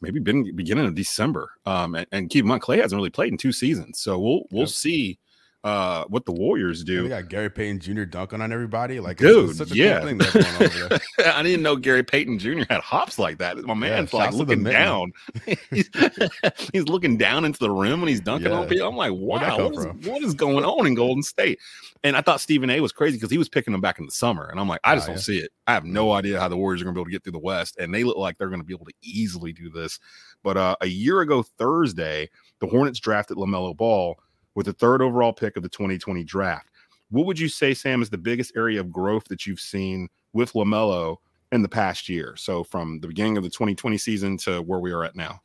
maybe 0.00 0.18
beginning 0.18 0.86
of 0.86 0.94
December. 0.94 1.52
Um, 1.66 1.94
and, 1.94 2.06
and 2.10 2.30
keep 2.30 2.42
in 2.42 2.48
mind, 2.48 2.62
Klay 2.62 2.80
hasn't 2.80 2.98
really 2.98 3.10
played 3.10 3.32
in 3.32 3.38
two 3.38 3.52
seasons, 3.52 4.00
so 4.00 4.18
we'll 4.18 4.46
we'll 4.50 4.66
see 4.66 5.18
uh 5.62 6.04
what 6.08 6.24
the 6.24 6.32
Warriors 6.32 6.84
do. 6.84 7.02
They 7.02 7.08
got 7.10 7.28
Gary 7.28 7.50
Payton 7.50 7.80
Jr. 7.80 8.04
dunking 8.04 8.40
on 8.40 8.52
everybody. 8.52 8.98
Like, 8.98 9.18
dude, 9.18 9.50
it's, 9.50 9.60
it's 9.60 9.74
yeah. 9.74 10.00
Cool 10.00 10.98
I 11.26 11.42
didn't 11.42 11.62
know 11.62 11.76
Gary 11.76 12.02
Payton 12.02 12.38
Jr. 12.38 12.62
had 12.70 12.80
hops 12.80 13.18
like 13.18 13.38
that. 13.38 13.58
My 13.58 13.74
man's 13.74 14.12
yeah, 14.12 14.18
like 14.18 14.32
looking 14.32 14.64
down. 14.64 15.12
he's, 15.70 15.90
he's, 16.72 16.84
looking 16.84 17.18
down 17.18 17.44
into 17.44 17.58
the 17.58 17.70
rim 17.70 18.00
when 18.00 18.08
he's 18.08 18.20
dunking 18.20 18.50
yeah. 18.50 18.58
on 18.58 18.68
people. 18.68 18.88
I'm 18.88 18.96
like, 18.96 19.12
wow, 19.12 19.68
what 19.68 19.74
is, 19.74 20.06
what 20.06 20.22
is, 20.22 20.34
going 20.34 20.64
on 20.64 20.86
in 20.86 20.94
Golden 20.94 21.22
State? 21.22 21.58
And 22.02 22.16
I 22.16 22.22
thought 22.22 22.40
Stephen 22.40 22.70
A 22.70 22.80
was 22.80 22.92
crazy 22.92 23.18
because 23.18 23.30
he 23.30 23.36
was 23.36 23.50
picking 23.50 23.72
them 23.72 23.82
back 23.82 23.98
in 23.98 24.06
the 24.06 24.12
summer. 24.12 24.48
And 24.48 24.58
I'm 24.58 24.68
like, 24.68 24.80
I 24.82 24.94
just 24.94 25.08
oh, 25.08 25.12
don't 25.12 25.20
see 25.20 25.38
it. 25.38 25.50
I 25.66 25.74
have 25.74 25.84
no 25.84 26.12
idea 26.12 26.40
how 26.40 26.48
the 26.48 26.56
Warriors 26.56 26.80
are 26.80 26.84
going 26.84 26.94
to 26.94 26.98
be 26.98 27.00
able 27.02 27.06
to 27.06 27.12
get 27.12 27.22
through 27.22 27.32
the 27.32 27.38
West. 27.38 27.76
And 27.78 27.94
they 27.94 28.04
look 28.04 28.16
like 28.16 28.38
they're 28.38 28.48
going 28.48 28.60
to 28.60 28.66
be 28.66 28.74
able 28.74 28.86
to 28.86 28.94
easily 29.02 29.52
do 29.52 29.68
this. 29.68 29.98
But 30.42 30.56
uh, 30.56 30.76
a 30.80 30.86
year 30.86 31.20
ago 31.20 31.42
Thursday, 31.42 32.30
the 32.60 32.66
Hornets 32.66 32.98
drafted 32.98 33.36
LaMelo 33.36 33.76
Ball 33.76 34.16
with 34.54 34.66
the 34.66 34.72
third 34.72 35.02
overall 35.02 35.32
pick 35.32 35.56
of 35.56 35.62
the 35.62 35.68
2020 35.68 36.24
draft. 36.24 36.68
What 37.10 37.26
would 37.26 37.38
you 37.38 37.48
say, 37.48 37.74
Sam, 37.74 38.02
is 38.02 38.10
the 38.10 38.18
biggest 38.18 38.52
area 38.56 38.80
of 38.80 38.92
growth 38.92 39.24
that 39.24 39.46
you've 39.46 39.60
seen 39.60 40.08
with 40.32 40.52
LaMelo 40.52 41.16
in 41.50 41.62
the 41.62 41.68
past 41.68 42.08
year? 42.08 42.34
So 42.36 42.62
from 42.62 43.00
the 43.00 43.08
beginning 43.08 43.36
of 43.36 43.42
the 43.42 43.50
2020 43.50 43.98
season 43.98 44.36
to 44.38 44.62
where 44.62 44.78
we 44.78 44.92
are 44.92 45.04
at 45.04 45.16
now. 45.16 45.40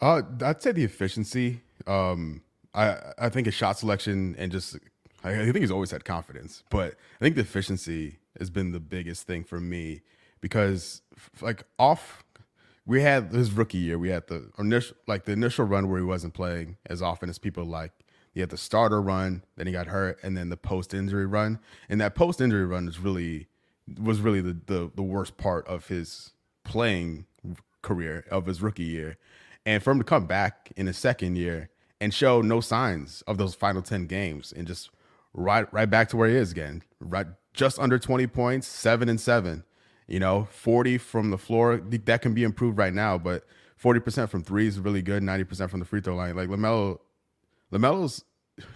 Uh, 0.00 0.22
I'd 0.42 0.62
say 0.62 0.72
the 0.72 0.84
efficiency. 0.84 1.60
Um, 1.86 2.42
I 2.74 2.96
I 3.18 3.28
think 3.28 3.46
his 3.46 3.54
shot 3.54 3.78
selection 3.78 4.34
and 4.38 4.50
just 4.50 4.76
I, 5.24 5.32
I 5.32 5.44
think 5.44 5.58
he's 5.58 5.70
always 5.70 5.90
had 5.90 6.04
confidence, 6.04 6.64
but 6.70 6.94
I 7.20 7.24
think 7.24 7.34
the 7.34 7.42
efficiency 7.42 8.18
has 8.38 8.50
been 8.50 8.72
the 8.72 8.80
biggest 8.80 9.26
thing 9.26 9.44
for 9.44 9.60
me 9.60 10.02
because 10.40 11.02
like 11.40 11.64
off 11.78 12.24
we 12.86 13.02
had 13.02 13.32
his 13.32 13.52
rookie 13.52 13.78
year 13.78 13.98
we 13.98 14.08
had 14.08 14.26
the 14.28 14.50
initial 14.58 14.96
like 15.06 15.24
the 15.24 15.32
initial 15.32 15.64
run 15.64 15.88
where 15.88 15.98
he 15.98 16.04
wasn't 16.04 16.32
playing 16.32 16.76
as 16.86 17.02
often 17.02 17.28
as 17.28 17.38
people 17.38 17.64
like 17.64 17.92
he 18.32 18.40
had 18.40 18.50
the 18.50 18.56
starter 18.56 19.02
run, 19.02 19.44
then 19.56 19.66
he 19.66 19.72
got 19.72 19.88
hurt, 19.88 20.18
and 20.22 20.36
then 20.36 20.50
the 20.50 20.56
post 20.56 20.94
injury 20.94 21.26
run. 21.26 21.58
And 21.88 22.00
that 22.00 22.14
post 22.14 22.40
injury 22.40 22.64
run 22.64 22.86
is 22.88 22.98
really 22.98 23.48
was 24.00 24.20
really 24.20 24.40
the, 24.40 24.56
the 24.66 24.90
the 24.94 25.02
worst 25.02 25.36
part 25.36 25.66
of 25.66 25.88
his 25.88 26.32
playing 26.64 27.26
career 27.82 28.24
of 28.30 28.46
his 28.46 28.62
rookie 28.62 28.84
year. 28.84 29.16
And 29.66 29.82
for 29.82 29.90
him 29.90 29.98
to 29.98 30.04
come 30.04 30.26
back 30.26 30.72
in 30.76 30.86
his 30.86 30.96
second 30.96 31.36
year 31.36 31.70
and 32.00 32.14
show 32.14 32.40
no 32.40 32.60
signs 32.60 33.22
of 33.22 33.36
those 33.36 33.54
final 33.54 33.82
10 33.82 34.06
games 34.06 34.52
and 34.56 34.66
just 34.66 34.90
right 35.34 35.70
right 35.72 35.90
back 35.90 36.08
to 36.10 36.16
where 36.16 36.28
he 36.28 36.36
is 36.36 36.52
again, 36.52 36.82
right 37.00 37.26
just 37.52 37.78
under 37.78 37.98
20 37.98 38.26
points, 38.28 38.66
7 38.68 39.08
and 39.08 39.20
7. 39.20 39.64
You 40.06 40.18
know, 40.18 40.48
40 40.50 40.98
from 40.98 41.30
the 41.30 41.38
floor, 41.38 41.76
that 41.76 42.22
can 42.22 42.34
be 42.34 42.42
improved 42.42 42.78
right 42.78 42.92
now, 42.92 43.16
but 43.16 43.44
40% 43.80 44.28
from 44.28 44.42
3 44.42 44.66
is 44.66 44.80
really 44.80 45.02
good, 45.02 45.22
90% 45.22 45.70
from 45.70 45.78
the 45.78 45.86
free 45.86 46.00
throw 46.00 46.16
line. 46.16 46.34
Like 46.34 46.48
LaMelo 46.48 46.98
LaMelo's 47.72 48.24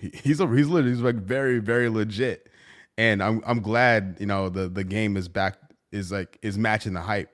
he's 0.01 0.41
a 0.41 0.47
he's 0.49 0.69
he's 0.69 1.01
like 1.01 1.17
very 1.17 1.59
very 1.59 1.89
legit, 1.89 2.49
and 2.97 3.23
I'm 3.23 3.43
I'm 3.47 3.61
glad 3.61 4.17
you 4.21 4.27
know 4.27 4.49
the 4.49 4.69
the 4.69 4.85
game 4.85 5.17
is 5.17 5.29
back 5.29 5.59
is 5.93 6.13
like 6.13 6.39
is 6.43 6.59
matching 6.59 6.93
the 6.93 7.01
hype 7.01 7.31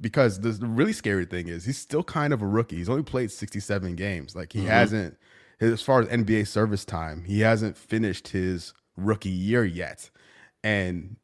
because 0.00 0.40
the, 0.40 0.50
the 0.50 0.66
really 0.66 0.92
scary 0.92 1.24
thing 1.24 1.48
is 1.48 1.64
he's 1.64 1.78
still 1.78 2.02
kind 2.02 2.32
of 2.32 2.42
a 2.42 2.46
rookie. 2.46 2.76
He's 2.76 2.88
only 2.88 3.02
played 3.02 3.30
67 3.30 3.96
games. 3.96 4.36
Like 4.36 4.52
he 4.52 4.60
mm-hmm. 4.60 4.68
hasn't 4.68 5.16
as 5.60 5.82
far 5.82 6.02
as 6.02 6.08
NBA 6.08 6.46
service 6.46 6.84
time, 6.84 7.24
he 7.24 7.40
hasn't 7.40 7.76
finished 7.76 8.28
his 8.28 8.74
rookie 8.96 9.30
year 9.30 9.64
yet. 9.64 10.10
And 10.62 11.16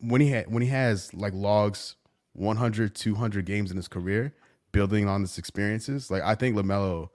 when 0.00 0.20
he 0.20 0.30
had 0.30 0.52
when 0.52 0.62
he 0.62 0.68
has 0.68 1.12
like 1.14 1.32
logs 1.34 1.96
100 2.34 2.94
200 2.94 3.44
games 3.44 3.70
in 3.70 3.76
his 3.76 3.88
career 3.88 4.34
building 4.72 5.08
on 5.08 5.22
this 5.22 5.38
experiences, 5.38 6.10
like 6.10 6.22
I 6.22 6.34
think 6.34 6.56
LaMelo 6.56 7.08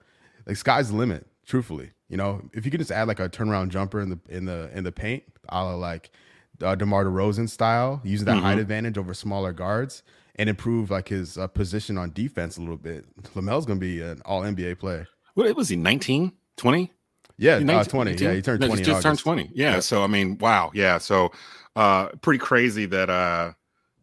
like 0.46 0.56
sky's 0.56 0.90
the 0.90 0.96
limit 0.96 1.26
truthfully. 1.46 1.92
You 2.08 2.16
know, 2.16 2.42
if 2.52 2.64
you 2.64 2.70
could 2.70 2.80
just 2.80 2.90
add 2.90 3.08
like 3.08 3.20
a 3.20 3.28
turnaround 3.28 3.68
jumper 3.68 4.00
in 4.00 4.10
the 4.10 4.20
in 4.28 4.44
the 4.44 4.70
in 4.74 4.84
the 4.84 4.92
paint, 4.92 5.24
a 5.48 5.64
la 5.64 5.74
like 5.74 6.10
uh, 6.62 6.74
DeMar 6.74 7.04
DeRozan 7.04 7.48
style, 7.48 8.00
using 8.04 8.26
that 8.26 8.36
mm-hmm. 8.36 8.44
height 8.44 8.58
advantage 8.58 8.98
over 8.98 9.14
smaller 9.14 9.52
guards, 9.52 10.02
and 10.36 10.48
improve 10.48 10.90
like 10.90 11.08
his 11.08 11.38
uh, 11.38 11.46
position 11.46 11.98
on 11.98 12.12
defense 12.12 12.56
a 12.56 12.60
little 12.60 12.76
bit. 12.76 13.04
LaMelo's 13.34 13.66
going 13.66 13.78
to 13.78 13.84
be 13.84 14.00
an 14.00 14.20
All 14.24 14.42
NBA 14.42 14.78
player. 14.78 15.08
What 15.34 15.54
was 15.56 15.68
he? 15.68 15.76
19, 15.76 16.32
20? 16.56 16.92
Yeah, 17.38 17.58
19, 17.58 17.70
uh, 17.70 17.84
20. 17.84 18.10
19? 18.10 18.28
Yeah, 18.28 18.34
he 18.34 18.42
turned 18.42 18.60
20. 18.60 18.74
No, 18.74 18.84
just, 18.84 19.02
turned 19.02 19.18
20. 19.18 19.50
Yeah, 19.54 19.74
yeah, 19.74 19.80
So 19.80 20.04
I 20.04 20.06
mean, 20.06 20.38
wow. 20.38 20.70
Yeah. 20.74 20.98
So 20.98 21.32
uh 21.74 22.08
pretty 22.20 22.38
crazy 22.38 22.84
that 22.86 23.08
uh 23.08 23.52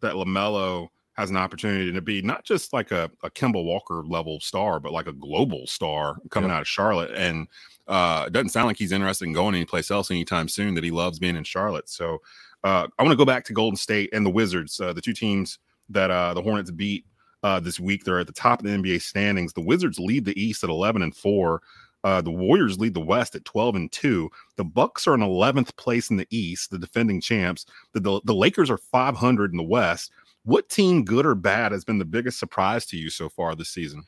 that 0.02 0.16
LaMelo 0.16 0.90
has 1.20 1.30
an 1.30 1.38
opportunity 1.38 1.92
to 1.92 2.02
be 2.02 2.22
not 2.22 2.46
just 2.46 2.72
like 2.72 2.92
a, 2.92 3.12
a 3.24 3.30
Kemba 3.30 3.64
Walker 3.64 4.04
level 4.06 4.40
star, 4.40 4.80
but 4.80 4.94
like 4.94 5.08
a 5.08 5.14
global 5.14 5.68
star 5.68 6.18
coming 6.30 6.50
out 6.50 6.62
of 6.62 6.68
Charlotte. 6.68 7.12
And 7.14 7.48
uh, 7.88 8.26
it 8.28 8.34
doesn't 8.34 8.50
sound 8.50 8.68
like 8.68 8.78
he's 8.78 8.94
interested 8.94 9.26
in 9.26 9.34
going 9.34 9.54
anyplace 9.54 9.92
else 9.92 10.12
anytime 10.12 10.48
soon. 10.48 10.76
That 10.76 10.84
he 10.84 10.92
loves 10.92 11.20
being 11.20 11.36
in 11.36 11.44
Charlotte. 11.44 11.90
So 11.90 12.20
uh, 12.64 12.88
I 12.98 13.04
want 13.04 13.12
to 13.12 13.18
go 13.18 13.26
back 13.26 13.44
to 13.46 13.54
Golden 13.54 13.76
State 13.76 14.10
and 14.14 14.26
the 14.26 14.30
Wizards, 14.30 14.80
uh, 14.80 14.94
the 14.94 15.02
two 15.02 15.14
teams 15.14 15.60
that 15.90 16.10
uh, 16.10 16.34
the 16.34 16.42
Hornets 16.42 16.72
beat 16.72 17.06
uh, 17.44 17.60
this 17.60 17.80
week. 17.80 18.04
They're 18.06 18.20
at 18.20 18.28
the 18.28 18.34
top 18.34 18.60
of 18.60 18.66
the 18.66 18.72
NBA 18.72 19.02
standings. 19.02 19.52
The 19.52 19.62
Wizards 19.62 20.00
lead 20.00 20.24
the 20.24 20.40
East 20.42 20.64
at 20.64 20.70
11 20.70 21.02
and 21.02 21.16
four. 21.16 21.62
Uh, 22.04 22.22
the 22.22 22.32
Warriors 22.32 22.80
lead 22.80 22.94
the 22.94 23.02
West 23.02 23.36
at 23.36 23.44
12 23.44 23.76
and 23.76 23.92
2. 23.92 24.30
The 24.56 24.64
Bucks 24.64 25.06
are 25.06 25.16
in 25.16 25.20
11th 25.20 25.76
place 25.76 26.10
in 26.10 26.18
the 26.18 26.28
East, 26.30 26.72
the 26.72 26.80
defending 26.80 27.20
champs. 27.20 27.66
The, 27.94 28.00
the, 28.00 28.22
the 28.24 28.34
Lakers 28.34 28.70
are 28.70 28.78
500 28.78 29.52
in 29.52 29.58
the 29.58 29.64
West. 29.64 30.12
What 30.50 30.68
team, 30.68 31.06
good 31.06 31.28
or 31.28 31.36
bad, 31.36 31.74
has 31.74 31.86
been 31.86 32.00
the 32.00 32.06
biggest 32.06 32.40
surprise 32.40 32.84
to 32.88 32.98
you 32.98 33.12
so 33.12 33.30
far 33.30 33.54
this 33.54 33.70
season? 33.70 34.06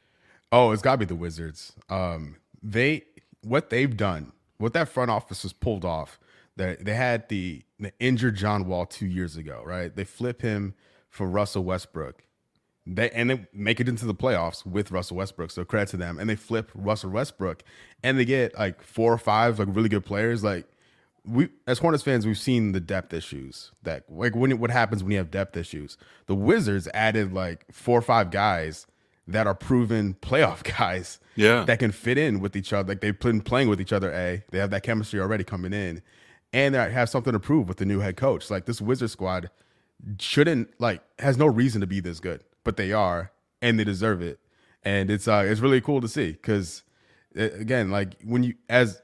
Oh, 0.51 0.71
it's 0.71 0.82
got 0.82 0.93
to 0.93 0.97
be 0.97 1.06
the 1.06 1.13
Wizards. 1.13 1.73
Um, 1.88 2.38
they 2.63 3.04
what 3.43 3.69
they've 3.69 3.95
done, 3.95 4.32
what 4.58 4.73
that 4.73 4.89
front 4.89 5.12
office 5.12 5.43
has 5.43 5.54
pulled 5.54 5.86
off. 5.86 6.19
That 6.56 6.84
they 6.84 6.95
had 6.95 7.30
the, 7.30 7.62
the 7.80 7.93
injured 7.99 8.38
John 8.38 8.65
Wall 8.65 8.88
two 8.88 9.06
years 9.06 9.38
ago, 9.38 9.62
right? 9.63 9.95
They 9.95 10.04
flip 10.04 10.41
him 10.41 10.73
for 11.10 11.27
Russell 11.27 11.63
Westbrook. 11.63 12.23
They 12.88 13.12
and 13.12 13.30
they 13.30 13.45
make 13.54 13.80
it 13.80 13.88
into 13.88 14.08
the 14.08 14.15
playoffs 14.15 14.65
with 14.65 14.89
Russell 14.89 15.17
Westbrook. 15.17 15.51
So 15.51 15.63
credit 15.63 15.89
to 15.89 15.97
them. 15.97 16.17
And 16.17 16.27
they 16.27 16.36
flip 16.36 16.71
Russell 16.73 17.12
Westbrook, 17.12 17.62
and 18.01 18.17
they 18.17 18.25
get 18.25 18.58
like 18.58 18.82
four 18.82 19.13
or 19.13 19.19
five 19.19 19.60
like 19.60 19.67
really 19.69 19.89
good 19.89 20.06
players. 20.06 20.43
Like 20.43 20.65
we 21.26 21.50
as 21.68 21.80
Hornets 21.80 22.04
fans, 22.04 22.26
we've 22.26 22.38
seen 22.38 22.72
the 22.72 22.80
depth 22.80 23.14
issues 23.14 23.72
that 23.84 24.06
like 24.10 24.36
when 24.36 24.58
what 24.60 24.72
happens 24.72 25.04
when 25.04 25.12
you 25.12 25.18
have 25.18 25.32
depth 25.32 25.56
issues. 25.56 25.98
The 26.26 26.36
Wizards 26.36 26.88
added 26.94 27.34
like 27.34 27.66
four 27.72 28.00
or 28.00 28.02
five 28.02 28.32
guys 28.32 28.88
that 29.28 29.48
are 29.48 29.56
proven 29.56 30.16
playoff 30.16 30.64
guys. 30.78 31.20
Yeah, 31.36 31.64
that 31.66 31.80
can 31.80 31.92
fit 31.92 32.18
in 32.18 32.40
with 32.40 32.56
each 32.56 32.74
other. 32.74 32.90
Like 32.90 33.02
they've 33.02 33.18
been 33.18 33.42
playing 33.42 33.70
with 33.70 33.80
each 33.80 33.94
other. 33.94 34.12
A 34.12 34.44
they 34.52 34.58
have 34.58 34.72
that 34.72 34.84
chemistry 34.84 35.20
already 35.20 35.44
coming 35.44 35.74
in, 35.74 36.02
and 36.54 36.74
they 36.76 36.92
have 36.92 37.10
something 37.10 37.34
to 37.34 37.40
prove 37.40 37.68
with 37.68 37.78
the 37.78 37.86
new 37.86 38.00
head 38.00 38.18
coach. 38.18 38.50
Like 38.50 38.66
this 38.66 38.82
Wizard 38.82 39.12
squad 39.12 39.50
shouldn't 40.20 40.70
like 40.80 41.02
has 41.20 41.38
no 41.38 41.46
reason 41.46 41.82
to 41.82 41.88
be 41.88 42.00
this 42.00 42.20
good, 42.20 42.44
but 42.64 42.78
they 42.78 42.92
are, 42.92 43.32
and 43.62 43.80
they 43.80 43.84
deserve 43.84 44.22
it. 44.22 44.40
And 44.84 45.12
it's 45.12 45.28
uh 45.28 45.44
it's 45.46 45.62
really 45.62 45.82
cool 45.82 46.02
to 46.02 46.08
see 46.08 46.32
because 46.32 46.84
again, 47.36 47.92
like 47.92 48.20
when 48.24 48.44
you 48.44 48.56
as 48.70 49.02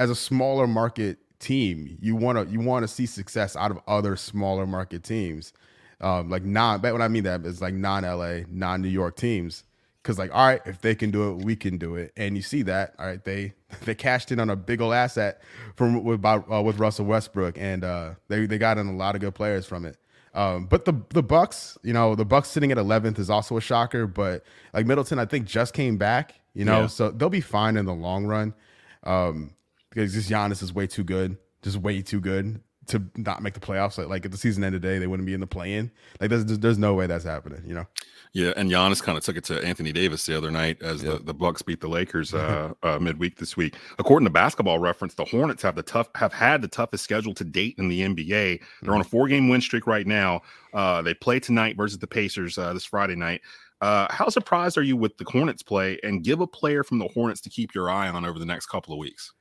as 0.00 0.08
a 0.08 0.14
smaller 0.14 0.66
market 0.66 1.18
team, 1.40 1.98
you 2.00 2.16
want 2.16 2.38
to 2.38 2.50
you 2.50 2.58
want 2.58 2.84
to 2.84 2.88
see 2.88 3.04
success 3.04 3.54
out 3.54 3.70
of 3.70 3.78
other 3.86 4.16
smaller 4.16 4.66
market 4.66 5.04
teams, 5.04 5.52
um, 6.00 6.30
like 6.30 6.42
non. 6.42 6.80
But 6.80 6.92
what 6.92 7.02
I 7.02 7.08
mean 7.08 7.24
that 7.24 7.44
is 7.44 7.60
like 7.60 7.74
non 7.74 8.02
LA, 8.02 8.40
non 8.48 8.80
New 8.80 8.88
York 8.88 9.16
teams 9.16 9.62
because 10.02 10.18
like 10.18 10.34
all 10.34 10.46
right 10.46 10.62
if 10.64 10.80
they 10.80 10.94
can 10.94 11.10
do 11.10 11.30
it 11.30 11.44
we 11.44 11.54
can 11.54 11.76
do 11.76 11.94
it 11.94 12.10
and 12.16 12.34
you 12.34 12.40
see 12.42 12.62
that 12.62 12.94
all 12.98 13.04
right 13.04 13.22
they 13.24 13.52
they 13.84 13.94
cashed 13.94 14.32
in 14.32 14.40
on 14.40 14.48
a 14.48 14.56
big 14.56 14.80
old 14.80 14.94
asset 14.94 15.42
from 15.76 16.02
with 16.02 16.24
uh, 16.24 16.62
with 16.64 16.78
Russell 16.78 17.04
Westbrook 17.04 17.58
and 17.58 17.84
uh, 17.84 18.14
they 18.28 18.46
they 18.46 18.56
got 18.56 18.78
in 18.78 18.86
a 18.86 18.96
lot 18.96 19.14
of 19.14 19.20
good 19.20 19.34
players 19.34 19.66
from 19.66 19.84
it. 19.84 19.98
Um, 20.32 20.64
but 20.64 20.86
the 20.86 20.94
the 21.10 21.22
Bucks, 21.22 21.76
you 21.82 21.92
know, 21.92 22.14
the 22.14 22.24
Bucks 22.24 22.48
sitting 22.48 22.72
at 22.72 22.78
11th 22.78 23.18
is 23.18 23.28
also 23.28 23.58
a 23.58 23.60
shocker. 23.60 24.06
But 24.06 24.44
like 24.72 24.86
Middleton, 24.86 25.18
I 25.18 25.26
think 25.26 25.46
just 25.46 25.74
came 25.74 25.98
back, 25.98 26.40
you 26.54 26.64
know, 26.64 26.82
yeah. 26.82 26.86
so 26.86 27.10
they'll 27.10 27.28
be 27.28 27.42
fine 27.42 27.76
in 27.76 27.84
the 27.84 27.92
long 27.92 28.24
run. 28.24 28.54
Um, 29.02 29.54
because 29.90 30.14
this 30.14 30.30
Giannis 30.30 30.62
is 30.62 30.72
way 30.72 30.86
too 30.86 31.04
good, 31.04 31.36
just 31.62 31.76
way 31.76 32.02
too 32.02 32.20
good 32.20 32.60
to 32.86 33.02
not 33.16 33.42
make 33.42 33.54
the 33.54 33.60
playoffs. 33.60 33.98
Like, 33.98 34.08
like 34.08 34.24
if 34.24 34.30
the 34.30 34.38
season 34.38 34.64
ended 34.64 34.82
today, 34.82 34.98
they 34.98 35.06
wouldn't 35.06 35.26
be 35.26 35.34
in 35.34 35.40
the 35.40 35.46
play-in. 35.46 35.90
Like 36.20 36.30
there's 36.30 36.44
there's 36.44 36.78
no 36.78 36.94
way 36.94 37.06
that's 37.06 37.24
happening. 37.24 37.62
You 37.66 37.74
know. 37.74 37.86
Yeah, 38.32 38.52
and 38.56 38.70
Giannis 38.70 39.02
kind 39.02 39.18
of 39.18 39.24
took 39.24 39.36
it 39.36 39.42
to 39.44 39.60
Anthony 39.64 39.90
Davis 39.90 40.24
the 40.24 40.36
other 40.36 40.52
night 40.52 40.80
as 40.82 41.02
yeah. 41.02 41.14
the, 41.14 41.18
the 41.18 41.34
Bucks 41.34 41.62
beat 41.62 41.80
the 41.80 41.88
Lakers 41.88 42.32
uh, 42.34 42.72
uh, 42.84 42.98
midweek 43.00 43.36
this 43.36 43.56
week. 43.56 43.74
According 43.98 44.26
to 44.26 44.30
Basketball 44.30 44.78
Reference, 44.78 45.14
the 45.14 45.24
Hornets 45.24 45.62
have 45.62 45.74
the 45.74 45.82
tough 45.82 46.08
have 46.14 46.32
had 46.32 46.62
the 46.62 46.68
toughest 46.68 47.02
schedule 47.02 47.34
to 47.34 47.44
date 47.44 47.74
in 47.78 47.88
the 47.88 48.00
NBA. 48.02 48.28
They're 48.28 48.58
mm-hmm. 48.58 48.90
on 48.90 49.00
a 49.00 49.04
four 49.04 49.26
game 49.26 49.48
win 49.48 49.60
streak 49.60 49.86
right 49.86 50.06
now. 50.06 50.42
Uh, 50.72 51.02
they 51.02 51.14
play 51.14 51.40
tonight 51.40 51.76
versus 51.76 51.98
the 51.98 52.06
Pacers 52.06 52.56
uh, 52.56 52.72
this 52.72 52.84
Friday 52.84 53.16
night. 53.16 53.40
Uh, 53.80 54.06
how 54.10 54.28
surprised 54.28 54.76
are 54.76 54.82
you 54.82 54.96
with 54.96 55.16
the 55.16 55.24
Hornets 55.24 55.62
play? 55.62 55.98
And 56.02 56.22
give 56.22 56.40
a 56.40 56.46
player 56.46 56.84
from 56.84 56.98
the 56.98 57.08
Hornets 57.08 57.40
to 57.42 57.50
keep 57.50 57.74
your 57.74 57.90
eye 57.90 58.08
on 58.08 58.24
over 58.24 58.38
the 58.38 58.46
next 58.46 58.66
couple 58.66 58.92
of 58.92 58.98
weeks. 58.98 59.32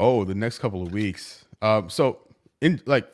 Oh, 0.00 0.24
the 0.24 0.34
next 0.34 0.58
couple 0.58 0.82
of 0.82 0.92
weeks. 0.92 1.44
Um, 1.62 1.88
so 1.88 2.18
in 2.60 2.80
like 2.86 3.06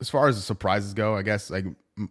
as 0.00 0.08
far 0.10 0.28
as 0.28 0.36
the 0.36 0.42
surprises 0.42 0.94
go, 0.94 1.16
I 1.16 1.22
guess 1.22 1.50
like 1.50 1.64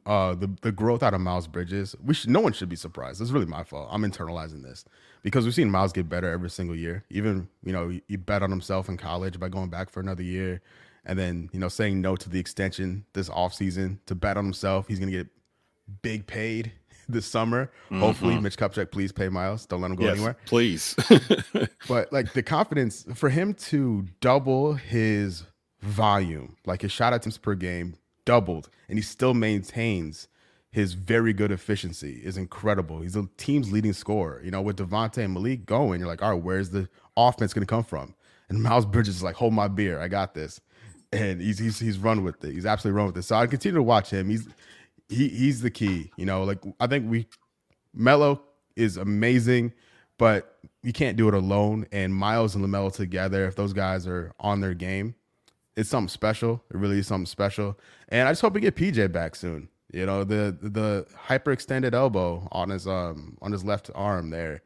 uh 0.06 0.36
the 0.36 0.50
the 0.62 0.72
growth 0.72 1.02
out 1.02 1.14
of 1.14 1.22
Miles 1.22 1.48
Bridges, 1.48 1.96
we 2.04 2.14
should 2.14 2.30
no 2.30 2.40
one 2.40 2.54
should 2.54 2.70
be 2.70 2.76
surprised. 2.76 3.22
It's 3.22 3.32
really 3.32 3.46
my 3.46 3.64
fault. 3.64 3.90
I'm 3.92 4.04
internalizing 4.04 4.64
this 4.64 4.86
because 5.22 5.46
we've 5.46 5.54
seen 5.54 5.70
Miles 5.70 5.94
get 5.94 6.10
better 6.10 6.30
every 6.30 6.50
single 6.50 6.76
year. 6.76 7.04
Even 7.10 7.48
you 7.64 7.74
know 7.74 7.90
he, 7.90 8.02
he 8.08 8.16
bet 8.16 8.44
on 8.44 8.50
himself 8.50 8.90
in 8.90 8.98
college 8.98 9.40
by 9.40 9.50
going 9.50 9.70
back 9.70 9.90
for 9.90 10.00
another 10.00 10.24
year, 10.24 10.62
and 11.06 11.18
then 11.18 11.50
you 11.52 11.60
know 11.60 11.70
saying 11.70 12.02
no 12.02 12.16
to 12.16 12.30
the 12.30 12.40
extension 12.40 13.06
this 13.14 13.30
offseason 13.30 14.00
to 14.06 14.16
bet 14.16 14.38
on 14.38 14.46
himself. 14.46 14.88
He's 14.88 15.00
gonna 15.00 15.12
get 15.12 15.28
big 16.02 16.28
paid 16.28 16.72
this 17.10 17.26
summer. 17.26 17.72
Mm-hmm. 17.86 18.00
Hopefully, 18.00 18.40
Mitch 18.40 18.58
Kupchak, 18.58 18.92
please 18.92 19.12
pay 19.12 19.30
Miles. 19.30 19.66
Don't 19.66 19.82
let 19.82 19.92
him 19.92 19.98
go 19.98 20.06
yes, 20.06 20.14
anywhere. 20.14 20.38
Please. 20.46 20.96
but 21.88 22.12
like 22.14 22.34
the 22.34 22.44
confidence 22.44 23.06
for 23.16 23.30
him 23.30 23.54
to 23.56 24.06
double 24.22 24.74
his 24.74 25.44
volume, 25.82 26.56
like 26.66 26.82
his 26.82 26.92
shot 26.92 27.14
attempts 27.14 27.38
per 27.38 27.56
game 27.56 27.96
doubled, 28.26 28.70
and 28.88 28.98
he 28.98 29.02
still 29.02 29.34
maintains 29.34 30.28
his 30.72 30.94
very 30.94 31.34
good 31.34 31.52
efficiency 31.52 32.22
is 32.24 32.38
incredible. 32.38 33.02
He's 33.02 33.14
the 33.14 33.28
team's 33.38 33.72
leading 33.72 33.94
scorer. 33.94 34.42
You 34.44 34.52
know, 34.52 34.62
with 34.62 34.78
Devontae 34.78 35.24
and 35.24 35.34
Malik 35.34 35.66
going, 35.66 36.00
you're 36.00 36.08
like, 36.08 36.22
all 36.22 36.34
right, 36.34 36.44
where's 36.44 36.70
the 36.70 36.88
offense 37.18 37.54
going 37.54 37.66
to 37.66 37.70
come 37.70 37.84
from? 37.84 38.14
And 38.50 38.62
Miles 38.62 38.86
Bridges 38.86 39.16
is 39.16 39.24
like, 39.24 39.36
hold 39.36 39.54
my 39.54 39.68
beer, 39.68 40.00
I 40.00 40.08
got 40.08 40.34
this, 40.34 40.62
and 41.12 41.42
he's 41.42 41.60
he's 41.60 41.80
he's 41.80 41.98
run 41.98 42.24
with 42.24 42.44
it. 42.44 42.54
He's 42.54 42.66
absolutely 42.66 42.98
run 42.98 43.08
with 43.08 43.18
it. 43.18 43.24
So 43.24 43.36
I 43.36 43.48
continue 43.48 43.78
to 43.78 43.84
watch 43.84 44.10
him. 44.10 44.30
He's 44.30 44.48
he 45.10 45.28
he's 45.28 45.62
the 45.62 45.72
key. 45.72 46.12
You 46.16 46.26
know, 46.26 46.44
like 46.44 46.60
I 46.80 46.88
think 46.88 47.10
we 47.10 47.28
Melo 47.94 48.42
is 48.76 48.98
amazing, 48.98 49.74
but 50.18 50.60
you 50.84 50.94
can't 50.94 51.18
do 51.18 51.28
it 51.28 51.34
alone. 51.34 51.88
And 51.92 52.14
Miles 52.14 52.56
and 52.56 52.64
LaMelo 52.64 52.94
together, 52.94 53.46
if 53.46 53.56
those 53.56 53.74
guys 53.74 54.08
are 54.08 54.32
on 54.40 54.62
their 54.62 54.74
game, 54.74 55.16
it's 55.76 55.90
something 55.90 56.10
special. 56.10 56.64
It 56.72 56.78
really 56.78 57.00
is 57.00 57.08
something 57.08 57.26
special. 57.26 57.78
And 58.10 58.28
I 58.28 58.32
just 58.32 58.42
hope 58.42 58.54
we 58.54 58.62
get 58.62 58.76
PJ 58.76 59.12
back 59.12 59.36
soon. 59.36 59.70
You 59.92 60.06
know, 60.06 60.24
the 60.24 60.56
the 60.62 61.08
hyperextended 61.28 61.94
elbow 61.94 62.48
on 62.52 62.70
his 62.70 62.88
um 62.88 63.38
on 63.42 63.52
his 63.52 63.66
left 63.66 63.90
arm 63.96 64.30
there. 64.30 64.62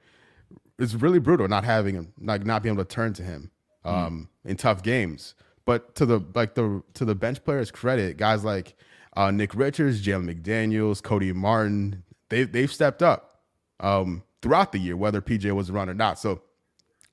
It's 0.77 0.95
really 0.95 1.19
brutal 1.19 1.47
not 1.47 1.63
having 1.63 1.95
him, 1.95 2.13
like 2.19 2.45
not 2.45 2.61
being 2.61 2.75
able 2.75 2.83
to 2.83 2.93
turn 2.93 3.13
to 3.13 3.23
him 3.23 3.51
um 3.85 4.29
mm. 4.45 4.49
in 4.49 4.57
tough 4.57 4.83
games. 4.83 5.35
But 5.65 5.95
to 5.95 6.05
the 6.05 6.21
like 6.35 6.55
the 6.55 6.83
to 6.95 7.05
the 7.05 7.15
bench 7.15 7.43
players' 7.45 7.71
credit, 7.71 8.17
guys 8.17 8.43
like 8.43 8.75
uh, 9.15 9.31
Nick 9.31 9.55
Richards, 9.55 10.05
Jalen 10.05 10.33
McDaniels, 10.33 11.01
Cody 11.01 11.31
Martin, 11.33 12.03
they 12.29 12.43
they've 12.43 12.71
stepped 12.71 13.03
up 13.03 13.41
um, 13.79 14.23
throughout 14.41 14.71
the 14.71 14.79
year, 14.79 14.97
whether 14.97 15.21
PJ 15.21 15.51
was 15.51 15.69
around 15.69 15.89
or 15.89 15.93
not. 15.93 16.19
So 16.19 16.41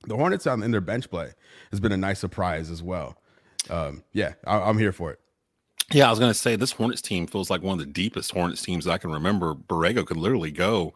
the 0.07 0.17
Hornets 0.17 0.47
on 0.47 0.63
in 0.63 0.71
their 0.71 0.81
bench 0.81 1.11
play 1.11 1.33
has 1.71 1.81
been 1.81 1.93
a 1.93 1.97
nice 1.97 2.19
surprise 2.19 2.71
as 2.71 2.83
well. 2.83 3.17
Um, 3.69 4.03
yeah, 4.13 4.35
I, 4.47 4.59
I'm 4.59 4.79
here 4.79 4.93
for 4.93 5.11
it. 5.13 5.21
Yeah, 5.93 6.07
I 6.07 6.11
was 6.11 6.19
going 6.19 6.31
to 6.31 6.39
say 6.39 6.57
this 6.57 6.73
Hornets 6.73 7.03
team 7.03 7.27
feels 7.27 7.51
like 7.51 7.63
one 7.63 7.79
of 7.79 7.85
the 7.85 7.93
deepest 7.93 8.31
Hornets 8.31 8.63
teams 8.63 8.87
I 8.87 8.99
can 8.99 9.11
remember. 9.11 9.55
Borrego 9.55 10.07
could 10.07 10.17
literally 10.17 10.53
go 10.53 10.95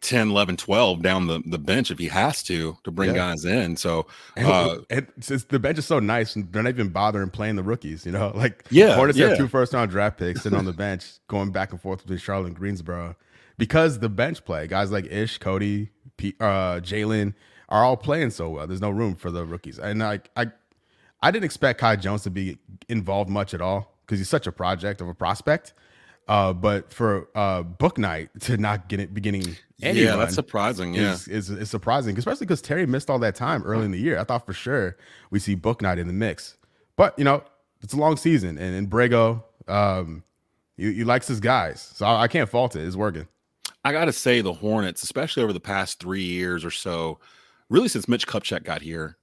10, 0.00 0.30
11, 0.30 0.56
12 0.56 1.02
down 1.02 1.26
the, 1.26 1.42
the 1.46 1.58
bench 1.58 1.90
if 1.90 1.98
he 1.98 2.06
has 2.06 2.42
to 2.44 2.76
to 2.84 2.90
bring 2.90 3.10
yeah. 3.10 3.16
guys 3.16 3.44
in. 3.44 3.76
So 3.76 4.06
uh, 4.36 4.76
and, 4.90 5.06
and 5.18 5.40
the 5.48 5.58
bench 5.58 5.78
is 5.78 5.86
so 5.86 5.98
nice 5.98 6.36
and 6.36 6.50
they're 6.52 6.62
not 6.62 6.70
even 6.70 6.90
bothering 6.90 7.30
playing 7.30 7.56
the 7.56 7.62
rookies, 7.62 8.06
you 8.06 8.12
know. 8.12 8.32
Like 8.38 8.64
yeah, 8.70 8.94
Hornets 8.94 9.18
yeah. 9.18 9.30
have 9.30 9.38
two 9.38 9.48
first 9.48 9.72
round 9.72 9.90
draft 9.90 10.18
picks 10.18 10.42
sitting 10.42 10.56
on 10.56 10.64
the 10.64 10.72
bench 10.72 11.04
going 11.26 11.50
back 11.50 11.72
and 11.72 11.80
forth 11.80 12.02
between 12.02 12.18
Charlotte 12.18 12.46
and 12.46 12.56
Greensboro 12.56 13.16
because 13.56 13.98
the 13.98 14.08
bench 14.08 14.44
play, 14.44 14.68
guys 14.68 14.92
like 14.92 15.06
Ish, 15.06 15.38
Cody, 15.38 15.90
P, 16.16 16.34
uh, 16.38 16.78
Jalen 16.80 17.34
are 17.68 17.84
all 17.84 17.96
playing 17.96 18.30
so 18.30 18.48
well. 18.50 18.66
There's 18.66 18.80
no 18.80 18.90
room 18.90 19.16
for 19.16 19.32
the 19.32 19.44
rookies. 19.44 19.78
And 19.78 20.02
I 20.02 20.20
I 20.36 20.46
I 21.20 21.30
didn't 21.30 21.44
expect 21.44 21.80
Kai 21.80 21.96
Jones 21.96 22.22
to 22.22 22.30
be 22.30 22.58
involved 22.88 23.28
much 23.28 23.54
at 23.54 23.60
all 23.60 23.96
because 24.06 24.18
he's 24.20 24.28
such 24.28 24.46
a 24.46 24.52
project 24.52 25.00
of 25.00 25.08
a 25.08 25.14
prospect. 25.14 25.74
Uh, 26.28 26.52
but 26.52 26.92
for 26.92 27.26
uh, 27.34 27.62
Bouknight 27.62 28.28
to 28.40 28.58
not 28.58 28.88
get 28.88 29.00
it 29.00 29.14
beginning, 29.14 29.56
yeah, 29.78 30.16
that's 30.16 30.34
surprising. 30.34 30.92
Yeah, 30.92 31.12
is, 31.12 31.26
is, 31.26 31.50
is 31.50 31.70
surprising, 31.70 32.18
especially 32.18 32.44
because 32.44 32.60
Terry 32.60 32.84
missed 32.84 33.08
all 33.08 33.18
that 33.20 33.34
time 33.34 33.62
early 33.62 33.86
in 33.86 33.92
the 33.92 33.98
year. 33.98 34.18
I 34.18 34.24
thought 34.24 34.44
for 34.44 34.52
sure 34.52 34.96
we 35.30 35.38
see 35.38 35.56
Bouknight 35.56 35.98
in 35.98 36.06
the 36.06 36.12
mix, 36.12 36.56
but 36.96 37.18
you 37.18 37.24
know 37.24 37.42
it's 37.80 37.94
a 37.94 37.96
long 37.96 38.16
season, 38.16 38.58
and 38.58 38.74
in 38.74 38.88
Borrego, 38.88 39.42
um, 39.68 40.22
he, 40.76 40.92
he, 40.92 41.04
likes 41.04 41.28
his 41.28 41.40
guys, 41.40 41.92
so 41.94 42.04
I, 42.04 42.22
I 42.22 42.28
can't 42.28 42.48
fault 42.48 42.76
it. 42.76 42.86
It's 42.86 42.96
working. 42.96 43.28
I 43.84 43.92
got 43.92 44.06
to 44.06 44.12
say, 44.12 44.40
the 44.40 44.52
Hornets, 44.52 45.02
especially 45.02 45.42
over 45.42 45.52
the 45.52 45.60
past 45.60 46.00
three 46.00 46.24
years 46.24 46.64
or 46.64 46.70
so, 46.70 47.18
really 47.68 47.88
since 47.88 48.08
Mitch 48.08 48.26
Kupchak 48.26 48.64
got 48.64 48.82
here, 48.82 49.16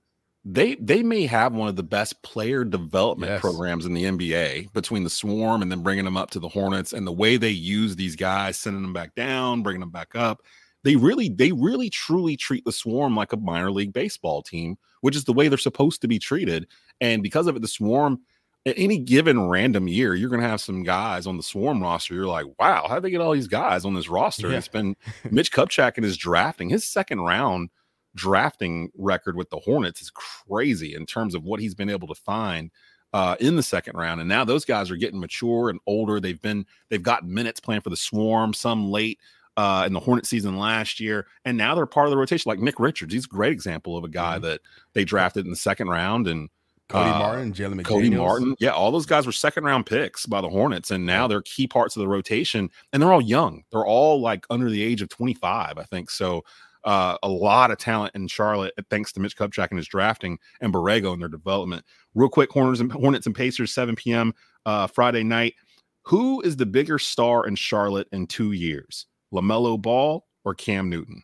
they 0.47 0.75
they 0.75 1.01
may 1.01 1.25
have 1.25 1.53
one 1.53 1.67
of 1.67 1.75
the 1.75 1.83
best 1.83 2.21
player 2.21 2.63
development 2.63 3.31
yes. 3.31 3.41
programs 3.41 3.87
in 3.87 3.95
the 3.95 4.03
NBA 4.03 4.71
between 4.73 5.03
the 5.03 5.09
Swarm 5.09 5.63
and 5.63 5.71
then 5.71 5.81
bringing 5.81 6.05
them 6.05 6.17
up 6.17 6.29
to 6.31 6.39
the 6.39 6.47
Hornets 6.47 6.93
and 6.93 7.05
the 7.05 7.11
way 7.11 7.37
they 7.37 7.49
use 7.49 7.95
these 7.95 8.15
guys, 8.15 8.55
sending 8.55 8.83
them 8.83 8.93
back 8.93 9.15
down, 9.15 9.63
bringing 9.63 9.79
them 9.79 9.89
back 9.89 10.15
up. 10.15 10.41
They 10.83 10.95
really, 10.95 11.29
they 11.29 11.51
really, 11.51 11.89
truly 11.89 12.37
treat 12.37 12.63
the 12.63 12.71
Swarm 12.71 13.15
like 13.15 13.33
a 13.33 13.37
minor 13.37 13.71
league 13.71 13.91
baseball 13.91 14.43
team, 14.43 14.77
which 15.01 15.15
is 15.15 15.23
the 15.23 15.33
way 15.33 15.47
they're 15.47 15.57
supposed 15.57 16.01
to 16.01 16.07
be 16.07 16.19
treated. 16.19 16.67
And 17.01 17.23
because 17.23 17.47
of 17.47 17.55
it, 17.55 17.63
the 17.63 17.67
Swarm, 17.67 18.19
at 18.67 18.75
any 18.77 18.99
given 18.99 19.49
random 19.49 19.87
year, 19.87 20.13
you're 20.13 20.29
going 20.29 20.43
to 20.43 20.47
have 20.47 20.61
some 20.61 20.83
guys 20.83 21.25
on 21.25 21.37
the 21.37 21.43
Swarm 21.43 21.81
roster. 21.81 22.13
You're 22.13 22.27
like, 22.27 22.45
wow, 22.59 22.85
how 22.87 22.95
did 22.95 23.03
they 23.03 23.09
get 23.09 23.19
all 23.19 23.33
these 23.33 23.47
guys 23.47 23.83
on 23.83 23.95
this 23.95 24.09
roster? 24.09 24.51
Yeah. 24.51 24.57
It's 24.57 24.67
been 24.67 24.95
Mitch 25.31 25.51
Kupchak 25.51 25.93
and 25.95 26.05
his 26.05 26.17
drafting, 26.17 26.69
his 26.69 26.85
second 26.85 27.21
round 27.21 27.71
drafting 28.15 28.89
record 28.97 29.35
with 29.35 29.49
the 29.49 29.59
Hornets 29.59 30.01
is 30.01 30.11
crazy 30.11 30.95
in 30.95 31.05
terms 31.05 31.35
of 31.35 31.43
what 31.43 31.59
he's 31.59 31.75
been 31.75 31.89
able 31.89 32.07
to 32.07 32.15
find 32.15 32.71
uh, 33.13 33.35
in 33.39 33.55
the 33.55 33.63
second 33.63 33.95
round. 33.97 34.19
And 34.19 34.27
now 34.27 34.43
those 34.43 34.65
guys 34.65 34.89
are 34.89 34.95
getting 34.95 35.19
mature 35.19 35.69
and 35.69 35.79
older. 35.85 36.19
They've 36.19 36.41
been 36.41 36.65
they've 36.89 37.03
got 37.03 37.25
minutes 37.25 37.59
playing 37.59 37.81
for 37.81 37.89
the 37.89 37.97
Swarm, 37.97 38.53
some 38.53 38.89
late 38.89 39.19
uh, 39.57 39.83
in 39.87 39.93
the 39.93 39.99
Hornet 39.99 40.25
season 40.25 40.57
last 40.57 40.99
year, 40.99 41.27
and 41.45 41.57
now 41.57 41.75
they're 41.75 41.85
part 41.85 42.07
of 42.07 42.11
the 42.11 42.17
rotation. 42.17 42.49
Like 42.49 42.59
Nick 42.59 42.79
Richards, 42.79 43.13
he's 43.13 43.25
a 43.25 43.29
great 43.29 43.53
example 43.53 43.95
of 43.97 44.03
a 44.03 44.09
guy 44.09 44.35
mm-hmm. 44.35 44.45
that 44.45 44.61
they 44.93 45.05
drafted 45.05 45.45
in 45.45 45.51
the 45.51 45.57
second 45.57 45.87
round, 45.87 46.27
and 46.27 46.49
Cody 46.89 47.09
uh, 47.09 47.19
Martin, 47.19 47.53
Jalen 47.53 47.75
McDaniels. 47.75 47.85
Cody 47.85 48.09
Martin, 48.09 48.55
yeah, 48.59 48.71
all 48.71 48.91
those 48.91 49.05
guys 49.05 49.25
were 49.25 49.31
second 49.31 49.63
round 49.63 49.85
picks 49.85 50.25
by 50.25 50.41
the 50.41 50.49
Hornets, 50.49 50.91
and 50.91 51.05
now 51.05 51.27
they're 51.27 51.41
key 51.41 51.67
parts 51.67 51.95
of 51.95 52.01
the 52.01 52.07
rotation, 52.07 52.69
and 52.91 53.01
they're 53.01 53.13
all 53.13 53.21
young. 53.21 53.63
They're 53.71 53.85
all 53.85 54.19
like 54.19 54.45
under 54.49 54.69
the 54.69 54.83
age 54.83 55.01
of 55.01 55.09
twenty 55.09 55.33
five, 55.33 55.77
I 55.77 55.83
think. 55.83 56.09
So 56.09 56.43
uh, 56.85 57.17
a 57.23 57.27
lot 57.27 57.71
of 57.71 57.77
talent 57.77 58.15
in 58.15 58.27
Charlotte, 58.27 58.73
thanks 58.89 59.11
to 59.13 59.19
Mitch 59.19 59.35
Kupchak 59.35 59.69
and 59.71 59.77
his 59.77 59.87
drafting 59.87 60.37
and 60.61 60.73
Borrego 60.73 61.13
and 61.13 61.21
their 61.21 61.29
development. 61.29 61.83
Real 62.13 62.29
quick, 62.29 62.51
Hornets 62.51 62.79
and 62.79 62.91
Hornets 62.91 63.25
and 63.25 63.35
Pacers, 63.35 63.73
7 63.73 63.95
p.m. 63.95 64.33
Uh, 64.65 64.87
Friday 64.87 65.23
night. 65.23 65.55
Who 66.03 66.41
is 66.41 66.55
the 66.55 66.67
bigger 66.67 66.99
star 66.99 67.47
in 67.47 67.55
Charlotte 67.55 68.07
in 68.11 68.27
two 68.27 68.51
years, 68.51 69.07
LaMelo 69.33 69.81
Ball 69.81 70.23
or 70.43 70.53
Cam 70.53 70.89
Newton? 70.89 71.23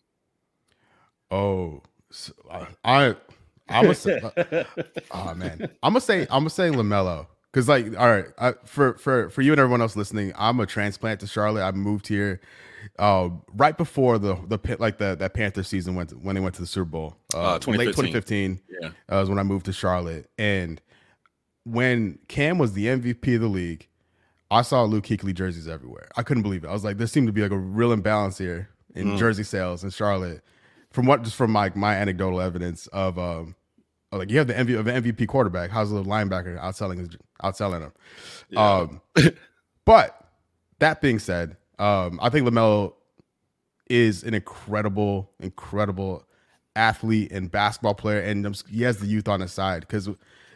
Oh, 1.29 1.83
so, 2.09 2.33
uh, 2.49 2.65
I, 2.83 3.15
I'm 3.69 3.83
gonna 3.83 3.93
say, 3.93 4.19
uh, 4.19 4.63
oh 5.11 5.35
man, 5.35 5.69
I'm 5.83 5.93
gonna 5.93 6.01
say, 6.01 6.21
I'm 6.23 6.41
gonna 6.41 6.49
say 6.49 6.69
LaMelo. 6.71 7.27
Cause 7.53 7.67
like, 7.67 7.97
all 7.97 8.09
right, 8.09 8.25
I, 8.39 8.53
for 8.65 8.95
for 8.95 9.29
for 9.29 9.41
you 9.41 9.51
and 9.51 9.59
everyone 9.59 9.81
else 9.81 9.95
listening, 9.95 10.33
I'm 10.35 10.59
a 10.59 10.65
transplant 10.65 11.19
to 11.19 11.27
Charlotte. 11.27 11.63
I 11.63 11.71
moved 11.71 12.07
here 12.07 12.41
uh, 12.99 13.29
right 13.53 13.77
before 13.77 14.17
the 14.17 14.35
the 14.47 14.59
like 14.79 14.97
the 14.97 15.15
that 15.15 15.33
Panther 15.33 15.63
season 15.63 15.95
went 15.95 16.09
to, 16.09 16.15
when 16.15 16.35
they 16.35 16.41
went 16.41 16.55
to 16.55 16.61
the 16.61 16.67
Super 16.67 16.85
Bowl. 16.85 17.15
Uh, 17.33 17.55
uh 17.55 17.59
2015. 17.59 17.77
late 17.77 17.95
2015. 17.95 18.61
Yeah, 18.81 18.87
uh, 19.09 19.19
was 19.19 19.29
when 19.29 19.39
I 19.39 19.43
moved 19.43 19.65
to 19.65 19.73
Charlotte, 19.73 20.29
and 20.37 20.81
when 21.63 22.19
Cam 22.27 22.57
was 22.57 22.73
the 22.73 22.87
MVP 22.87 23.35
of 23.35 23.41
the 23.41 23.47
league, 23.47 23.87
I 24.49 24.63
saw 24.63 24.83
Luke 24.83 25.05
Kuechly 25.05 25.33
jerseys 25.33 25.67
everywhere. 25.67 26.09
I 26.17 26.23
couldn't 26.23 26.43
believe 26.43 26.63
it. 26.63 26.67
I 26.67 26.73
was 26.73 26.83
like, 26.83 26.97
there 26.97 27.07
seemed 27.07 27.27
to 27.27 27.33
be 27.33 27.41
like 27.41 27.51
a 27.51 27.57
real 27.57 27.91
imbalance 27.91 28.37
here 28.37 28.69
in 28.95 29.07
Mm. 29.09 29.17
jersey 29.17 29.43
sales 29.43 29.83
in 29.83 29.89
Charlotte. 29.89 30.41
From 30.91 31.05
what 31.05 31.23
just 31.23 31.35
from 31.37 31.53
like 31.53 31.75
my 31.75 31.95
anecdotal 31.95 32.41
evidence 32.41 32.87
of 32.87 33.17
um 33.17 33.55
like 34.11 34.29
you 34.29 34.37
have 34.39 34.47
the 34.47 34.53
MVP 34.53 34.77
of 34.77 34.87
an 34.87 35.01
MVP 35.03 35.27
quarterback, 35.27 35.69
how's 35.69 35.89
the 35.89 36.03
linebacker 36.03 36.59
outselling 36.59 36.97
his 36.99 37.09
outselling 37.41 37.81
him? 37.81 37.93
Yeah. 38.49 38.77
Um 38.79 39.01
but 39.85 40.27
that 40.79 40.99
being 40.99 41.19
said, 41.19 41.55
um 41.81 42.19
I 42.21 42.29
think 42.29 42.47
LaMelo 42.47 42.93
is 43.89 44.23
an 44.23 44.33
incredible, 44.33 45.29
incredible 45.39 46.25
athlete 46.75 47.31
and 47.31 47.51
basketball 47.51 47.95
player, 47.95 48.21
and 48.21 48.55
he 48.69 48.83
has 48.83 48.97
the 48.97 49.07
youth 49.07 49.27
on 49.27 49.41
his 49.41 49.51
side 49.51 49.81
because 49.81 50.09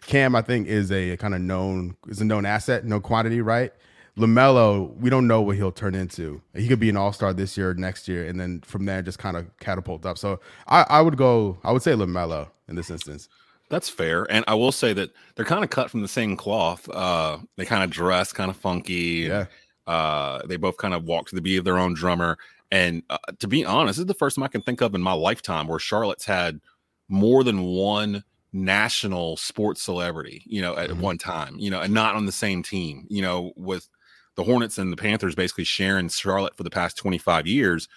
Cam, 0.06 0.36
I 0.36 0.42
think, 0.42 0.68
is 0.68 0.92
a 0.92 1.18
kind 1.18 1.34
of 1.34 1.42
known 1.42 1.96
is 2.08 2.22
a 2.22 2.26
known 2.26 2.46
asset, 2.46 2.86
no 2.86 3.00
quantity, 3.00 3.42
right? 3.42 3.74
LaMelo, 4.18 4.96
we 4.96 5.10
don't 5.10 5.28
know 5.28 5.42
what 5.42 5.58
he'll 5.58 5.74
turn 5.74 5.94
into. 5.94 6.42
He 6.54 6.68
could 6.70 6.80
be 6.80 6.90
an 6.90 6.96
all 6.96 7.12
star 7.12 7.34
this 7.34 7.58
year, 7.58 7.74
next 7.74 8.08
year, 8.08 8.26
and 8.26 8.40
then 8.40 8.62
from 8.62 8.86
there 8.86 9.02
just 9.02 9.20
kind 9.20 9.36
of 9.36 9.46
catapult 9.60 10.06
up. 10.06 10.18
So 10.18 10.40
I, 10.68 10.86
I 10.88 11.02
would 11.02 11.18
go, 11.18 11.58
I 11.64 11.74
would 11.74 11.82
say 11.82 11.92
LaMelo 11.92 12.48
in 12.70 12.76
this 12.76 12.90
instance. 12.90 13.28
That's 13.70 13.90
fair. 13.90 14.26
And 14.30 14.46
I 14.48 14.54
will 14.54 14.72
say 14.72 14.94
that 14.94 15.10
they're 15.36 15.44
kind 15.44 15.64
of 15.64 15.70
cut 15.70 15.90
from 15.90 16.02
the 16.02 16.08
same 16.08 16.38
cloth. 16.38 16.88
Uh, 16.88 17.40
they 17.58 17.66
kind 17.66 17.84
of 17.84 17.90
dress 17.90 18.32
kind 18.32 18.50
of 18.50 18.56
funky. 18.56 19.26
Yeah. 19.28 19.46
Uh, 19.88 20.42
they 20.46 20.58
both 20.58 20.78
kind 20.78 20.94
of 20.94 21.04
walk 21.04 21.28
to 21.30 21.36
the 21.36 21.42
beat 21.42 21.58
of 21.58 21.66
their 21.66 21.78
own 21.78 21.94
drummer. 21.94 22.38
And 22.72 23.04
uh, 23.10 23.18
to 23.40 23.48
be 23.48 23.64
honest, 23.66 23.98
this 23.98 24.04
is 24.04 24.08
the 24.08 24.14
first 24.14 24.36
time 24.36 24.44
I 24.44 24.48
can 24.48 24.62
think 24.62 24.82
of 24.82 24.96
in 24.96 25.02
my 25.02 25.14
lifetime 25.14 25.68
where 25.68 25.80
Charlotte's 25.80 26.26
had 26.26 26.60
more 27.08 27.44
than 27.44 27.62
one 27.64 28.24
national 28.52 29.38
sports 29.38 29.82
celebrity, 29.82 30.42
you 30.46 30.62
know, 30.62 30.76
at 30.78 30.90
Mhm. 30.90 30.98
one 31.00 31.18
time, 31.18 31.56
you 31.60 31.70
know, 31.70 31.82
and 31.82 31.94
not 31.94 32.16
on 32.16 32.26
the 32.26 32.32
same 32.32 32.64
team, 32.64 33.06
you 33.10 33.22
know, 33.22 33.52
with 33.56 33.88
the 34.36 34.44
Hornets 34.44 34.78
and 34.78 34.92
the 34.92 34.98
Panthers 34.98 35.36
basically 35.36 35.64
sharing 35.66 36.10
Charlotte 36.10 36.58
for 36.58 36.64
the 36.64 36.70
past 36.70 36.98
25 36.98 37.48
years. 37.48 37.88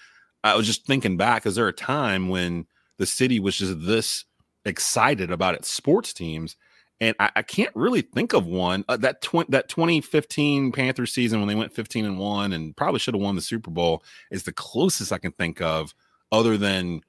I 0.45 0.55
was 0.57 0.67
just 0.67 0.87
thinking 0.87 1.17
back, 1.17 1.47
is 1.47 1.55
there 1.57 1.69
a 1.69 1.73
time 1.73 2.29
when 2.29 2.67
the 2.99 3.07
city 3.07 3.41
was 3.41 3.57
just 3.57 3.85
this 3.87 4.25
excited 4.65 5.31
about 5.31 5.55
its 5.55 5.69
sports 5.71 6.13
teams? 6.13 6.57
And 7.01 7.15
I, 7.21 7.31
I 7.37 7.43
can't 7.43 7.75
really 7.75 8.03
think 8.03 8.33
of 8.33 8.47
one. 8.47 8.85
Uh, 8.89 8.97
that 8.99 9.23
tw- 9.23 9.51
that 9.51 9.69
2015 9.69 10.73
Panthers 10.73 11.13
season 11.13 11.39
when 11.39 11.49
they 11.49 11.55
went 11.55 11.73
15 11.73 12.05
and 12.05 12.19
one 12.19 12.53
and 12.53 12.77
probably 12.77 12.99
should 12.99 13.15
have 13.15 13.23
won 13.23 13.37
the 13.37 13.41
Super 13.41 13.71
Bowl 13.71 14.03
is 14.31 14.43
the 14.43 14.53
closest 14.53 15.13
I 15.13 15.19
can 15.19 15.33
think 15.33 15.61
of, 15.61 15.95
other 16.33 16.57
than 16.57 17.01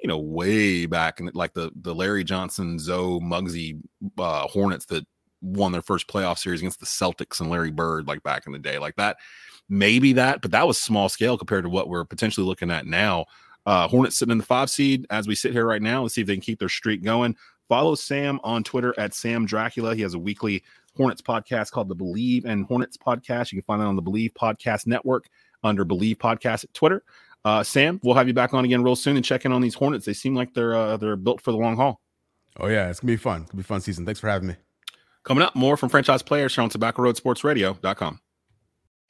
you 0.00 0.08
know 0.08 0.18
way 0.18 0.86
back 0.86 1.20
in 1.20 1.30
like 1.34 1.54
the 1.54 1.70
the 1.80 1.94
Larry 1.94 2.24
Johnson, 2.24 2.78
Zo 2.78 3.20
Muggsy 3.20 3.80
uh, 4.18 4.46
Hornets 4.48 4.84
that 4.86 5.06
won 5.40 5.72
their 5.72 5.82
first 5.82 6.08
playoff 6.08 6.38
series 6.38 6.60
against 6.60 6.80
the 6.80 6.86
Celtics 6.86 7.40
and 7.40 7.50
Larry 7.50 7.70
Bird 7.70 8.06
like 8.06 8.22
back 8.22 8.46
in 8.46 8.52
the 8.52 8.58
day, 8.58 8.78
like 8.78 8.96
that. 8.96 9.16
Maybe 9.68 10.14
that, 10.14 10.40
but 10.40 10.50
that 10.52 10.66
was 10.66 10.80
small 10.80 11.08
scale 11.08 11.36
compared 11.36 11.64
to 11.64 11.70
what 11.70 11.88
we're 11.88 12.04
potentially 12.04 12.46
looking 12.46 12.70
at 12.70 12.86
now. 12.86 13.26
Uh, 13.66 13.86
Hornets 13.86 14.16
sitting 14.16 14.32
in 14.32 14.38
the 14.38 14.44
five 14.44 14.70
seed 14.70 15.06
as 15.10 15.28
we 15.28 15.34
sit 15.34 15.52
here 15.52 15.66
right 15.66 15.82
now. 15.82 16.02
Let's 16.02 16.14
see 16.14 16.22
if 16.22 16.26
they 16.26 16.34
can 16.34 16.40
keep 16.40 16.58
their 16.58 16.70
streak 16.70 17.02
going. 17.02 17.36
Follow 17.68 17.94
Sam 17.94 18.40
on 18.42 18.64
Twitter 18.64 18.94
at 18.98 19.14
Sam 19.14 19.46
Dracula. 19.46 19.94
He 19.94 20.02
has 20.02 20.14
a 20.14 20.18
weekly 20.18 20.62
Hornets 20.96 21.22
podcast 21.22 21.70
called 21.70 21.88
the 21.88 21.94
Believe 21.94 22.44
and 22.44 22.64
Hornets 22.66 22.96
podcast. 22.96 23.52
You 23.52 23.62
can 23.62 23.66
find 23.66 23.82
it 23.82 23.86
on 23.86 23.96
the 23.96 24.02
Believe 24.02 24.32
Podcast 24.34 24.86
Network 24.86 25.28
under 25.62 25.84
Believe 25.84 26.18
Podcast 26.18 26.64
at 26.64 26.74
Twitter. 26.74 27.02
Uh, 27.44 27.62
Sam, 27.62 28.00
we'll 28.02 28.16
have 28.16 28.26
you 28.26 28.34
back 28.34 28.52
on 28.52 28.64
again 28.64 28.82
real 28.82 28.96
soon 28.96 29.16
and 29.16 29.24
check 29.24 29.44
in 29.44 29.52
on 29.52 29.60
these 29.60 29.74
Hornets. 29.74 30.06
They 30.06 30.12
seem 30.12 30.34
like 30.34 30.54
they're 30.54 30.74
uh, 30.74 30.96
they're 30.96 31.16
built 31.16 31.40
for 31.40 31.52
the 31.52 31.58
long 31.58 31.76
haul. 31.76 32.00
Oh 32.58 32.66
yeah, 32.66 32.90
it's 32.90 33.00
gonna 33.00 33.12
be 33.12 33.16
fun. 33.16 33.42
It's 33.42 33.50
gonna 33.50 33.62
be 33.62 33.66
fun 33.66 33.80
season. 33.80 34.04
Thanks 34.04 34.20
for 34.20 34.28
having 34.28 34.48
me. 34.48 34.56
Coming 35.22 35.44
up, 35.44 35.54
more 35.54 35.76
from 35.76 35.88
franchise 35.88 36.22
players 36.22 36.54
here 36.54 36.62
on 36.62 36.70
Tobacco 36.70 37.02
Road 37.02 37.16
Sports 37.16 37.44
Radio.com. 37.44 38.20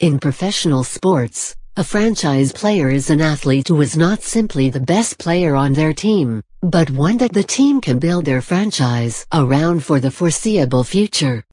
In 0.00 0.18
professional 0.18 0.84
sports, 0.84 1.56
a 1.76 1.84
franchise 1.84 2.52
player 2.52 2.88
is 2.88 3.08
an 3.08 3.20
athlete 3.20 3.68
who 3.68 3.80
is 3.80 3.96
not 3.96 4.22
simply 4.22 4.68
the 4.68 4.80
best 4.80 5.18
player 5.18 5.54
on 5.54 5.72
their 5.72 5.92
team, 5.92 6.42
but 6.62 6.90
one 6.90 7.18
that 7.18 7.32
the 7.32 7.42
team 7.42 7.80
can 7.80 7.98
build 7.98 8.24
their 8.24 8.42
franchise 8.42 9.26
around 9.32 9.84
for 9.84 10.00
the 10.00 10.10
foreseeable 10.10 10.82
future. 10.82 11.44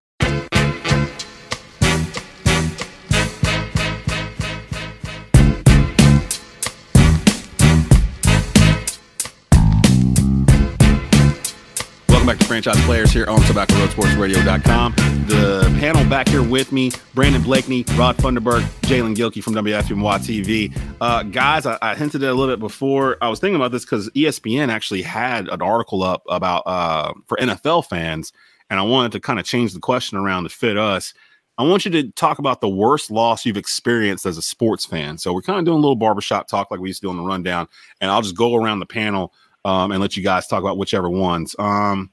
Welcome 12.26 12.38
back 12.40 12.42
to 12.42 12.48
Franchise 12.48 12.86
Players 12.86 13.12
here 13.12 13.28
on 13.28 13.40
Tobacco 13.42 13.76
Road 13.76 13.92
Sports 13.92 14.16
Radio.com. 14.16 14.96
The 15.28 15.72
panel 15.80 16.04
back 16.10 16.28
here 16.28 16.42
with 16.42 16.72
me, 16.72 16.90
Brandon 17.14 17.44
Blakeney, 17.44 17.86
Rod 17.96 18.18
Funderburk, 18.18 18.62
Jalen 18.82 19.16
Gilkey 19.16 19.44
from 19.44 19.54
WFMY 19.54 20.18
TV. 20.18 20.76
Uh, 21.00 21.22
guys, 21.22 21.68
I, 21.68 21.78
I 21.84 21.94
hinted 21.94 22.24
at 22.24 22.30
it 22.30 22.32
a 22.32 22.34
little 22.34 22.52
bit 22.56 22.60
before. 22.60 23.18
I 23.22 23.30
was 23.30 23.40
thinking 23.40 23.58
about 23.58 23.72
this 23.72 23.86
because 23.86 24.10
ESPN 24.10 24.70
actually 24.70 25.04
had 25.04 25.50
an 25.50 25.62
article 25.62 26.02
up 26.02 26.24
about 26.28 26.64
uh, 26.66 27.14
for 27.28 27.38
NFL 27.38 27.86
fans, 27.86 28.34
and 28.72 28.80
I 28.80 28.84
wanted 28.84 29.12
to 29.12 29.20
kind 29.20 29.38
of 29.38 29.46
change 29.46 29.74
the 29.74 29.80
question 29.80 30.18
around 30.18 30.46
to 30.46 30.50
fit 30.50 30.80
us. 30.80 31.14
I 31.60 31.64
want 31.64 31.86
you 31.86 31.92
to 31.92 32.10
talk 32.14 32.40
about 32.40 32.60
the 32.60 32.70
worst 32.70 33.12
loss 33.12 33.46
you've 33.46 33.56
experienced 33.56 34.26
as 34.26 34.40
a 34.40 34.42
sports 34.42 34.84
fan. 34.84 35.20
So 35.20 35.32
we're 35.32 35.44
kind 35.44 35.60
of 35.60 35.66
doing 35.66 35.78
a 35.78 35.80
little 35.80 35.96
barbershop 35.96 36.48
talk 36.48 36.72
like 36.72 36.80
we 36.80 36.90
used 36.90 37.02
to 37.02 37.06
do 37.06 37.12
on 37.12 37.18
the 37.18 37.24
rundown, 37.24 37.68
and 38.02 38.10
I'll 38.10 38.24
just 38.24 38.36
go 38.36 38.56
around 38.56 38.80
the 38.80 38.88
panel 38.88 39.32
um, 39.64 39.92
and 39.92 40.02
let 40.02 40.18
you 40.18 40.24
guys 40.24 40.48
talk 40.48 40.62
about 40.62 40.80
whichever 40.80 41.08
ones. 41.08 41.56
Um, 41.60 42.12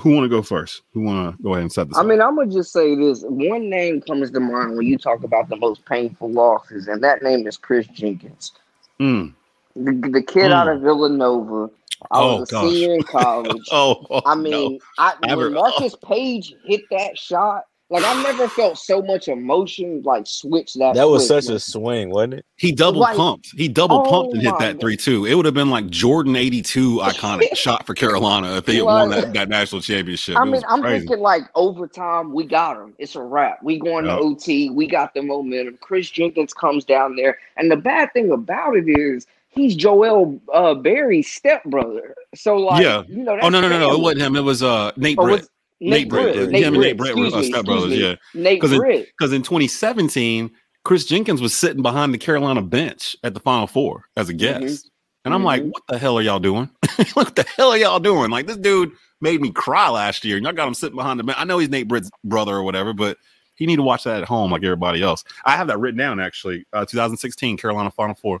who 0.00 0.10
want 0.14 0.24
to 0.24 0.28
go 0.28 0.42
first? 0.42 0.82
Who 0.92 1.02
want 1.02 1.36
to 1.36 1.42
go 1.42 1.50
ahead 1.52 1.62
and 1.62 1.72
set 1.72 1.88
this? 1.88 1.96
I 1.96 2.00
up? 2.00 2.06
mean, 2.06 2.20
I'm 2.20 2.36
gonna 2.36 2.50
just 2.50 2.72
say 2.72 2.94
this. 2.96 3.22
One 3.22 3.70
name 3.70 4.00
comes 4.02 4.30
to 4.32 4.40
mind 4.40 4.76
when 4.76 4.86
you 4.86 4.98
talk 4.98 5.24
about 5.24 5.48
the 5.48 5.56
most 5.56 5.84
painful 5.86 6.30
losses, 6.30 6.88
and 6.88 7.02
that 7.04 7.22
name 7.22 7.46
is 7.46 7.56
Chris 7.56 7.86
Jenkins, 7.88 8.52
Mm. 9.00 9.34
the, 9.76 9.92
the 10.10 10.22
kid 10.22 10.52
out 10.52 10.68
of 10.68 10.82
Villanova. 10.82 11.70
I 12.10 12.20
Oh, 12.20 12.36
was 12.40 12.48
a 12.50 12.52
gosh. 12.52 12.70
senior 12.72 12.94
in 12.94 13.02
college. 13.04 13.68
Oh, 13.72 14.06
oh, 14.10 14.22
I 14.24 14.34
no. 14.34 14.40
mean, 14.40 14.80
I, 14.98 15.14
Ever- 15.28 15.44
when 15.44 15.54
Marcus 15.54 15.94
Paige 16.04 16.54
hit 16.64 16.82
that 16.90 17.18
shot, 17.18 17.64
like 17.90 18.04
I 18.04 18.22
never 18.22 18.48
felt 18.48 18.78
so 18.78 19.02
much 19.02 19.26
emotion 19.28 20.00
like 20.04 20.26
switch 20.26 20.74
that. 20.74 20.94
That 20.94 21.08
was 21.08 21.26
quick, 21.26 21.42
such 21.42 21.48
man. 21.48 21.56
a 21.56 21.60
swing, 21.60 22.10
wasn't 22.10 22.34
it? 22.34 22.46
he 22.56 22.70
double 22.72 23.00
like- 23.00 23.16
pumped. 23.16 23.48
He 23.56 23.66
double 23.68 24.04
Oh 24.06 24.08
pumped 24.10 24.34
and 24.34 24.42
hit 24.42 24.54
that 24.60 24.74
God. 24.74 24.80
three 24.80 24.96
two. 24.96 25.26
It 25.26 25.34
would 25.34 25.44
have 25.44 25.54
been 25.54 25.70
like 25.70 25.88
Jordan 25.90 26.36
eighty 26.36 26.62
two 26.62 26.98
iconic 26.98 27.54
shot 27.56 27.84
for 27.86 27.94
Carolina 27.94 28.56
if 28.56 28.64
they 28.64 28.76
had 28.76 28.84
won 28.84 29.10
that, 29.10 29.32
that 29.34 29.48
national 29.48 29.80
championship. 29.82 30.36
I 30.36 30.42
It 30.42 30.46
mean, 30.46 30.62
I'm 30.68 30.80
crazy. 30.82 31.06
thinking 31.06 31.20
like 31.22 31.42
overtime, 31.54 32.32
we 32.32 32.44
got 32.44 32.76
him. 32.76 32.94
It's 32.98 33.16
a 33.16 33.22
wrap. 33.22 33.62
We 33.62 33.78
going 33.78 34.06
Yeah. 34.06 34.16
to 34.16 34.20
OT. 34.22 34.70
We 34.70 34.86
got 34.86 35.12
the 35.14 35.22
momentum. 35.22 35.78
Chris 35.80 36.08
Jenkins 36.10 36.54
comes 36.54 36.84
down 36.84 37.16
there, 37.16 37.38
and 37.56 37.70
the 37.70 37.76
bad 37.76 38.12
thing 38.12 38.30
about 38.30 38.76
it 38.76 38.84
is 38.88 39.26
he's 39.48 39.74
Joel 39.74 40.40
uh, 40.54 40.74
Berry's 40.74 41.30
stepbrother. 41.30 42.14
So 42.36 42.56
like, 42.56 42.82
Yeah. 42.84 43.02
you 43.08 43.24
know, 43.24 43.36
oh 43.42 43.48
no 43.48 43.60
no 43.60 43.68
no 43.68 43.78
no! 43.80 43.92
It 43.94 44.00
wasn't 44.00 44.22
him. 44.22 44.36
It 44.36 44.44
was 44.44 44.62
uh 44.62 44.92
Nate 44.96 45.18
Oh, 45.18 45.24
Britt. 45.24 45.48
Was- 45.80 45.90
Nate, 45.90 46.08
Britt. 46.08 46.34
Britt. 46.34 46.50
Nate 46.50 46.62
Him 46.62 46.74
and 46.74 46.76
Britt. 46.82 46.86
Nate 46.88 46.96
Britt 46.98 47.16
were, 47.16 47.26
uh, 47.38 47.42
stepbrothers, 47.42 47.96
yeah. 47.98 48.14
Nate 48.34 48.60
'Cause 48.60 48.72
it- 48.72 48.78
Britt. 48.78 49.06
Because 49.18 49.32
in 49.32 49.42
2017, 49.42 50.50
Chris 50.84 51.04
Jenkins 51.04 51.40
was 51.42 51.54
sitting 51.54 51.82
behind 51.82 52.12
the 52.14 52.18
Carolina 52.18 52.62
bench 52.62 53.16
at 53.24 53.34
the 53.34 53.40
Final 53.40 53.66
Four 53.66 54.04
as 54.16 54.28
a 54.28 54.32
guest. 54.32 54.86
Mhm. 54.86 54.90
And 55.26 55.34
I'm 55.34 55.44
like, 55.44 55.62
Mhm. 55.62 55.70
what 55.72 55.82
the 55.88 55.98
hell 55.98 56.16
are 56.18 56.22
y'all 56.22 56.38
doing? 56.38 56.70
what 57.14 57.34
the 57.36 57.44
hell 57.56 57.70
are 57.70 57.76
y'all 57.76 58.00
doing? 58.00 58.30
Like, 58.30 58.46
this 58.46 58.56
dude 58.56 58.92
made 59.20 59.40
me 59.42 59.50
cry 59.50 59.90
last 59.90 60.24
year. 60.24 60.36
And 60.38 60.44
y'all 60.46 60.54
got 60.54 60.66
him 60.68 60.72
sitting 60.74 60.96
behind 60.96 61.20
the 61.20 61.24
bench. 61.24 61.38
I 61.38 61.44
know 61.44 61.58
he's 61.58 61.68
Nate 61.68 61.88
Britt's 61.88 62.10
brother 62.24 62.54
or 62.54 62.62
whatever, 62.62 62.94
but 62.94 63.18
he 63.54 63.66
need 63.66 63.76
to 63.76 63.82
watch 63.82 64.04
that 64.04 64.22
at 64.22 64.28
home 64.28 64.50
like 64.50 64.64
everybody 64.64 65.02
else. 65.02 65.22
I 65.44 65.56
have 65.58 65.66
that 65.66 65.78
written 65.78 65.98
down 65.98 66.18
actually. 66.20 66.64
Uh, 66.72 66.86
2016 66.86 67.58
Carolina 67.58 67.90
Final 67.90 68.14
Four. 68.14 68.40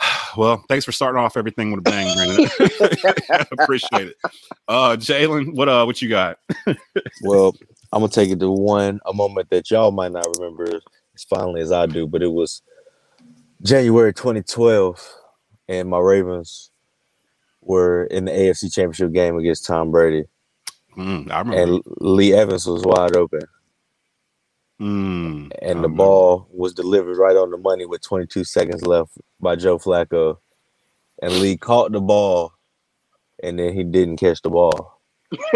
Well, 0.36 0.64
thanks 0.68 0.84
for 0.84 0.92
starting 0.92 1.20
off 1.20 1.36
everything 1.36 1.72
with 1.72 1.80
a 1.80 1.82
bang, 1.90 2.14
Brandon. 2.14 3.46
Appreciate 3.60 4.08
it. 4.08 4.16
Uh, 4.68 4.90
Jalen, 4.96 5.54
what 5.56 5.68
uh, 5.68 5.84
what 5.84 6.00
you 6.00 6.08
got? 6.08 6.38
Well, 7.22 7.56
I'm 7.92 7.98
gonna 8.00 8.12
take 8.12 8.30
it 8.30 8.38
to 8.38 8.48
one 8.50 9.00
a 9.06 9.12
moment 9.12 9.50
that 9.50 9.70
y'all 9.72 9.90
might 9.90 10.12
not 10.12 10.24
remember 10.38 10.80
as 11.16 11.24
fondly 11.24 11.60
as 11.62 11.72
I 11.72 11.86
do, 11.86 12.06
but 12.06 12.22
it 12.22 12.30
was 12.30 12.62
January 13.62 14.14
2012, 14.14 15.04
and 15.68 15.88
my 15.88 15.98
Ravens 15.98 16.70
were 17.60 18.04
in 18.04 18.24
the 18.26 18.30
AFC 18.30 18.72
Championship 18.72 19.12
game 19.12 19.36
against 19.36 19.66
Tom 19.66 19.90
Brady, 19.90 20.24
Mm, 20.96 21.28
I 21.30 21.38
remember. 21.40 21.56
and 21.74 21.82
Lee 21.98 22.32
Evans 22.34 22.66
was 22.66 22.84
wide 22.84 23.16
open, 23.16 23.42
Mm, 24.80 25.50
and 25.60 25.84
the 25.84 25.88
ball 25.88 26.48
was 26.50 26.72
delivered 26.72 27.18
right 27.18 27.36
on 27.36 27.50
the 27.50 27.58
money 27.58 27.84
with 27.84 28.00
22 28.02 28.44
seconds 28.44 28.86
left 28.86 29.12
by 29.38 29.54
Joe 29.54 29.78
Flacco, 29.78 30.38
and 31.20 31.34
Lee 31.34 31.58
caught 31.58 31.92
the 31.92 32.00
ball, 32.00 32.54
and 33.42 33.58
then 33.58 33.74
he 33.74 33.84
didn't 33.84 34.16
catch 34.16 34.40
the 34.40 34.48
ball 34.48 35.00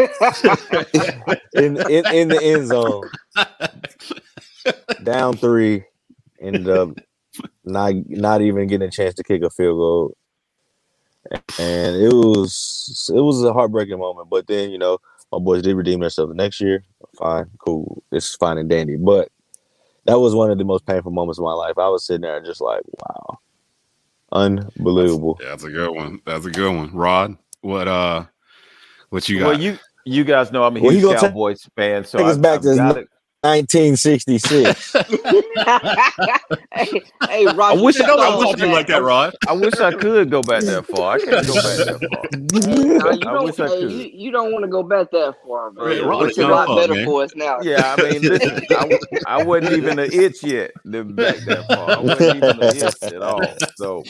in 1.55 1.79
in, 1.91 2.07
in 2.12 2.29
the 2.29 2.39
end 2.43 2.66
zone. 2.68 3.11
down 5.03 5.37
three, 5.37 5.85
ended 6.41 6.68
up 6.68 6.91
not 7.64 7.95
not 8.09 8.43
even 8.43 8.66
getting 8.66 8.89
a 8.89 8.91
chance 8.91 9.14
to 9.14 9.25
kick 9.25 9.43
a 9.43 9.51
field 9.51 9.79
goal, 9.79 10.16
and 11.59 11.97
it 11.97 12.12
was 12.12 13.11
it 13.14 13.20
was 13.20 13.43
a 13.43 13.53
heartbreaking 13.53 13.99
moment. 13.99 14.29
But 14.31 14.47
then 14.47 14.70
you 14.70 14.79
know 14.79 14.99
my 15.39 15.45
boys 15.45 15.62
did 15.62 15.76
redeem 15.76 16.01
themselves 16.01 16.30
the 16.30 16.37
next 16.37 16.61
year. 16.61 16.85
Fine, 17.18 17.51
cool, 17.59 18.03
it's 18.12 18.35
fine 18.37 18.59
and 18.59 18.68
dandy. 18.68 18.97
But 18.97 19.28
that 20.05 20.18
was 20.18 20.35
one 20.35 20.51
of 20.51 20.59
the 20.59 20.64
most 20.64 20.87
painful 20.87 21.12
moments 21.12 21.39
of 21.39 21.45
my 21.45 21.53
life. 21.53 21.78
I 21.78 21.89
was 21.89 22.07
sitting 22.07 22.22
there 22.22 22.41
just 22.41 22.61
like, 22.61 22.82
wow, 23.01 23.39
Unbelievable. 24.32 25.39
Yeah, 25.41 25.51
that's 25.51 25.64
a 25.64 25.70
good 25.70 25.95
one. 25.95 26.20
That's 26.26 26.45
a 26.45 26.51
good 26.51 26.74
one. 26.74 26.93
Rod, 26.93 27.37
what 27.61 27.87
uh 27.87 28.24
what 29.11 29.28
you 29.28 29.39
got? 29.39 29.47
Well, 29.47 29.61
you 29.61 29.78
you 30.05 30.24
guys 30.24 30.51
know 30.51 30.64
I'm 30.64 30.76
a 30.76 30.80
Well, 30.80 30.91
he 30.91 30.99
huge 30.99 31.07
gonna 31.07 31.20
ta- 31.20 31.28
Cowboys 31.28 31.68
fan, 31.76 32.05
so 32.05 32.18
take 32.18 32.26
us 32.26 32.37
I, 32.37 32.41
back 32.41 32.57
I've 32.57 32.62
to 32.62 32.76
got 32.76 32.97
it. 32.99 33.09
1966. 33.45 34.92
hey, 36.72 37.03
hey, 37.28 37.45
Roger, 37.47 37.62
I 37.62 37.72
wish 37.82 38.01
I- 38.01 38.07
know 38.07 38.18
I 38.18 38.30
talk 38.42 38.57
to 38.57 38.66
you 38.66 38.72
like 38.72 38.86
that, 38.86 39.03
Rod. 39.03 39.34
I 39.47 39.53
wish 39.53 39.74
I 39.74 39.92
could 39.92 40.30
go 40.30 40.40
back 40.40 40.62
that 40.64 40.86
far. 40.86 41.16
I 41.16 41.18
can't 41.18 41.47
go 41.47 41.55
back 41.55 41.76
that 41.76 41.99
far. 42.11 42.24
Nah, 43.05 43.11
you 43.12 43.28
I 43.28 43.32
don't, 43.34 43.45
wish 43.45 43.61
I 43.61 43.68
could. 43.68 43.90
you, 43.92 44.11
you 44.14 44.30
don't 44.30 44.51
want 44.53 44.64
to 44.64 44.68
go 44.70 44.82
back 44.82 45.11
that 45.11 45.34
far, 45.47 45.70
bro. 45.72 45.86
Right, 45.86 46.03
Ron, 46.03 46.28
It's 46.28 46.38
a 46.38 46.49
lot 46.49 46.68
fuck, 46.68 46.78
better 46.78 46.95
man. 46.95 47.05
for 47.05 47.22
us 47.24 47.34
now. 47.36 47.59
Yeah, 47.61 47.95
I 47.99 48.03
mean, 48.03 48.22
listen, 48.22 48.62
I, 48.70 48.99
I 49.26 49.45
wasn't 49.45 49.74
even 49.74 49.99
an 49.99 50.11
itch 50.11 50.42
yet 50.42 50.72
to 50.90 51.05
back 51.05 51.36
that 51.45 51.66
far. 51.68 51.90
I 51.90 52.01
wasn't 52.01 52.36
even 52.38 52.62
an 52.62 52.76
itch 52.76 53.03
at 53.03 53.22
all. 53.22 53.42
So, 53.76 54.05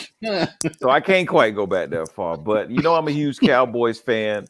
so 0.81 0.91
I 0.91 1.01
can't 1.01 1.27
quite 1.27 1.57
go 1.57 1.67
back 1.67 1.91
that 1.91 2.09
far. 2.13 2.37
But 2.37 2.71
you 2.71 2.83
know, 2.83 2.95
I'm 2.95 3.09
a 3.09 3.13
huge 3.13 3.41
Cowboys 3.41 3.99
fan, 4.01 4.47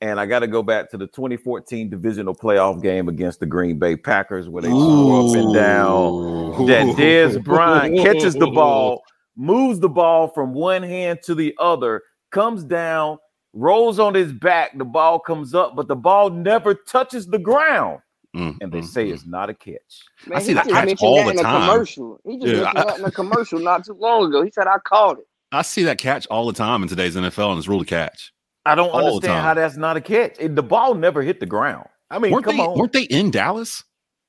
and 0.00 0.20
I 0.20 0.26
got 0.26 0.40
to 0.40 0.46
go 0.46 0.62
back 0.62 0.90
to 0.90 0.96
the 0.98 1.06
2014 1.06 1.88
divisional 1.88 2.34
playoff 2.34 2.82
game 2.82 3.08
against 3.08 3.40
the 3.40 3.46
Green 3.46 3.78
Bay 3.78 3.96
Packers, 3.96 4.48
where 4.48 4.62
they 4.62 4.70
threw 4.70 5.18
up 5.18 5.36
and 5.36 5.54
down. 5.54 6.66
That 6.66 6.86
Dez 6.96 7.42
Bryant 7.44 7.98
catches 7.98 8.34
the 8.34 8.46
ball, 8.46 9.02
moves 9.36 9.80
the 9.80 9.88
ball 9.88 10.28
from 10.28 10.52
one 10.52 10.82
hand 10.82 11.20
to 11.24 11.34
the 11.34 11.54
other, 11.58 12.02
comes 12.30 12.64
down, 12.64 13.18
rolls 13.52 13.98
on 13.98 14.14
his 14.14 14.32
back. 14.32 14.76
The 14.76 14.84
ball 14.84 15.18
comes 15.18 15.54
up, 15.54 15.74
but 15.76 15.88
the 15.88 15.96
ball 15.96 16.30
never 16.30 16.74
touches 16.74 17.26
the 17.26 17.38
ground. 17.38 18.00
Mm, 18.34 18.58
And 18.60 18.70
they 18.70 18.80
mm, 18.80 18.84
say 18.84 19.06
mm. 19.08 19.12
it's 19.14 19.24
not 19.26 19.48
a 19.48 19.54
catch. 19.54 20.02
Man, 20.26 20.36
I 20.38 20.42
see 20.42 20.48
he 20.48 20.54
that 20.54 20.64
just 20.64 20.74
catch 20.74 20.86
mentioned 20.86 21.08
all 21.08 21.16
that 21.16 21.24
the 21.24 21.30
in 21.32 21.38
a 21.38 21.42
time. 21.42 21.70
commercial. 21.70 22.20
He 22.26 22.36
just 22.38 22.46
Yeah, 22.48 22.60
mentioned 22.64 22.78
I- 22.78 22.84
that 22.84 22.98
in 22.98 23.04
a 23.06 23.10
commercial 23.10 23.58
not 23.60 23.84
too 23.86 23.94
long 23.98 24.26
ago. 24.26 24.42
He 24.42 24.50
said, 24.50 24.66
"I 24.66 24.76
called 24.78 25.18
it." 25.20 25.26
I 25.52 25.62
see 25.62 25.84
that 25.84 25.96
catch 25.96 26.26
all 26.26 26.46
the 26.46 26.52
time 26.52 26.82
in 26.82 26.88
today's 26.88 27.16
NFL, 27.16 27.50
and 27.50 27.58
it's 27.58 27.66
ruled 27.68 27.82
a 27.82 27.86
catch. 27.86 28.32
I 28.66 28.74
don't 28.74 28.90
All 28.90 29.06
understand 29.14 29.42
how 29.42 29.54
that's 29.54 29.76
not 29.76 29.96
a 29.96 30.00
catch. 30.00 30.36
It- 30.38 30.54
the 30.56 30.62
ball 30.62 30.94
never 30.94 31.22
hit 31.22 31.40
the 31.40 31.46
ground. 31.46 31.88
I 32.10 32.18
mean, 32.18 32.32
weren't 32.32 32.44
come 32.44 32.56
they 32.56 32.62
on. 32.62 32.78
weren't 32.78 32.92
they 32.92 33.02
in 33.04 33.30
Dallas? 33.30 33.82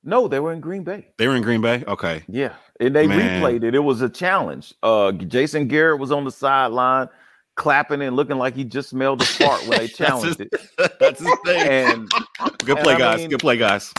No, 0.04 0.28
they 0.28 0.40
were 0.40 0.54
in 0.54 0.62
Green 0.62 0.84
Bay. 0.84 1.08
They 1.18 1.28
were 1.28 1.36
in 1.36 1.42
Green 1.44 1.62
Bay. 1.62 1.84
Okay. 1.88 2.24
Yeah, 2.30 2.54
and 2.80 2.96
they 2.96 3.08
Man. 3.08 3.42
replayed 3.42 3.64
it. 3.64 3.76
It 3.76 3.80
was 3.80 4.02
a 4.02 4.10
challenge. 4.10 4.74
Uh, 4.82 5.12
Jason 5.12 5.68
Garrett 5.68 6.00
was 6.00 6.12
on 6.12 6.24
the 6.24 6.32
sideline, 6.32 7.10
clapping 7.56 8.02
and 8.02 8.16
looking 8.16 8.38
like 8.38 8.56
he 8.56 8.64
just 8.64 8.90
smelled 8.90 9.22
a 9.22 9.26
fart 9.26 9.68
when 9.68 9.80
they 9.80 9.88
challenged 10.00 10.40
his- 10.40 10.48
it. 10.52 10.70
That's 11.00 11.20
his 11.20 11.36
thing. 11.46 11.68
And 11.68 12.10
Good 12.60 12.78
and 12.78 12.84
play, 12.86 12.94
I 12.96 12.98
guys. 12.98 13.18
mean- 13.20 13.30
Good 13.32 13.40
play, 13.40 13.58
guys. 13.58 13.94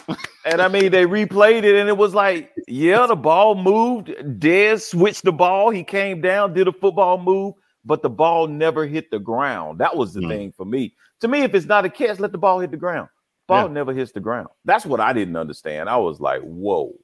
and 0.44 0.60
I 0.62 0.68
mean, 0.68 0.90
they 0.92 1.04
replayed 1.04 1.64
it, 1.64 1.74
and 1.76 1.88
it 1.88 1.96
was 1.96 2.14
like, 2.14 2.52
yeah, 2.68 3.06
the 3.06 3.16
ball 3.16 3.54
moved. 3.54 4.08
Dez 4.08 4.82
switched 4.88 5.24
the 5.24 5.32
ball. 5.32 5.70
He 5.70 5.84
came 5.84 6.20
down, 6.20 6.54
did 6.54 6.68
a 6.68 6.72
football 6.72 7.18
move, 7.20 7.54
but 7.84 8.02
the 8.02 8.10
ball 8.10 8.48
never 8.48 8.86
hit 8.86 9.10
the 9.10 9.18
ground. 9.20 9.80
That 9.80 9.96
was 9.96 10.14
the 10.14 10.22
Mm. 10.22 10.28
thing 10.28 10.52
for 10.52 10.66
me. 10.66 10.94
To 11.20 11.28
me, 11.28 11.42
if 11.42 11.54
it's 11.54 11.66
not 11.66 11.84
a 11.86 11.90
catch, 11.90 12.20
let 12.20 12.32
the 12.32 12.38
ball 12.38 12.60
hit 12.60 12.70
the 12.72 12.78
ground. 12.78 13.08
Ball 13.48 13.68
Yeah. 13.68 13.68
never 13.68 13.92
hits 13.94 14.12
the 14.12 14.20
ground. 14.20 14.48
That's 14.64 14.86
what 14.86 15.00
I 15.00 15.12
didn't 15.12 15.36
understand. 15.36 15.88
I 15.90 15.98
was 15.98 16.20
like, 16.20 16.42
whoa. 16.42 16.94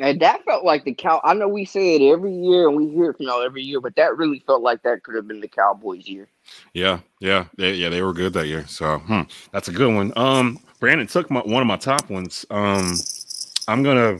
And 0.00 0.20
that 0.20 0.44
felt 0.44 0.64
like 0.64 0.84
the 0.84 0.94
cow. 0.94 1.20
I 1.24 1.34
know 1.34 1.48
we 1.48 1.64
say 1.64 1.96
it 1.96 2.12
every 2.12 2.32
year, 2.34 2.68
and 2.68 2.76
we 2.76 2.88
hear 2.88 3.10
it 3.10 3.16
from 3.18 3.26
y'all 3.26 3.42
every 3.42 3.62
year, 3.62 3.80
but 3.80 3.96
that 3.96 4.16
really 4.16 4.40
felt 4.46 4.62
like 4.62 4.82
that 4.82 5.02
could 5.04 5.14
have 5.16 5.28
been 5.28 5.40
the 5.40 5.48
Cowboys' 5.48 6.08
year. 6.08 6.28
Yeah, 6.74 7.00
yeah, 7.20 7.46
they, 7.56 7.74
yeah. 7.74 7.88
They 7.88 8.02
were 8.02 8.12
good 8.12 8.32
that 8.34 8.46
year. 8.48 8.66
So 8.68 8.98
hmm, 8.98 9.22
that's 9.52 9.68
a 9.68 9.72
good 9.72 9.94
one. 9.94 10.12
Um, 10.16 10.60
Brandon 10.80 11.06
took 11.06 11.30
my, 11.30 11.40
one 11.40 11.62
of 11.62 11.66
my 11.68 11.76
top 11.76 12.10
ones. 12.10 12.46
Um, 12.50 13.06
I'm 13.68 13.82
gonna. 13.82 14.18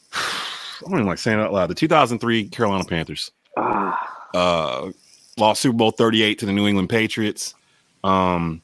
I 0.14 0.90
don't 0.90 0.94
even 1.00 1.06
like 1.06 1.18
saying 1.18 1.38
it 1.40 1.42
out 1.42 1.52
loud. 1.52 1.70
The 1.70 1.74
2003 1.74 2.50
Carolina 2.50 2.84
Panthers 2.84 3.32
Ah, 3.56 3.98
uh, 4.34 4.90
lost 5.36 5.62
Super 5.62 5.76
Bowl 5.76 5.90
38 5.90 6.38
to 6.38 6.46
the 6.46 6.52
New 6.52 6.66
England 6.66 6.88
Patriots. 6.88 7.54
Um, 8.04 8.62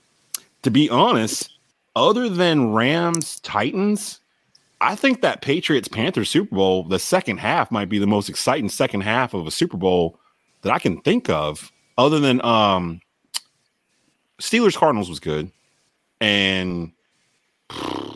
to 0.62 0.70
be 0.70 0.88
honest, 0.88 1.50
other 1.96 2.28
than 2.28 2.72
Rams 2.72 3.40
Titans, 3.40 4.20
I 4.80 4.94
think 4.94 5.22
that 5.22 5.42
Patriots 5.42 5.88
Panthers 5.88 6.30
Super 6.30 6.54
Bowl, 6.54 6.84
the 6.84 6.98
second 6.98 7.38
half 7.38 7.70
might 7.70 7.88
be 7.88 7.98
the 7.98 8.06
most 8.06 8.28
exciting 8.28 8.68
second 8.68 9.02
half 9.02 9.34
of 9.34 9.46
a 9.46 9.50
Super 9.50 9.76
Bowl 9.76 10.18
that 10.62 10.72
I 10.72 10.78
can 10.78 11.00
think 11.00 11.28
of. 11.28 11.70
Other 11.98 12.18
than 12.18 12.42
um, 12.44 13.00
Steelers 14.40 14.76
Cardinals 14.76 15.08
was 15.08 15.20
good, 15.20 15.52
and 16.20 16.92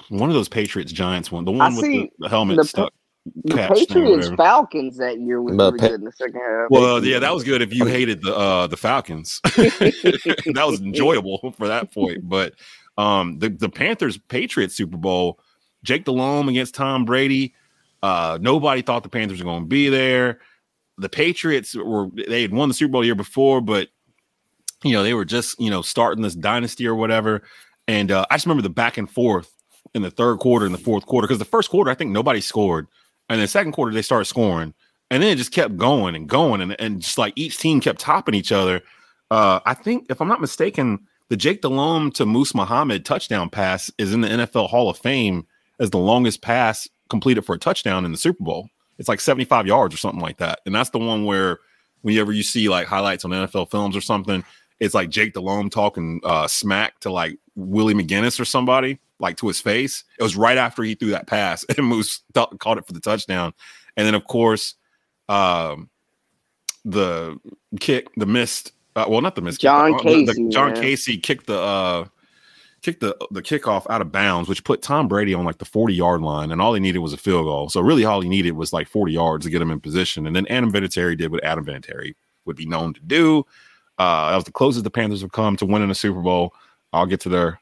one 0.09 0.31
of 0.31 0.35
those 0.35 0.49
Patriots 0.49 0.93
Giants 0.93 1.31
one, 1.31 1.45
the 1.45 1.53
one 1.53 1.75
with 1.77 1.85
the, 1.85 2.11
the 2.19 2.29
helmet 2.29 2.57
the 2.57 2.65
stuck. 2.65 2.93
The 3.45 3.55
catch 3.55 3.69
thing 3.69 3.81
or 3.81 3.87
Patriots. 3.87 4.29
Falcons 4.37 4.97
that 4.99 5.21
year 5.21 5.43
was 5.43 5.57
But 5.57 5.75
really 5.75 5.79
Pa- 5.79 5.89
good 5.89 6.01
in 6.01 6.05
the 6.05 6.13
second 6.13 6.41
half. 6.41 6.71
Well, 6.71 7.05
yeah, 7.05 7.19
that 7.19 7.35
was 7.35 7.45
good 7.45 7.63
if 7.63 7.75
you 7.75 7.87
hated 7.87 8.23
the 8.23 8.35
uh 8.35 8.67
the 8.67 8.77
Falcons. 8.77 9.41
that 9.45 10.65
was 10.67 10.81
enjoyable 10.81 11.53
for 11.59 11.69
that 11.69 11.93
point. 11.93 12.29
But 12.29 12.55
um 12.99 13.39
the, 13.39 13.49
the 13.49 13.69
Panthers 13.69 14.19
Patriots 14.19 14.75
Super 14.75 14.97
Bowl, 14.97 15.41
Jake 15.83 16.05
Delhomme 16.05 16.49
against 16.49 16.75
Tom 16.75 17.05
Brady. 17.05 17.55
Uh 18.03 18.39
nobody 18.41 18.83
thought 18.83 19.03
the 19.03 19.09
Panthers 19.09 19.39
were 19.41 19.45
going 19.45 19.63
to 19.63 19.69
be 19.69 19.89
there. 19.89 20.41
The 20.99 21.09
Patriots 21.09 21.75
were 21.75 22.09
they 22.29 22.43
had 22.43 22.53
won 22.53 22.69
the 22.69 22.75
Super 22.75 22.93
Bowl 22.93 23.01
the 23.03 23.07
year 23.07 23.15
before, 23.15 23.61
but 23.61 23.89
you 24.85 24.93
know, 24.93 25.03
they 25.03 25.15
were 25.15 25.25
just, 25.25 25.59
you 25.61 25.71
know, 25.71 25.83
starting 25.83 26.23
this 26.23 26.35
dynasty 26.35 26.87
or 26.87 26.95
whatever. 26.95 27.43
And 27.89 28.11
uh, 28.11 28.27
I 28.31 28.35
just 28.37 28.47
remember 28.47 28.63
the 28.63 28.71
back 28.71 28.99
and 28.99 29.11
forth 29.11 29.53
in 29.95 30.03
the 30.03 30.11
third 30.11 30.39
quarter 30.39 30.67
and 30.67 30.75
the 30.75 30.79
fourth 30.79 31.07
quarter 31.07 31.27
because 31.27 31.39
the 31.39 31.45
first 31.45 31.71
quarter 31.71 31.91
I 31.91 31.95
think 31.95 32.11
nobody 32.11 32.41
scored, 32.41 32.87
and 33.29 33.41
the 33.41 33.49
second 33.49 33.73
quarter 33.73 33.93
they 33.93 34.03
started 34.03 34.27
scoring, 34.27 34.75
and 35.11 35.23
then 35.23 35.31
it 35.31 35.37
just 35.37 35.53
kept 35.53 35.77
going 35.77 36.15
and 36.15 36.29
going, 36.29 36.61
and, 36.61 36.79
and 36.81 37.01
just 37.01 37.19
like 37.19 37.33
each 37.37 37.59
team 37.59 37.81
kept 37.81 38.01
topping 38.01 38.35
each 38.35 38.53
other. 38.53 38.83
Uh, 39.31 39.61
I 39.65 39.75
think 39.75 40.07
if 40.11 40.21
I'm 40.21 40.29
not 40.29 40.41
mistaken, 40.41 41.01
the 41.29 41.37
Jake 41.37 41.63
Delhomme 41.63 42.13
to 42.13 42.27
Moose 42.27 42.55
Muhammad 42.55 43.05
touchdown 43.05 43.51
pass 43.51 43.91
is 43.99 44.13
in 44.13 44.21
the 44.21 44.29
NFL 44.29 44.69
Hall 44.69 44.89
of 44.89 44.99
Fame 44.99 45.47
as 45.81 45.91
the 45.91 45.99
longest 45.99 46.43
pass 46.43 46.89
completed 47.11 47.45
for 47.45 47.55
a 47.55 47.59
touchdown 47.59 48.05
in 48.05 48.13
the 48.13 48.19
Super 48.19 48.43
Bowl. 48.43 48.69
It's 48.99 49.09
like 49.09 49.21
75 49.21 49.67
yards 49.67 49.95
or 49.95 49.99
something 49.99 50.21
like 50.21 50.39
that, 50.39 50.61
and 50.67 50.75
that's 50.75 50.91
the 50.91 50.99
one 50.99 51.25
where 51.25 51.59
whenever 52.03 52.33
you 52.33 52.43
see 52.43 52.69
like 52.69 52.87
highlights 52.87 53.25
on 53.25 53.33
NFL 53.33 53.71
films 53.71 53.97
or 53.97 54.01
something, 54.01 54.45
it's 54.81 54.95
like 54.95 55.09
Jake 55.11 55.33
Delhomme 55.35 55.71
talking 55.71 56.21
uh, 56.25 56.47
smack 56.49 57.01
to 57.01 57.11
like 57.11 57.39
Willie 57.55 57.95
McGinest 57.95 58.39
or 58.41 58.45
somebody, 58.45 58.99
like 59.19 59.37
to 59.39 59.49
his 59.49 59.61
face. 59.61 60.05
It 60.19 60.23
was 60.23 60.37
right 60.37 60.59
after 60.59 60.83
he 60.83 60.95
threw 60.95 61.11
that 61.11 61.27
pass, 61.27 61.65
and 61.77 61.87
Moose 61.87 62.23
th- 62.35 62.49
caught 62.59 62.79
it 62.79 62.87
for 62.87 62.93
the 62.93 63.01
touchdown. 63.01 63.53
And 63.97 64.07
then, 64.07 64.15
of 64.15 64.25
course, 64.27 64.75
um, 65.29 65.89
the 66.85 67.39
kick, 67.81 68.09
the 68.17 68.27
missed, 68.27 68.73
uh, 68.95 69.07
well, 69.09 69.21
not 69.21 69.35
the 69.35 69.43
missed, 69.43 69.59
kick, 69.59 69.63
John 69.63 69.95
uh, 69.95 69.99
the- 70.03 70.25
the- 70.27 70.33
Kasay, 70.33 70.53
John 70.53 70.73
man. 70.75 70.83
Kasay 70.83 71.23
kicked 71.23 71.47
the 71.47 71.59
uh, 71.59 72.05
kicked 72.83 73.01
the 73.01 73.17
the 73.31 73.43
kickoff 73.43 73.87
out 73.91 74.01
of 74.03 74.13
bounds, 74.13 74.49
which 74.49 74.63
put 74.63 74.83
Tom 74.83 75.09
Brady 75.09 75.35
on 75.35 75.45
like 75.45 75.59
the 75.59 75.65
40 75.65 75.95
yard 75.95 76.21
line, 76.23 76.53
and 76.53 76.61
all 76.61 76.75
he 76.75 76.81
needed 76.81 76.99
was 76.99 77.13
a 77.13 77.17
field 77.17 77.47
goal. 77.47 77.69
So 77.71 77.81
really, 77.81 78.05
all 78.05 78.21
he 78.21 78.29
needed 78.29 78.53
was 78.53 78.73
like 78.73 78.87
40 78.89 79.13
yards 79.13 79.45
to 79.47 79.51
get 79.51 79.63
him 79.63 79.71
in 79.71 79.81
position. 79.81 80.27
And 80.27 80.37
then 80.37 80.47
Adam 80.49 80.71
Vinatieri 80.73 81.17
did 81.17 81.33
what 81.33 81.43
Adam 81.43 81.65
Vinatieri 81.65 82.15
would 82.45 82.57
be 82.57 82.67
known 82.67 82.95
to 82.95 83.01
do. 83.01 83.45
Uh, 83.99 84.31
that 84.31 84.37
was 84.37 84.45
the 84.45 84.53
closest 84.53 84.85
the 84.85 84.91
Panthers 84.91 85.23
have 85.23 85.33
come 85.33 85.57
to 85.57 85.67
winning 85.67 85.91
a 85.91 85.95
Super 85.95 86.21
Bowl. 86.21 86.55
I'll 86.93 87.07
get 87.07 87.21
to 87.21 87.29
their 87.29 87.61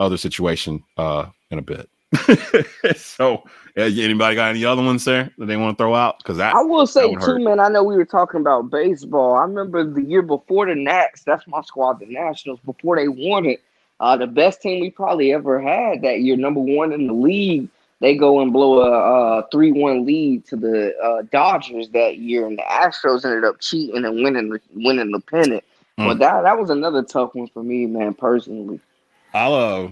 other 0.00 0.16
situation 0.16 0.82
uh, 0.96 1.26
in 1.50 1.58
a 1.58 1.62
bit. 1.62 1.88
so, 2.96 3.44
anybody 3.76 4.34
got 4.34 4.50
any 4.50 4.64
other 4.64 4.82
ones 4.82 5.04
there 5.04 5.30
that 5.36 5.46
they 5.46 5.56
want 5.56 5.76
to 5.76 5.82
throw 5.82 5.94
out? 5.94 6.18
Because 6.18 6.38
I 6.38 6.62
will 6.62 6.86
say 6.86 7.12
too, 7.14 7.20
hurt. 7.20 7.42
man. 7.42 7.60
I 7.60 7.68
know 7.68 7.82
we 7.82 7.96
were 7.96 8.06
talking 8.06 8.40
about 8.40 8.70
baseball. 8.70 9.34
I 9.34 9.42
remember 9.42 9.84
the 9.84 10.02
year 10.02 10.22
before 10.22 10.66
the 10.66 10.74
Nats. 10.74 11.22
That's 11.24 11.46
my 11.46 11.60
squad, 11.62 12.00
the 12.00 12.06
Nationals. 12.06 12.60
Before 12.64 12.96
they 12.96 13.08
won 13.08 13.44
it, 13.44 13.62
uh, 14.00 14.16
the 14.16 14.26
best 14.26 14.62
team 14.62 14.80
we 14.80 14.90
probably 14.90 15.32
ever 15.34 15.60
had 15.60 16.02
that 16.02 16.20
year, 16.20 16.36
number 16.36 16.60
one 16.60 16.92
in 16.92 17.06
the 17.06 17.12
league. 17.12 17.68
They 18.00 18.16
go 18.16 18.40
and 18.40 18.52
blow 18.52 18.80
a 18.80 19.46
three-one 19.50 20.06
lead 20.06 20.46
to 20.46 20.56
the 20.56 20.96
uh, 20.98 21.22
Dodgers 21.32 21.88
that 21.90 22.18
year, 22.18 22.46
and 22.46 22.56
the 22.56 22.62
Astros 22.62 23.24
ended 23.24 23.44
up 23.44 23.58
cheating 23.60 24.04
and 24.04 24.22
winning 24.22 24.50
the 24.50 24.60
winning 24.74 25.10
the 25.10 25.20
pennant. 25.20 25.64
Mm. 25.98 26.06
But 26.06 26.18
that 26.20 26.42
that 26.42 26.56
was 26.58 26.70
another 26.70 27.02
tough 27.02 27.34
one 27.34 27.48
for 27.48 27.62
me, 27.64 27.86
man. 27.86 28.14
Personally, 28.14 28.78
I'll, 29.34 29.54
uh, 29.54 29.88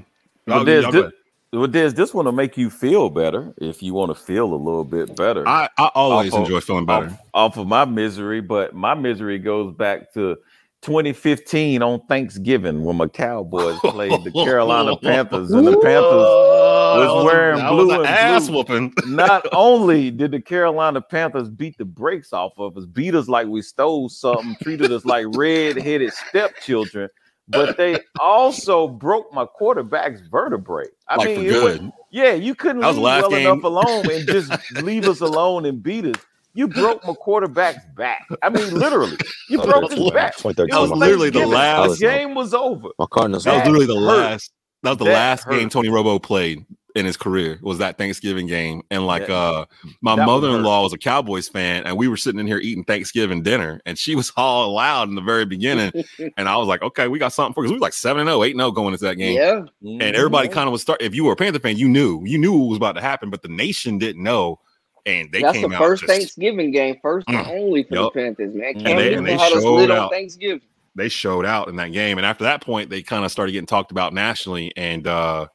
But 0.47 0.55
I'll- 0.59 0.65
there's 0.65 0.87
this, 0.93 1.13
well, 1.53 1.67
there's 1.67 1.95
this 1.95 2.15
one 2.15 2.27
will 2.27 2.33
make 2.33 2.57
you 2.57 2.71
feel 2.71 3.11
better 3.11 3.53
if 3.59 3.83
you 3.83 3.93
want 3.93 4.11
to 4.11 4.15
feel 4.15 4.53
a 4.53 4.55
little 4.55 4.85
bit 4.85 5.17
better. 5.17 5.47
I, 5.49 5.69
I 5.77 5.91
always 5.97 6.33
Off 6.33 6.39
of- 6.41 6.45
enjoy 6.47 6.61
feeling 6.61 6.87
better. 6.87 7.07
Off, 7.07 7.21
off 7.35 7.57
of 7.57 7.67
my 7.67 7.85
misery, 7.85 8.41
but 8.41 8.73
my 8.73 8.95
misery 8.95 9.39
goes 9.41 9.75
back 9.75 10.13
to 10.15 10.37
2015 10.83 11.83
on 11.83 12.01
Thanksgiving 12.07 12.85
when 12.85 12.97
my 12.97 13.09
Cowboys 13.09 13.79
played 13.81 14.23
the 14.23 14.31
Carolina 14.31 14.97
Panthers, 14.97 15.51
and 15.51 15.67
the 15.67 15.77
Panthers. 15.81 16.53
was 16.99 17.25
wearing 17.25 17.57
that 17.59 17.71
blue 17.71 17.87
was 17.87 17.95
an 17.95 18.01
and 18.01 18.07
ass 18.07 18.49
blue. 18.49 18.57
whooping. 18.59 18.95
Not 19.07 19.47
only 19.53 20.11
did 20.11 20.31
the 20.31 20.41
Carolina 20.41 21.01
Panthers 21.01 21.49
beat 21.49 21.77
the 21.79 21.85
brakes 21.85 22.33
off 22.33 22.53
of 22.59 22.77
us, 22.77 22.87
beat 22.87 23.15
us 23.15 23.29
like 23.29 23.47
we 23.47 23.63
stole 23.63 24.09
something, 24.09 24.57
treated 24.63 24.93
us 24.93 25.05
like 25.05 25.27
red-headed 25.35 26.13
stepchildren, 26.13 27.09
but 27.49 27.77
they 27.77 27.99
also 28.21 28.89
broke 28.89 29.33
my 29.33 29.45
quarterback's 29.47 30.21
vertebrae. 30.31 30.87
I 31.09 31.17
like 31.17 31.29
mean, 31.29 31.51
for 31.51 31.57
it 31.57 31.63
was- 31.83 31.91
yeah, 32.11 32.33
you 32.33 32.55
couldn't 32.55 32.81
leave 32.83 32.97
well 32.99 33.29
game. 33.31 33.47
enough 33.47 33.65
alone 33.65 34.11
and 34.11 34.27
just 34.27 34.53
leave 34.83 35.07
us 35.09 35.21
alone 35.21 35.67
and 35.67 35.83
beat 35.83 36.07
us. 36.07 36.15
You 36.55 36.67
broke 36.67 37.05
my 37.07 37.13
quarterback's 37.13 37.85
back. 37.95 38.27
I 38.43 38.49
mean, 38.49 38.73
literally, 38.75 39.19
you 39.51 39.59
broke 39.61 39.93
his 39.93 40.11
back. 40.13 40.35
2013. 40.39 40.69
That 40.71 40.81
was 40.81 40.91
was 40.91 40.99
literally 40.99 41.29
the 41.29 41.45
last- 41.47 42.01
The 42.01 42.07
game 42.07 42.35
was 42.35 42.55
over. 42.55 42.89
My 42.99 43.05
Cardinals. 43.11 43.45
That 43.45 43.57
was 43.57 43.65
literally 43.67 43.87
the 43.87 43.97
hurt. 44.01 44.17
last. 44.19 44.53
That 44.83 44.91
was 44.91 44.99
the 44.99 45.05
That 45.05 45.13
last 45.13 45.45
hurt. 45.45 45.59
game 45.59 45.69
Tony 45.69 45.89
Romo 45.91 46.23
played 46.23 46.65
in 46.97 47.05
his 47.07 47.17
career. 47.17 47.59
Was 47.63 47.79
that 47.79 47.99
Thanksgiving 47.99 48.47
game? 48.47 48.83
And 48.91 49.07
like, 49.07 49.27
That- 49.27 49.35
uh, 49.35 49.67
my 50.01 50.15
mother-in-law 50.17 50.83
was 50.83 50.93
a 50.93 50.99
Cowboys 50.99 51.47
fan, 51.49 51.85
and 51.85 51.97
we 51.97 52.09
were 52.09 52.17
sitting 52.17 52.41
in 52.41 52.47
here 52.47 52.59
eating 52.59 52.83
Thanksgiving 52.85 53.43
dinner, 53.43 53.81
and 53.87 53.97
she 53.99 54.15
was 54.17 54.33
all 54.37 54.75
loud 54.75 55.09
in 55.09 55.15
the 55.15 55.21
very 55.21 55.45
beginning, 55.45 55.93
and 56.37 56.49
I 56.49 56.57
was 56.57 56.67
like, 56.67 56.83
okay, 56.83 57.07
we 57.09 57.19
got 57.19 57.33
something 57.33 57.55
for 57.55 57.63
because 57.63 57.73
we 57.73 57.77
were 57.79 57.83
like 57.83 57.93
7 57.93 58.27
0, 58.27 58.43
8 58.43 58.57
0 58.57 58.71
going 58.73 58.93
into 58.95 59.05
that 59.05 59.17
game. 59.17 59.37
Yeah. 59.37 59.63
And 59.83 60.17
everybody 60.17 60.49
kind 60.49 60.67
of 60.69 60.73
was 60.73 60.83
start. 60.83 61.01
If 61.03 61.15
you 61.15 61.25
were 61.25 61.33
a 61.33 61.37
Panther 61.37 61.61
fan, 61.61 61.77
you 61.77 61.89
knew 61.89 62.23
you 62.25 62.39
knew 62.39 62.53
what 62.59 62.69
was 62.71 62.77
about 62.79 62.93
to 62.97 63.01
happen, 63.03 63.31
but 63.31 63.43
the 63.43 63.49
nation 63.49 63.99
didn't 63.99 64.23
know, 64.23 64.59
and 65.05 65.31
they 65.31 65.43
That's 65.43 65.59
came 65.59 65.71
the 65.71 65.77
out 65.77 65.83
first 65.83 66.03
just- 66.03 66.13
Thanksgiving 66.13 66.73
game, 66.73 66.97
first 67.03 67.29
and 67.29 67.37
Mm. 67.37 67.49
only 67.51 67.83
for 67.85 67.95
Yup. 67.95 68.15
the 68.15 68.21
Panthers, 68.21 68.55
man. 68.55 68.75
And 68.77 68.99
they- 68.99 69.15
and 69.15 69.27
they 69.27 69.37
showed 69.37 69.91
out. 69.91 70.11
Thanksgiving. 70.11 70.63
they 70.95 71.11
showed 71.11 71.45
out 71.45 71.69
in 71.69 71.77
that 71.77 71.93
game. 71.93 72.17
And 72.17 72.27
after 72.27 72.45
that 72.45 72.63
point, 72.63 72.89
they 72.89 73.03
kind 73.03 73.23
of 73.25 73.31
started 73.31 73.53
getting 73.53 73.67
talked 73.67 73.91
about 73.91 74.15
nationally. 74.15 74.73
And 74.79 75.07
uh 75.07 75.49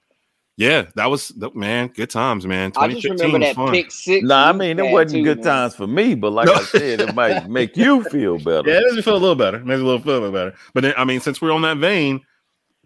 yeah, 0.58 0.86
that 0.96 1.08
was 1.10 1.30
the- 1.30 1.52
man, 1.54 1.88
good 1.88 2.10
times, 2.10 2.46
man. 2.46 2.72
I 2.76 2.88
just 2.90 3.04
remember 3.08 3.40
that 3.40 3.56
fun. 3.56 3.72
pick 3.72 3.92
six. 3.92 4.24
No, 4.26 4.36
I 4.36 4.52
mean 4.52 4.78
it 4.80 4.92
wasn't 4.92 5.12
too, 5.12 5.24
good 5.24 5.38
man. 5.38 5.46
times 5.46 5.76
for 5.76 5.88
me, 5.88 6.14
but 6.16 6.32
like 6.32 6.48
No. 6.48 6.54
I 6.54 6.64
said, 6.64 7.02
it 7.02 7.16
might 7.16 7.50
make 7.50 7.76
you 7.78 8.04
feel 8.06 8.38
better. 8.38 8.70
Yeah, 8.70 8.78
it 8.80 8.84
makes 8.84 8.96
me 8.98 9.02
feel 9.02 9.16
a 9.16 9.18
little 9.18 9.36
better. 9.36 9.60
Makes 9.60 9.78
me 9.80 9.84
a 9.84 9.88
little 9.88 10.02
feel 10.02 10.14
a 10.14 10.20
little 10.20 10.32
better. 10.32 10.54
But 10.74 10.82
then, 10.84 10.94
I 10.98 11.06
mean, 11.06 11.20
since 11.20 11.42
we're 11.42 11.52
on 11.52 11.62
that 11.64 11.78
vein, 11.78 12.20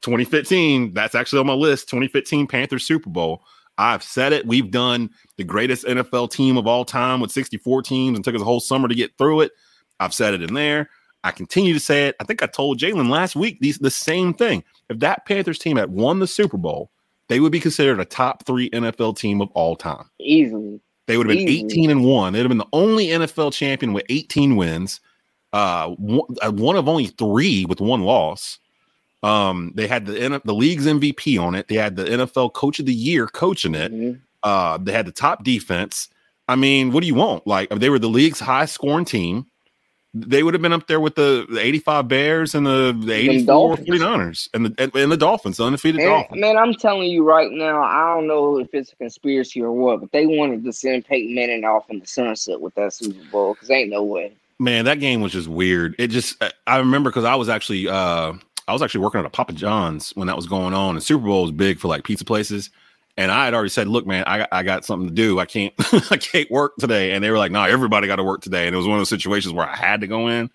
2015, 0.02 0.94
that's 0.94 1.16
actually 1.16 1.40
on 1.40 1.48
my 1.48 1.54
list. 1.54 1.90
2015 1.90 2.48
Panthers 2.48 2.86
Super 2.86 3.10
Bowl. 3.10 3.44
I've 3.78 4.04
said 4.04 4.32
it. 4.32 4.46
We've 4.46 4.72
done 4.72 5.10
the 5.38 5.44
greatest 5.44 5.86
NFL 5.86 6.32
team 6.32 6.58
of 6.58 6.68
all 6.68 6.86
time 6.86 7.20
with 7.20 7.32
64 7.32 7.82
teams 7.82 8.16
and 8.18 8.24
took 8.24 8.36
us 8.36 8.42
a 8.42 8.46
whole 8.46 8.60
summer 8.62 8.88
to 8.88 8.96
get 8.96 9.18
through 9.18 9.42
it. 9.42 9.52
I've 10.00 10.14
said 10.14 10.34
it 10.34 10.42
in 10.42 10.54
there. 10.54 10.90
I 11.24 11.32
continue 11.32 11.74
to 11.74 11.80
say 11.80 12.08
it. 12.08 12.16
I 12.20 12.24
think 12.24 12.44
I 12.44 12.46
told 12.46 12.80
Jalen 12.80 13.10
last 13.10 13.36
week 13.36 13.58
these 13.60 13.80
the 13.80 13.90
same 13.90 14.34
thing. 14.34 14.64
If 14.90 15.00
that 15.00 15.26
Panthers 15.26 15.58
team 15.60 15.76
had 15.78 15.90
won 15.90 16.20
the 16.20 16.28
Super 16.28 16.58
Bowl, 16.58 16.92
they 17.28 17.40
would 17.40 17.52
be 17.52 17.60
considered 17.60 18.00
a 18.00 18.06
top 18.06 18.46
three 18.46 18.70
NFL 18.72 19.18
team 19.18 19.42
of 19.42 19.50
all 19.52 19.76
time. 19.76 20.06
Easily. 20.20 20.80
They 21.08 21.18
would 21.18 21.28
have 21.28 21.38
been 21.38 21.48
Easily. 21.48 21.72
18 21.72 21.92
and 21.92 22.06
one. 22.06 22.34
They'd 22.34 22.40
have 22.40 22.50
been 22.50 22.58
the 22.58 22.68
only 22.74 23.08
NFL 23.08 23.54
champion 23.54 23.94
with 23.94 24.06
18 24.10 24.56
wins. 24.56 25.00
Uh, 25.54 25.90
one, 25.92 26.36
uh, 26.42 26.52
one 26.52 26.76
of 26.76 26.90
only 26.90 27.08
three 27.08 27.66
with 27.66 27.80
one 27.80 28.02
loss. 28.02 28.60
Um, 29.24 29.72
they 29.76 29.88
had 29.88 30.06
the 30.06 30.42
the 30.44 30.54
league's 30.54 30.86
MVP 30.86 31.42
on 31.42 31.56
it. 31.56 31.68
They 31.68 31.76
had 31.76 31.96
the 31.96 32.04
NFL 32.06 32.54
Coach 32.54 32.80
of 32.80 32.86
the 32.86 32.94
Year 32.94 33.28
coaching 33.28 33.74
it. 33.74 33.92
Mhm. 33.92 34.20
Uh, 34.44 34.78
they 34.78 34.92
had 34.92 35.08
the 35.08 35.12
top 35.12 35.44
defense. 35.44 36.10
I 36.48 36.56
mean, 36.56 36.92
what 36.92 37.02
do 37.02 37.08
you 37.08 37.16
want? 37.16 37.48
Like 37.48 37.70
they 37.70 37.90
were 37.90 37.98
the 37.98 38.10
league's 38.10 38.40
high 38.40 38.66
scoring 38.66 39.06
team. 39.06 39.48
They 40.18 40.44
would 40.44 40.54
have 40.54 40.62
been 40.62 40.72
up 40.72 40.88
there 40.88 41.02
with 41.02 41.16
the, 41.16 41.46
the 41.50 41.60
85 41.60 42.08
Bears 42.08 42.56
and 42.56 42.66
the, 42.66 42.98
the 42.98 43.12
84 43.14 43.46
Dolphins. 43.76 43.88
49ers 43.90 44.50
and 44.54 44.66
the 44.68 44.76
and, 44.82 44.96
and 44.96 45.12
the 45.12 45.18
Dolphins, 45.18 45.58
the 45.58 45.66
undefeated 45.66 46.00
Man, 46.00 46.08
Dolphins. 46.10 46.40
man, 46.42 46.58
I'm 46.58 46.74
telling 46.74 47.10
you 47.12 47.24
right 47.28 47.52
now, 47.52 47.84
I 47.84 48.16
don't 48.16 48.26
know 48.28 48.58
if 48.60 48.74
it's 48.74 48.94
a 48.94 48.96
conspiracy 48.96 49.62
or 49.62 49.74
what, 49.74 50.00
but 50.00 50.12
they 50.14 50.26
wanted 50.26 50.64
to 50.64 50.72
send 50.72 51.06
Peyton 51.06 51.36
Manning 51.36 51.66
off 51.66 51.90
in 51.90 52.00
the 52.00 52.08
sunset 52.08 52.62
with 52.62 52.74
that 52.76 52.94
Super 52.94 53.20
Bowl 53.30 53.54
because 53.56 53.70
ain't 53.70 53.90
no 53.90 54.04
way. 54.04 54.32
man 54.58 54.86
that 54.86 55.02
game 55.02 55.20
was 55.20 55.34
just 55.34 55.50
weird 55.50 55.94
it 56.00 56.08
just 56.08 56.42
I- 56.42 56.54
i 56.66 56.78
remember 56.78 57.10
because 57.10 57.26
i 57.26 57.36
was 57.36 57.50
actually 57.50 57.90
uh 57.90 58.32
i 58.70 58.72
was 58.74 58.82
actually 58.82 59.02
working 59.02 59.20
at 59.20 59.26
a 59.26 59.30
papa 59.30 59.52
john's 59.52 60.12
when 60.16 60.28
that 60.28 60.36
was 60.38 60.48
going 60.48 60.74
on 60.74 60.96
and 60.96 61.04
super 61.04 61.26
bowl 61.26 61.42
was 61.42 61.52
big 61.52 61.78
for 61.78 61.90
like 61.90 62.06
pizza 62.06 62.24
places 62.24 62.70
and 63.18 63.32
i 63.32 63.46
had 63.46 63.54
already 63.54 63.70
said 63.70 63.88
look 63.88 64.06
man 64.06 64.24
i, 64.28 64.48
I 64.52 64.64
got 64.64 64.86
something 64.86 65.08
to 65.08 65.14
do. 65.14 65.40
I 65.40 65.46
can't 65.46 65.74
i 66.12 66.18
can't 66.18 66.50
work 66.52 66.76
today. 66.78 67.12
And 67.12 67.24
they 67.24 67.30
were 67.30 67.38
like 67.38 67.52
no 67.52 67.64
everybody 67.64 68.08
got 68.08 68.18
to 68.18 68.24
work 68.24 68.42
today. 68.42 68.68
And 68.68 68.74
it 68.74 68.78
was 68.78 68.88
one 68.88 68.96
of 68.96 69.00
those 69.00 69.10
situations 69.10 69.54
where 69.54 69.68
i 69.68 69.76
had 69.76 70.02
to 70.02 70.08
go 70.08 70.28
in. 70.28 70.50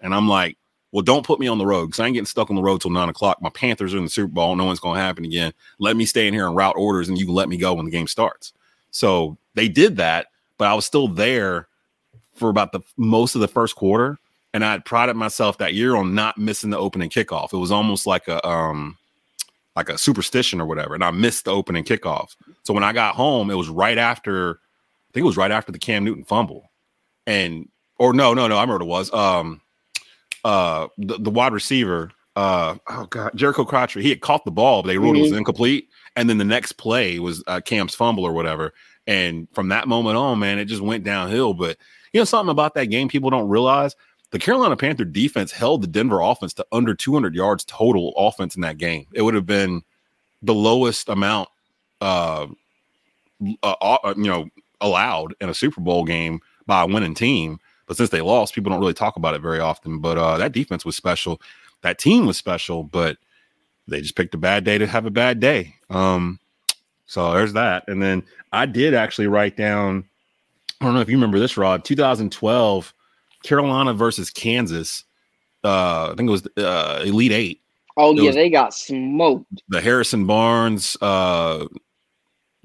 And 0.00 0.14
i'm 0.14 0.28
like 0.28 0.56
well 0.92 1.02
don't 1.02 1.26
put 1.26 1.40
me 1.40 1.48
on 1.48 1.58
the 1.58 1.66
road 1.66 1.86
because 1.86 2.00
i 2.00 2.06
ain't 2.06 2.14
getting 2.14 2.26
stuck 2.26 2.50
on 2.50 2.56
the 2.56 2.62
road 2.62 2.80
till 2.80 2.90
nine 2.90 3.08
o'clock. 3.08 3.40
My 3.40 3.50
panthers 3.50 3.94
are 3.94 3.98
in 3.98 4.04
the 4.04 4.10
super 4.10 4.32
bowl. 4.32 4.56
No 4.56 4.64
one's 4.64 4.80
going 4.80 4.96
to 4.96 5.02
happen 5.02 5.24
again. 5.24 5.52
Let 5.78 5.96
me 5.96 6.06
stay 6.06 6.28
in 6.28 6.34
here 6.34 6.46
and 6.46 6.56
route 6.56 6.76
orders 6.76 7.08
and 7.08 7.18
you 7.18 7.26
can 7.26 7.34
let 7.34 7.48
me 7.48 7.56
go 7.56 7.74
when 7.74 7.84
the 7.84 7.90
game 7.90 8.06
starts. 8.06 8.52
So 8.90 9.36
they 9.54 9.68
did 9.68 9.96
that 9.96 10.26
but 10.56 10.68
i 10.68 10.74
was 10.74 10.86
still 10.86 11.08
there 11.08 11.68
for 12.34 12.48
about 12.48 12.72
the 12.72 12.80
most 12.96 13.34
of 13.34 13.40
the 13.40 13.48
first 13.48 13.76
quarter. 13.76 14.18
And 14.52 14.64
I 14.64 14.72
had 14.72 14.84
prided 14.84 15.16
myself 15.16 15.58
that 15.58 15.74
year 15.74 15.96
on 15.96 16.14
not 16.14 16.38
missing 16.38 16.70
the 16.70 16.78
opening 16.78 17.10
kickoff. 17.10 17.52
It 17.52 17.56
was 17.56 17.72
almost 17.72 18.06
like 18.06 18.28
a 18.28 18.46
um 18.46 18.96
like 19.76 19.88
a 19.88 19.98
superstition 19.98 20.60
or 20.60 20.66
whatever, 20.66 20.94
and 20.94 21.04
I 21.04 21.10
missed 21.10 21.44
the 21.44 21.50
opening 21.50 21.84
kickoff. 21.84 22.36
So 22.62 22.72
when 22.72 22.84
I 22.84 22.92
got 22.92 23.14
home, 23.14 23.50
it 23.50 23.54
was 23.54 23.68
right 23.68 23.98
after 23.98 24.52
I 24.52 25.12
think 25.12 25.24
it 25.24 25.26
was 25.26 25.36
right 25.36 25.50
after 25.50 25.72
the 25.72 25.78
Cam 25.78 26.04
Newton 26.04 26.24
fumble. 26.24 26.70
And 27.26 27.68
or 27.98 28.12
no, 28.12 28.34
no, 28.34 28.46
no, 28.46 28.56
I 28.56 28.62
remember 28.62 28.84
what 28.84 29.06
it 29.06 29.10
was. 29.10 29.12
Um 29.12 29.60
uh 30.44 30.88
the, 30.98 31.18
the 31.18 31.30
wide 31.30 31.52
receiver, 31.52 32.10
uh 32.36 32.76
oh 32.88 33.06
god, 33.06 33.32
Jerricho 33.32 33.66
Cotchery, 33.66 34.02
he 34.02 34.10
had 34.10 34.20
caught 34.20 34.44
the 34.44 34.50
ball, 34.50 34.82
but 34.82 34.88
they 34.88 34.98
ruled 34.98 35.16
it 35.16 35.22
was 35.22 35.32
incomplete. 35.32 35.88
And 36.16 36.28
then 36.28 36.38
the 36.38 36.44
next 36.44 36.72
play 36.72 37.18
was 37.18 37.42
uh, 37.48 37.60
Cam's 37.60 37.94
fumble 37.94 38.24
or 38.24 38.32
whatever. 38.32 38.72
And 39.06 39.48
from 39.52 39.68
that 39.70 39.88
moment 39.88 40.16
on, 40.16 40.38
man, 40.38 40.60
it 40.60 40.66
just 40.66 40.80
went 40.80 41.02
downhill. 41.04 41.54
But 41.54 41.76
you 42.12 42.20
know, 42.20 42.24
something 42.24 42.52
about 42.52 42.74
that 42.74 42.86
game 42.86 43.08
people 43.08 43.30
don't 43.30 43.48
realize 43.48 43.96
the 44.34 44.40
Carolina 44.40 44.76
Panther 44.76 45.04
defense 45.04 45.52
held 45.52 45.80
the 45.80 45.86
Denver 45.86 46.20
offense 46.20 46.52
to 46.54 46.66
under 46.72 46.92
200 46.92 47.36
yards 47.36 47.64
total 47.66 48.12
offense 48.16 48.56
in 48.56 48.62
that 48.62 48.78
game. 48.78 49.06
It 49.12 49.22
would 49.22 49.34
have 49.34 49.46
been 49.46 49.82
the 50.42 50.52
lowest 50.52 51.08
amount, 51.08 51.50
uh, 52.00 52.48
uh, 53.62 53.74
uh, 53.80 54.14
you 54.16 54.24
know, 54.24 54.48
allowed 54.80 55.36
in 55.40 55.50
a 55.50 55.54
Super 55.54 55.80
Bowl 55.80 56.04
game 56.04 56.40
by 56.66 56.82
a 56.82 56.86
winning 56.88 57.14
team. 57.14 57.60
But 57.86 57.96
since 57.96 58.10
they 58.10 58.22
lost, 58.22 58.56
people 58.56 58.70
don't 58.70 58.80
really 58.80 58.92
talk 58.92 59.14
about 59.14 59.36
it 59.36 59.40
very 59.40 59.60
often. 59.60 60.00
But 60.00 60.18
uh, 60.18 60.36
that 60.38 60.50
defense 60.50 60.84
was 60.84 60.96
special. 60.96 61.40
That 61.82 62.00
team 62.00 62.26
was 62.26 62.36
special, 62.36 62.82
but 62.82 63.18
they 63.86 64.00
just 64.00 64.16
picked 64.16 64.34
a 64.34 64.38
bad 64.38 64.64
day 64.64 64.78
to 64.78 64.86
have 64.88 65.06
a 65.06 65.12
bad 65.12 65.38
day. 65.38 65.76
Um, 65.90 66.40
so 67.06 67.34
there's 67.34 67.52
that. 67.52 67.84
And 67.86 68.02
then 68.02 68.24
I 68.52 68.66
did 68.66 68.94
actually 68.94 69.28
write 69.28 69.56
down. 69.56 70.06
I 70.80 70.86
don't 70.86 70.94
know 70.94 71.02
if 71.02 71.08
you 71.08 71.16
remember 71.16 71.38
this, 71.38 71.56
Rod. 71.56 71.84
2012, 71.84 72.92
Carolina 73.48 73.94
versus 73.94 74.30
Kansas. 74.30 75.04
Uh, 75.62 76.10
I 76.10 76.14
think 76.16 76.28
it 76.28 76.32
was 76.32 76.48
uh, 76.58 77.02
Elite 77.04 77.32
Eight. 77.32 77.60
Oh 77.96 78.16
It 78.16 78.22
yeah, 78.24 78.32
they 78.32 78.50
got 78.50 78.74
smoked. 78.74 79.46
The 79.68 79.80
Harrison 79.80 80.26
Barnes, 80.26 80.96
uh, 81.00 81.66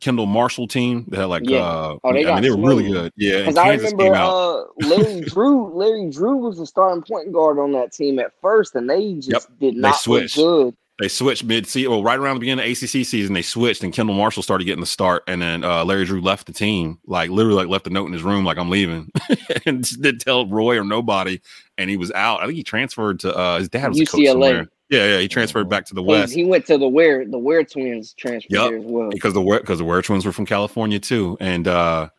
Kendall 0.01 0.25
Marshall 0.25 0.67
team. 0.67 1.05
They 1.09 1.17
had 1.17 1.25
like, 1.25 1.43
Yeah. 1.47 1.57
uh, 1.59 1.97
Oh, 2.03 2.13
they 2.13 2.25
I 2.25 2.33
mean, 2.33 2.41
they 2.43 2.49
were 2.49 2.57
really 2.67 2.87
good. 2.87 3.11
Yeah, 3.15 3.39
Because 3.39 3.57
I 3.57 3.75
remember 3.75 4.15
uh, 4.15 4.63
Larry 4.77 5.21
Drew. 5.27 5.71
Larry 5.73 6.09
Drew 6.09 6.37
was 6.37 6.57
the 6.57 6.65
starting 6.65 7.03
point 7.03 7.31
guard 7.31 7.59
on 7.59 7.71
that 7.73 7.93
team 7.93 8.17
at 8.17 8.31
first, 8.41 8.75
and 8.75 8.89
they 8.89 9.13
just 9.15 9.29
Yep. 9.29 9.59
did 9.59 9.75
They 9.75 9.79
not 9.81 10.07
look 10.07 10.31
good. 10.33 10.75
They 10.99 11.07
switched 11.07 11.45
mid 11.45 11.65
season, 11.65 11.91
well, 11.91 12.03
right 12.03 12.19
around 12.19 12.35
the 12.35 12.39
beginning 12.41 12.65
of 12.65 12.71
ACC 12.71 13.05
season, 13.05 13.33
they 13.33 13.41
switched, 13.41 13.83
and 13.83 13.93
Kendall 13.93 14.15
Marshall 14.15 14.43
started 14.43 14.65
getting 14.65 14.81
the 14.81 14.85
start, 14.85 15.23
and 15.27 15.41
then 15.41 15.63
uh, 15.63 15.85
Larry 15.85 16.03
Drew 16.05 16.19
left 16.19 16.45
the 16.47 16.53
team, 16.53 16.99
like 17.05 17.29
literally, 17.29 17.55
like 17.57 17.69
left 17.69 17.87
a 17.87 17.89
note 17.89 18.07
in 18.07 18.13
his 18.13 18.23
room, 18.23 18.43
like 18.43 18.57
I'm 18.57 18.69
leaving, 18.69 19.09
and 19.65 19.83
just 19.83 20.01
didn't 20.01 20.19
tell 20.19 20.45
Roy 20.45 20.77
or 20.77 20.83
nobody, 20.83 21.39
and 21.77 21.89
he 21.89 21.95
was 21.95 22.11
out. 22.11 22.41
I 22.41 22.45
think 22.45 22.57
he 22.57 22.63
transferred 22.63 23.21
to 23.21 23.33
uh, 23.33 23.59
his 23.59 23.69
dad 23.69 23.87
was 23.89 23.99
UCLA. 23.99 24.67
Yeah, 24.89 25.05
yeah, 25.05 25.19
he 25.19 25.27
transferred 25.27 25.69
back 25.69 25.85
to 25.85 25.93
the 25.93 26.01
He, 26.01 26.07
West 26.07 26.33
he 26.33 26.43
went 26.43 26.65
to 26.65 26.77
the 26.77 26.87
where 26.87 27.23
the 27.23 27.37
Wear 27.37 27.63
twins 27.63 28.13
transferred 28.13 28.57
there 28.57 28.77
as 28.77 28.83
well. 28.85 29.09
because 29.09 29.33
the 29.33 29.41
because 29.61 29.77
the 29.77 29.85
Wear 29.85 30.01
twins 30.01 30.25
were 30.25 30.31
from 30.31 30.47
California 30.47 30.99
too, 30.99 31.37
and 31.39 31.67
uh, 31.67 32.09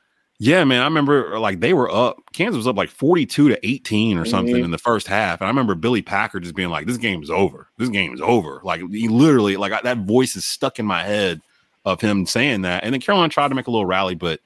yeah, 0.43 0.64
man, 0.64 0.80
I 0.80 0.84
remember 0.86 1.38
like 1.38 1.61
they 1.61 1.74
were 1.74 1.91
up. 1.95 2.16
Kansas 2.32 2.57
was 2.57 2.66
up 2.66 2.76
like 2.76 2.88
42 2.88 3.51
to 3.51 3.66
18 3.66 4.16
or 4.16 4.24
something 4.24 4.57
Mhm. 4.57 4.64
in 4.64 4.70
the 4.70 4.78
first 4.78 5.07
half, 5.07 5.41
and 5.41 5.47
I 5.47 5.51
remember 5.51 5.74
Billy 5.74 6.01
Packer 6.03 6.41
just 6.41 6.55
being 6.55 6.70
like, 6.70 6.86
"This 6.86 6.97
game's 6.97 7.28
over. 7.30 7.68
This 7.76 7.91
game's 7.91 8.20
over." 8.22 8.61
Like 8.64 8.80
he 8.91 9.07
literally, 9.09 9.57
like 9.59 9.72
I, 9.72 9.80
that 9.82 9.99
voice 9.99 10.34
is 10.36 10.45
stuck 10.47 10.78
in 10.78 10.86
my 10.86 11.05
head 11.05 11.43
of 11.84 12.01
him 12.01 12.24
saying 12.26 12.62
that. 12.62 12.84
And 12.84 12.93
then 12.95 13.01
Carolina 13.03 13.28
tried 13.28 13.49
to 13.49 13.55
make 13.55 13.66
a 13.66 13.70
little 13.70 13.86
rally, 13.86 14.14
but 14.14 14.41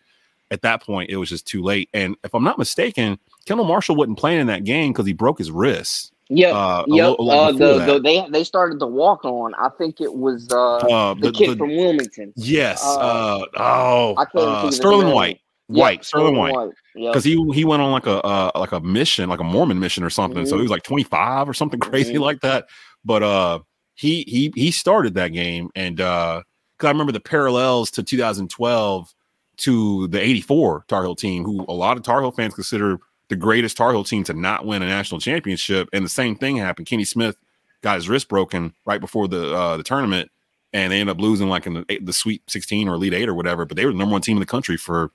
at 0.50 0.62
that 0.62 0.82
point, 0.82 1.10
it 1.10 1.16
was 1.16 1.28
just 1.28 1.46
too 1.46 1.62
late. 1.62 1.88
And 1.94 2.16
if 2.24 2.34
I'm 2.34 2.44
not 2.44 2.58
mistaken, 2.58 3.18
Kendall 3.46 3.66
Marshall 3.66 3.96
wasn't 3.96 4.18
playing 4.18 4.40
in 4.40 4.46
that 4.48 4.64
game 4.64 4.92
because 4.92 5.06
he 5.06 5.12
broke 5.12 5.38
his 5.38 5.50
wrist. 5.52 6.10
Yeah, 6.30 6.52
Uh, 6.56 6.84
yep. 6.88 7.16
Uh, 7.20 7.52
the, 7.52 7.78
the 7.84 8.00
they 8.00 8.26
they 8.30 8.44
started 8.44 8.78
the 8.80 8.86
walk 8.86 9.24
on. 9.26 9.54
I 9.56 9.68
think 9.76 10.00
it 10.00 10.12
was 10.14 10.48
uh, 10.50 10.76
Uh, 10.76 11.14
the, 11.14 11.30
the- 11.30 11.32
kid 11.32 11.58
from 11.58 11.68
Wilmington. 11.76 12.32
yes, 12.34 12.82
uh, 12.84 12.96
uh, 12.98 13.44
oh, 13.58 14.14
I 14.16 14.22
uh, 14.22 14.24
think 14.24 14.44
of 14.48 14.66
his 14.66 14.80
Stilman 14.80 15.06
name. 15.12 15.36
White, 15.68 15.76
Yep, 15.78 15.80
White, 15.80 16.04
Stilman 16.04 16.52
White. 16.52 16.70
Yep. 16.94 17.12
because 17.12 17.24
he 17.24 17.42
he 17.54 17.64
went 17.64 17.80
on 17.82 17.90
like 17.90 18.06
a 18.06 18.20
uh, 18.22 18.50
like 18.54 18.72
a 18.72 18.80
mission, 18.80 19.28
like 19.30 19.40
a 19.40 19.44
Mormon 19.44 19.78
mission 19.80 20.04
or 20.04 20.10
something. 20.10 20.44
So 20.46 20.54
Mhm. 20.54 20.58
he 20.58 20.62
was 20.62 20.70
like 20.70 20.82
25 20.82 21.48
or 21.48 21.54
something 21.54 21.80
crazy 21.90 22.14
Mhm. 22.14 22.20
like 22.20 22.40
that. 22.42 22.66
But 23.04 23.22
uh, 23.22 23.58
he 23.94 24.24
he 24.28 24.52
he 24.54 24.70
started 24.70 25.14
that 25.14 25.28
game, 25.28 25.70
and 25.74 26.00
uh, 26.00 26.42
because 26.76 26.88
I 26.88 26.90
remember 26.90 27.12
the 27.12 27.20
parallels 27.20 27.90
to 27.92 28.02
2012 28.02 29.14
to 29.58 30.08
the 30.08 30.20
84 30.20 30.84
Tar 30.88 31.02
Heel 31.04 31.14
team, 31.14 31.44
who 31.44 31.64
a 31.68 31.72
lot 31.72 31.96
of 31.96 32.02
Tar 32.02 32.20
Heel 32.20 32.32
fans 32.32 32.54
consider 32.54 32.98
the 33.28 33.36
greatest 33.36 33.76
Tar 33.76 33.92
Heel 33.92 34.04
team 34.04 34.24
to 34.24 34.34
not 34.34 34.66
win 34.66 34.82
a 34.82 34.86
national 34.86 35.20
championship. 35.20 35.88
And 35.92 36.04
the 36.04 36.08
same 36.10 36.34
thing 36.36 36.56
happened. 36.56 36.86
Kenny 36.88 37.04
Smith 37.04 37.36
got 37.82 37.94
his 37.96 38.08
wrist 38.08 38.28
broken 38.28 38.74
right 38.84 39.00
before 39.00 39.28
the 39.28 39.54
uh, 39.54 39.76
the 39.78 39.82
tournament, 39.84 40.30
and 40.72 40.92
they 40.92 41.00
ended 41.00 41.16
up 41.16 41.20
losing 41.22 41.48
like 41.48 41.66
in 41.66 41.74
the, 41.74 41.98
the 42.02 42.12
Sweet 42.12 42.42
16 42.50 42.88
or 42.88 42.94
Elite 42.94 43.14
Eight 43.14 43.28
or 43.28 43.34
whatever. 43.34 43.64
But 43.64 43.76
they 43.76 43.86
were 43.86 43.92
the 43.92 43.98
number 43.98 44.12
one 44.12 44.22
team 44.22 44.36
in 44.36 44.40
the 44.40 44.46
country 44.46 44.76
for 44.76 45.10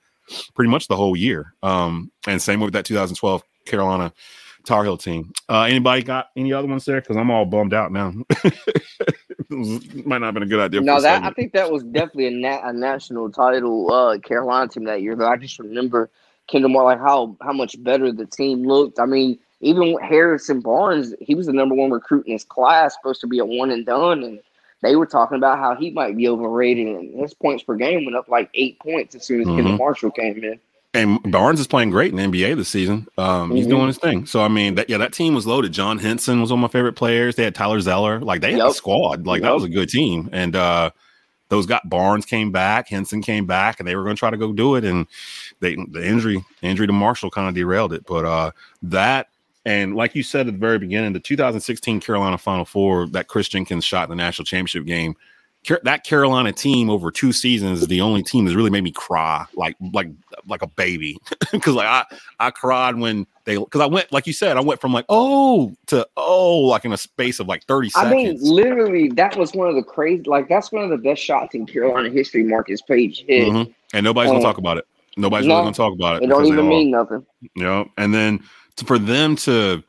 pretty 0.53 0.69
much 0.69 0.87
the 0.87 0.95
whole 0.95 1.15
year. 1.15 1.53
Um, 1.63 2.11
and 2.27 2.41
same 2.41 2.59
with 2.59 2.73
that 2.73 2.85
2012 2.85 3.43
Carolina 3.65 4.13
Tar 4.65 4.83
Heel 4.83 4.97
team. 4.97 5.31
Uh, 5.47 5.63
anybody 5.63 6.03
got 6.03 6.29
any 6.35 6.53
other 6.53 6.67
ones 6.67 6.85
there? 6.85 7.01
Because 7.01 7.17
I'm 7.17 7.31
all 7.31 7.45
bummed 7.45 7.73
out 7.73 7.91
now. 7.91 8.11
Might 9.49 10.19
not 10.19 10.27
have 10.27 10.33
been 10.33 10.43
a 10.43 10.47
good 10.47 10.59
idea. 10.59 10.81
No, 10.81 11.01
that 11.01 11.23
I 11.23 11.31
think 11.31 11.53
that 11.53 11.71
was 11.71 11.83
definitely 11.83 12.27
a, 12.27 12.31
na- 12.31 12.67
a 12.67 12.73
national 12.73 13.31
title 13.31 13.91
uh, 13.91 14.19
Carolina 14.19 14.67
team 14.67 14.83
that 14.83 15.01
year. 15.01 15.15
But 15.15 15.27
I 15.27 15.37
just 15.37 15.57
remember 15.57 16.11
Kendall 16.47 16.69
Moore, 16.69 16.83
like 16.83 16.99
how 16.99 17.35
how 17.41 17.53
much 17.53 17.81
better 17.83 18.11
the 18.11 18.25
team 18.25 18.63
looked. 18.63 18.99
I 18.99 19.05
mean, 19.05 19.39
even 19.61 19.97
Harrison 19.99 20.61
Barnes, 20.61 21.15
he 21.19 21.35
was 21.35 21.47
the 21.47 21.53
number 21.53 21.73
one 21.75 21.89
recruit 21.89 22.27
in 22.27 22.33
his 22.33 22.43
class, 22.43 22.95
supposed 22.95 23.21
to 23.21 23.27
be 23.27 23.39
a 23.39 23.45
one 23.45 23.71
and 23.71 23.85
done, 23.85 24.23
and 24.23 24.39
they 24.81 24.95
were 24.95 25.05
talking 25.05 25.37
about 25.37 25.59
how 25.59 25.75
he 25.75 25.91
might 25.91 26.15
be 26.15 26.27
overrated, 26.27 26.87
and 26.87 27.19
his 27.19 27.33
points 27.33 27.63
per 27.63 27.75
game 27.75 28.05
went 28.05 28.15
up 28.15 28.27
like 28.27 28.49
eight 28.53 28.79
points 28.79 29.15
as 29.15 29.25
soon 29.25 29.41
as 29.41 29.47
mm-hmm. 29.47 29.57
Kendall 29.57 29.77
Marshall 29.77 30.11
came 30.11 30.43
in. 30.43 30.59
And 30.93 31.31
Barnes 31.31 31.59
is 31.59 31.67
playing 31.67 31.91
great 31.91 32.11
in 32.11 32.31
the 32.31 32.39
NBA 32.39 32.55
this 32.55 32.69
season. 32.69 33.07
Um, 33.17 33.51
he's 33.51 33.65
mm-hmm. 33.65 33.75
doing 33.75 33.87
his 33.87 33.99
thing. 33.99 34.25
So 34.25 34.41
I 34.41 34.47
mean, 34.47 34.75
that, 34.75 34.89
yeah, 34.89 34.97
that 34.97 35.13
team 35.13 35.35
was 35.35 35.45
loaded. 35.45 35.71
John 35.71 35.99
Henson 35.99 36.41
was 36.41 36.51
one 36.51 36.59
of 36.59 36.61
my 36.61 36.67
favorite 36.67 36.93
players. 36.93 37.35
They 37.35 37.43
had 37.43 37.53
Tyler 37.53 37.79
Zeller. 37.79 38.19
Like 38.19 38.41
they 38.41 38.51
had 38.51 38.57
yep. 38.57 38.69
a 38.69 38.73
squad. 38.73 39.27
Like 39.27 39.41
yep. 39.41 39.49
that 39.49 39.53
was 39.53 39.65
a 39.65 39.69
good 39.69 39.89
team. 39.89 40.29
And 40.31 40.55
uh, 40.55 40.89
those 41.49 41.67
got 41.67 41.87
Barnes 41.87 42.25
came 42.25 42.51
back, 42.51 42.89
Henson 42.89 43.21
came 43.21 43.45
back, 43.45 43.79
and 43.79 43.87
they 43.87 43.95
were 43.95 44.03
going 44.03 44.15
to 44.15 44.19
try 44.19 44.31
to 44.31 44.37
go 44.37 44.51
do 44.51 44.75
it. 44.75 44.83
And 44.83 45.05
they 45.59 45.75
the 45.75 46.03
injury 46.03 46.43
injury 46.63 46.87
to 46.87 46.93
Marshall 46.93 47.29
kind 47.29 47.47
of 47.47 47.53
derailed 47.53 47.93
it. 47.93 48.05
But 48.07 48.25
uh, 48.25 48.51
that 48.83 49.27
and 49.65 49.95
like 49.95 50.15
you 50.15 50.23
said 50.23 50.47
at 50.47 50.53
the 50.53 50.59
very 50.59 50.79
beginning, 50.79 51.13
the 51.13 51.19
2016 51.19 51.99
Carolina 51.99 52.37
Final 52.37 52.65
Four 52.65 53.07
that 53.07 53.27
Chris 53.27 53.49
Jenkins 53.49 53.85
shot 53.85 54.03
in 54.03 54.09
the 54.09 54.15
national 54.15 54.45
championship 54.45 54.85
game 54.85 55.15
that 55.83 56.03
Carolina 56.03 56.51
team 56.51 56.89
over 56.89 57.11
two 57.11 57.31
seasons 57.31 57.81
is 57.81 57.87
the 57.87 58.01
only 58.01 58.23
team 58.23 58.45
that's 58.45 58.55
really 58.55 58.69
made 58.69 58.83
me 58.83 58.91
cry 58.91 59.45
like 59.55 59.75
like 59.93 60.09
like 60.47 60.61
a 60.61 60.67
baby 60.67 61.17
because 61.51 61.75
like 61.75 61.87
I 61.87 62.05
I 62.39 62.49
cried 62.49 62.95
when 62.95 63.27
they 63.43 63.57
because 63.57 63.81
I 63.81 63.85
went 63.85 64.11
like 64.11 64.25
you 64.25 64.33
said 64.33 64.57
I 64.57 64.61
went 64.61 64.79
from 64.79 64.93
like 64.93 65.05
oh 65.09 65.75
to 65.87 66.07
oh 66.15 66.59
like 66.59 66.85
in 66.85 66.93
a 66.93 66.97
space 66.97 67.39
of 67.39 67.47
like 67.47 67.65
thirty 67.65 67.89
seconds. 67.89 68.11
I 68.11 68.15
mean, 68.15 68.37
literally, 68.41 69.09
that 69.09 69.37
was 69.37 69.53
one 69.53 69.67
of 69.67 69.75
the 69.75 69.83
crazy 69.83 70.23
like 70.25 70.47
that's 70.47 70.71
one 70.71 70.83
of 70.83 70.89
the 70.89 70.97
best 70.97 71.21
shots 71.21 71.53
in 71.55 71.65
Carolina 71.65 72.09
history. 72.09 72.43
Marcus 72.43 72.81
Paige 72.81 73.25
hit, 73.27 73.49
mm-hmm. 73.49 73.71
and 73.93 74.03
nobody's 74.03 74.29
um, 74.29 74.37
gonna 74.37 74.45
talk 74.45 74.57
about 74.57 74.77
it. 74.77 74.87
Nobody's 75.17 75.47
no, 75.47 75.55
really 75.55 75.65
gonna 75.65 75.75
talk 75.75 75.93
about 75.93 76.15
it. 76.17 76.23
It 76.23 76.27
don't 76.27 76.45
even 76.45 76.67
mean 76.69 76.91
nothing. 76.91 77.25
You 77.41 77.63
know, 77.63 77.91
and 77.97 78.13
then 78.13 78.39
for 78.81 78.99
them 78.99 79.35
to 79.37 79.83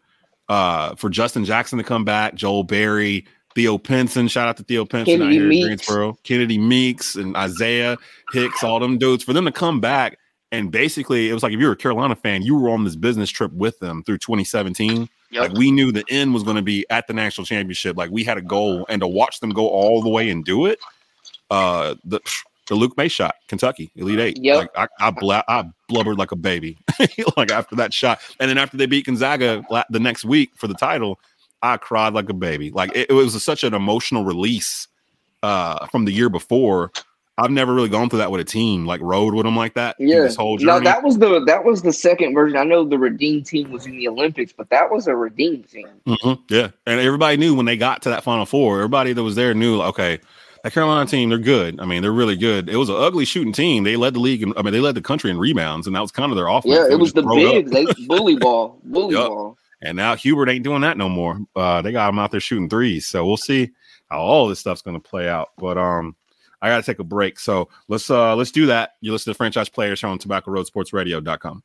uh 0.48 0.94
for 0.96 1.10
Justin 1.10 1.44
Jackson 1.44 1.78
to 1.78 1.84
come 1.84 2.04
back, 2.04 2.34
Joel 2.34 2.64
Berry 2.64 3.26
Theo 3.54 3.78
Pinson, 3.78 4.28
shout 4.28 4.48
out 4.48 4.56
to 4.58 4.62
Theo 4.62 4.84
Pinson 4.84 5.18
Kennedy 5.18 5.24
out 5.24 5.32
here 5.32 5.48
Meeks. 5.48 5.60
in 5.60 5.66
Greensboro, 5.66 6.18
Kennedy 6.22 6.58
Meeks 6.58 7.16
and 7.16 7.36
Isaiah 7.36 7.96
Hicks, 8.32 8.62
all 8.62 8.78
them 8.78 8.98
dudes, 8.98 9.24
for 9.24 9.32
them 9.32 9.44
to 9.44 9.52
come 9.52 9.80
back 9.80 10.18
and 10.52 10.70
basically 10.70 11.28
it 11.28 11.34
was 11.34 11.42
like 11.42 11.52
if 11.52 11.60
you 11.60 11.66
were 11.66 11.72
a 11.72 11.76
Carolina 11.76 12.16
fan, 12.16 12.42
you 12.42 12.56
were 12.56 12.70
on 12.70 12.84
this 12.84 12.96
business 12.96 13.30
trip 13.30 13.52
with 13.52 13.78
them 13.78 14.02
through 14.02 14.18
2017. 14.18 15.08
Yep. 15.30 15.42
Like 15.42 15.58
we 15.58 15.70
knew 15.70 15.92
the 15.92 16.04
end 16.08 16.34
was 16.34 16.42
going 16.42 16.56
to 16.56 16.62
be 16.62 16.84
at 16.90 17.06
the 17.06 17.12
national 17.12 17.44
championship. 17.44 17.96
Like 17.96 18.10
we 18.10 18.24
had 18.24 18.36
a 18.36 18.42
goal, 18.42 18.84
and 18.88 19.00
to 19.00 19.06
watch 19.06 19.38
them 19.40 19.50
go 19.50 19.68
all 19.68 20.02
the 20.02 20.08
way 20.08 20.28
and 20.28 20.44
do 20.44 20.66
it, 20.66 20.80
uh, 21.50 21.94
the 22.04 22.20
the 22.70 22.76
Luke 22.76 22.96
Maye 22.96 23.08
shot, 23.08 23.34
Kentucky, 23.48 23.90
Elite 23.96 24.20
Eight. 24.20 24.38
Yep. 24.40 24.56
Like 24.56 24.70
I, 24.76 25.08
I, 25.08 25.10
bla- 25.10 25.44
I 25.48 25.68
blubbered 25.88 26.18
like 26.18 26.30
a 26.30 26.36
baby, 26.36 26.78
like 27.36 27.50
after 27.50 27.74
that 27.76 27.92
shot, 27.92 28.20
and 28.38 28.48
then 28.48 28.56
after 28.56 28.76
they 28.76 28.86
beat 28.86 29.06
Gonzaga 29.06 29.62
the 29.90 30.00
next 30.00 30.24
week 30.24 30.52
for 30.54 30.68
the 30.68 30.74
title, 30.74 31.18
I 31.62 31.76
cried 31.76 32.14
like 32.14 32.30
a 32.30 32.34
baby. 32.34 32.70
Like 32.70 32.96
it, 32.96 33.10
it 33.10 33.12
was 33.12 33.42
such 33.42 33.64
an 33.64 33.74
emotional 33.74 34.24
release 34.24 34.86
uh, 35.42 35.86
from 35.88 36.04
the 36.04 36.12
year 36.12 36.30
before. 36.30 36.92
I've 37.38 37.50
never 37.50 37.74
really 37.74 37.88
gone 37.88 38.08
through 38.08 38.18
that 38.18 38.30
with 38.30 38.40
a 38.40 38.44
team, 38.44 38.86
like 38.86 39.00
rode 39.00 39.34
with 39.34 39.44
them 39.44 39.56
like 39.56 39.74
that. 39.74 39.96
Yeah, 39.98 40.20
this 40.20 40.36
whole 40.36 40.58
journey. 40.58 40.72
No, 40.72 40.80
that 40.80 41.02
was 41.02 41.18
the 41.18 41.42
that 41.46 41.64
was 41.64 41.82
the 41.82 41.92
second 41.92 42.34
version. 42.34 42.56
I 42.56 42.64
know 42.64 42.84
the 42.84 42.98
redeemed 42.98 43.46
team 43.46 43.72
was 43.72 43.86
in 43.86 43.96
the 43.96 44.06
Olympics, 44.06 44.52
but 44.52 44.70
that 44.70 44.92
was 44.92 45.08
a 45.08 45.16
redeemed 45.16 45.68
team. 45.68 45.88
Mm-hmm. 46.06 46.54
Yeah, 46.54 46.68
and 46.86 47.00
everybody 47.00 47.36
knew 47.36 47.56
when 47.56 47.66
they 47.66 47.76
got 47.76 48.02
to 48.02 48.10
that 48.10 48.22
Final 48.22 48.46
Four. 48.46 48.76
Everybody 48.76 49.12
that 49.12 49.22
was 49.24 49.34
there 49.34 49.54
knew, 49.54 49.76
like, 49.76 49.88
okay, 49.88 50.20
that 50.62 50.72
Carolina 50.72 51.08
team, 51.08 51.28
they're 51.30 51.38
good. 51.38 51.80
I 51.80 51.86
mean, 51.86 52.02
they're 52.02 52.12
really 52.12 52.36
good. 52.36 52.68
It 52.68 52.76
was 52.76 52.88
an 52.88 52.96
ugly 52.96 53.24
shooting 53.24 53.52
team. 53.52 53.84
They 53.84 53.96
led 53.96 54.14
the 54.14 54.20
league. 54.20 54.42
In, 54.42 54.52
I 54.56 54.62
mean, 54.62 54.72
they 54.72 54.80
led 54.80 54.94
the 54.94 55.02
country 55.02 55.30
in 55.30 55.38
rebounds, 55.38 55.86
and 55.86 55.96
that 55.96 56.00
was 56.00 56.10
kind 56.10 56.30
of 56.30 56.36
their 56.36 56.48
offense. 56.48 56.74
Yeah, 56.74 56.88
it 56.90 56.98
was 56.98 57.12
the 57.12 57.22
big. 57.22 57.70
They 57.70 57.86
bully 58.06 58.36
ball, 58.36 58.80
bully 58.84 59.16
yep. 59.16 59.28
ball. 59.28 59.56
And 59.82 59.96
now 59.96 60.14
Hubert 60.14 60.50
ain't 60.50 60.64
doing 60.64 60.82
that 60.82 60.98
no 60.98 61.08
more. 61.08 61.40
Uh, 61.56 61.80
they 61.80 61.92
got 61.92 62.10
him 62.10 62.18
out 62.18 62.30
there 62.30 62.40
shooting 62.40 62.68
threes. 62.68 63.06
So 63.06 63.24
we'll 63.24 63.38
see 63.38 63.70
how 64.10 64.20
all 64.20 64.46
this 64.46 64.60
stuff's 64.60 64.82
going 64.82 65.00
to 65.00 65.08
play 65.08 65.28
out. 65.28 65.50
But 65.56 65.78
um, 65.78 66.14
I 66.60 66.68
got 66.68 66.76
to 66.76 66.82
take 66.82 66.98
a 66.98 67.04
break. 67.04 67.38
So 67.38 67.68
let's 67.88 68.10
uh 68.10 68.36
let's 68.36 68.50
do 68.50 68.66
that. 68.66 68.92
You 69.00 69.12
listen 69.12 69.32
to 69.32 69.36
franchise 69.36 69.68
players 69.68 70.00
here 70.00 70.10
on 70.10 70.18
tobacco 70.18 70.50
road 70.50 70.66
sports 70.66 70.92
radio.com. 70.92 71.62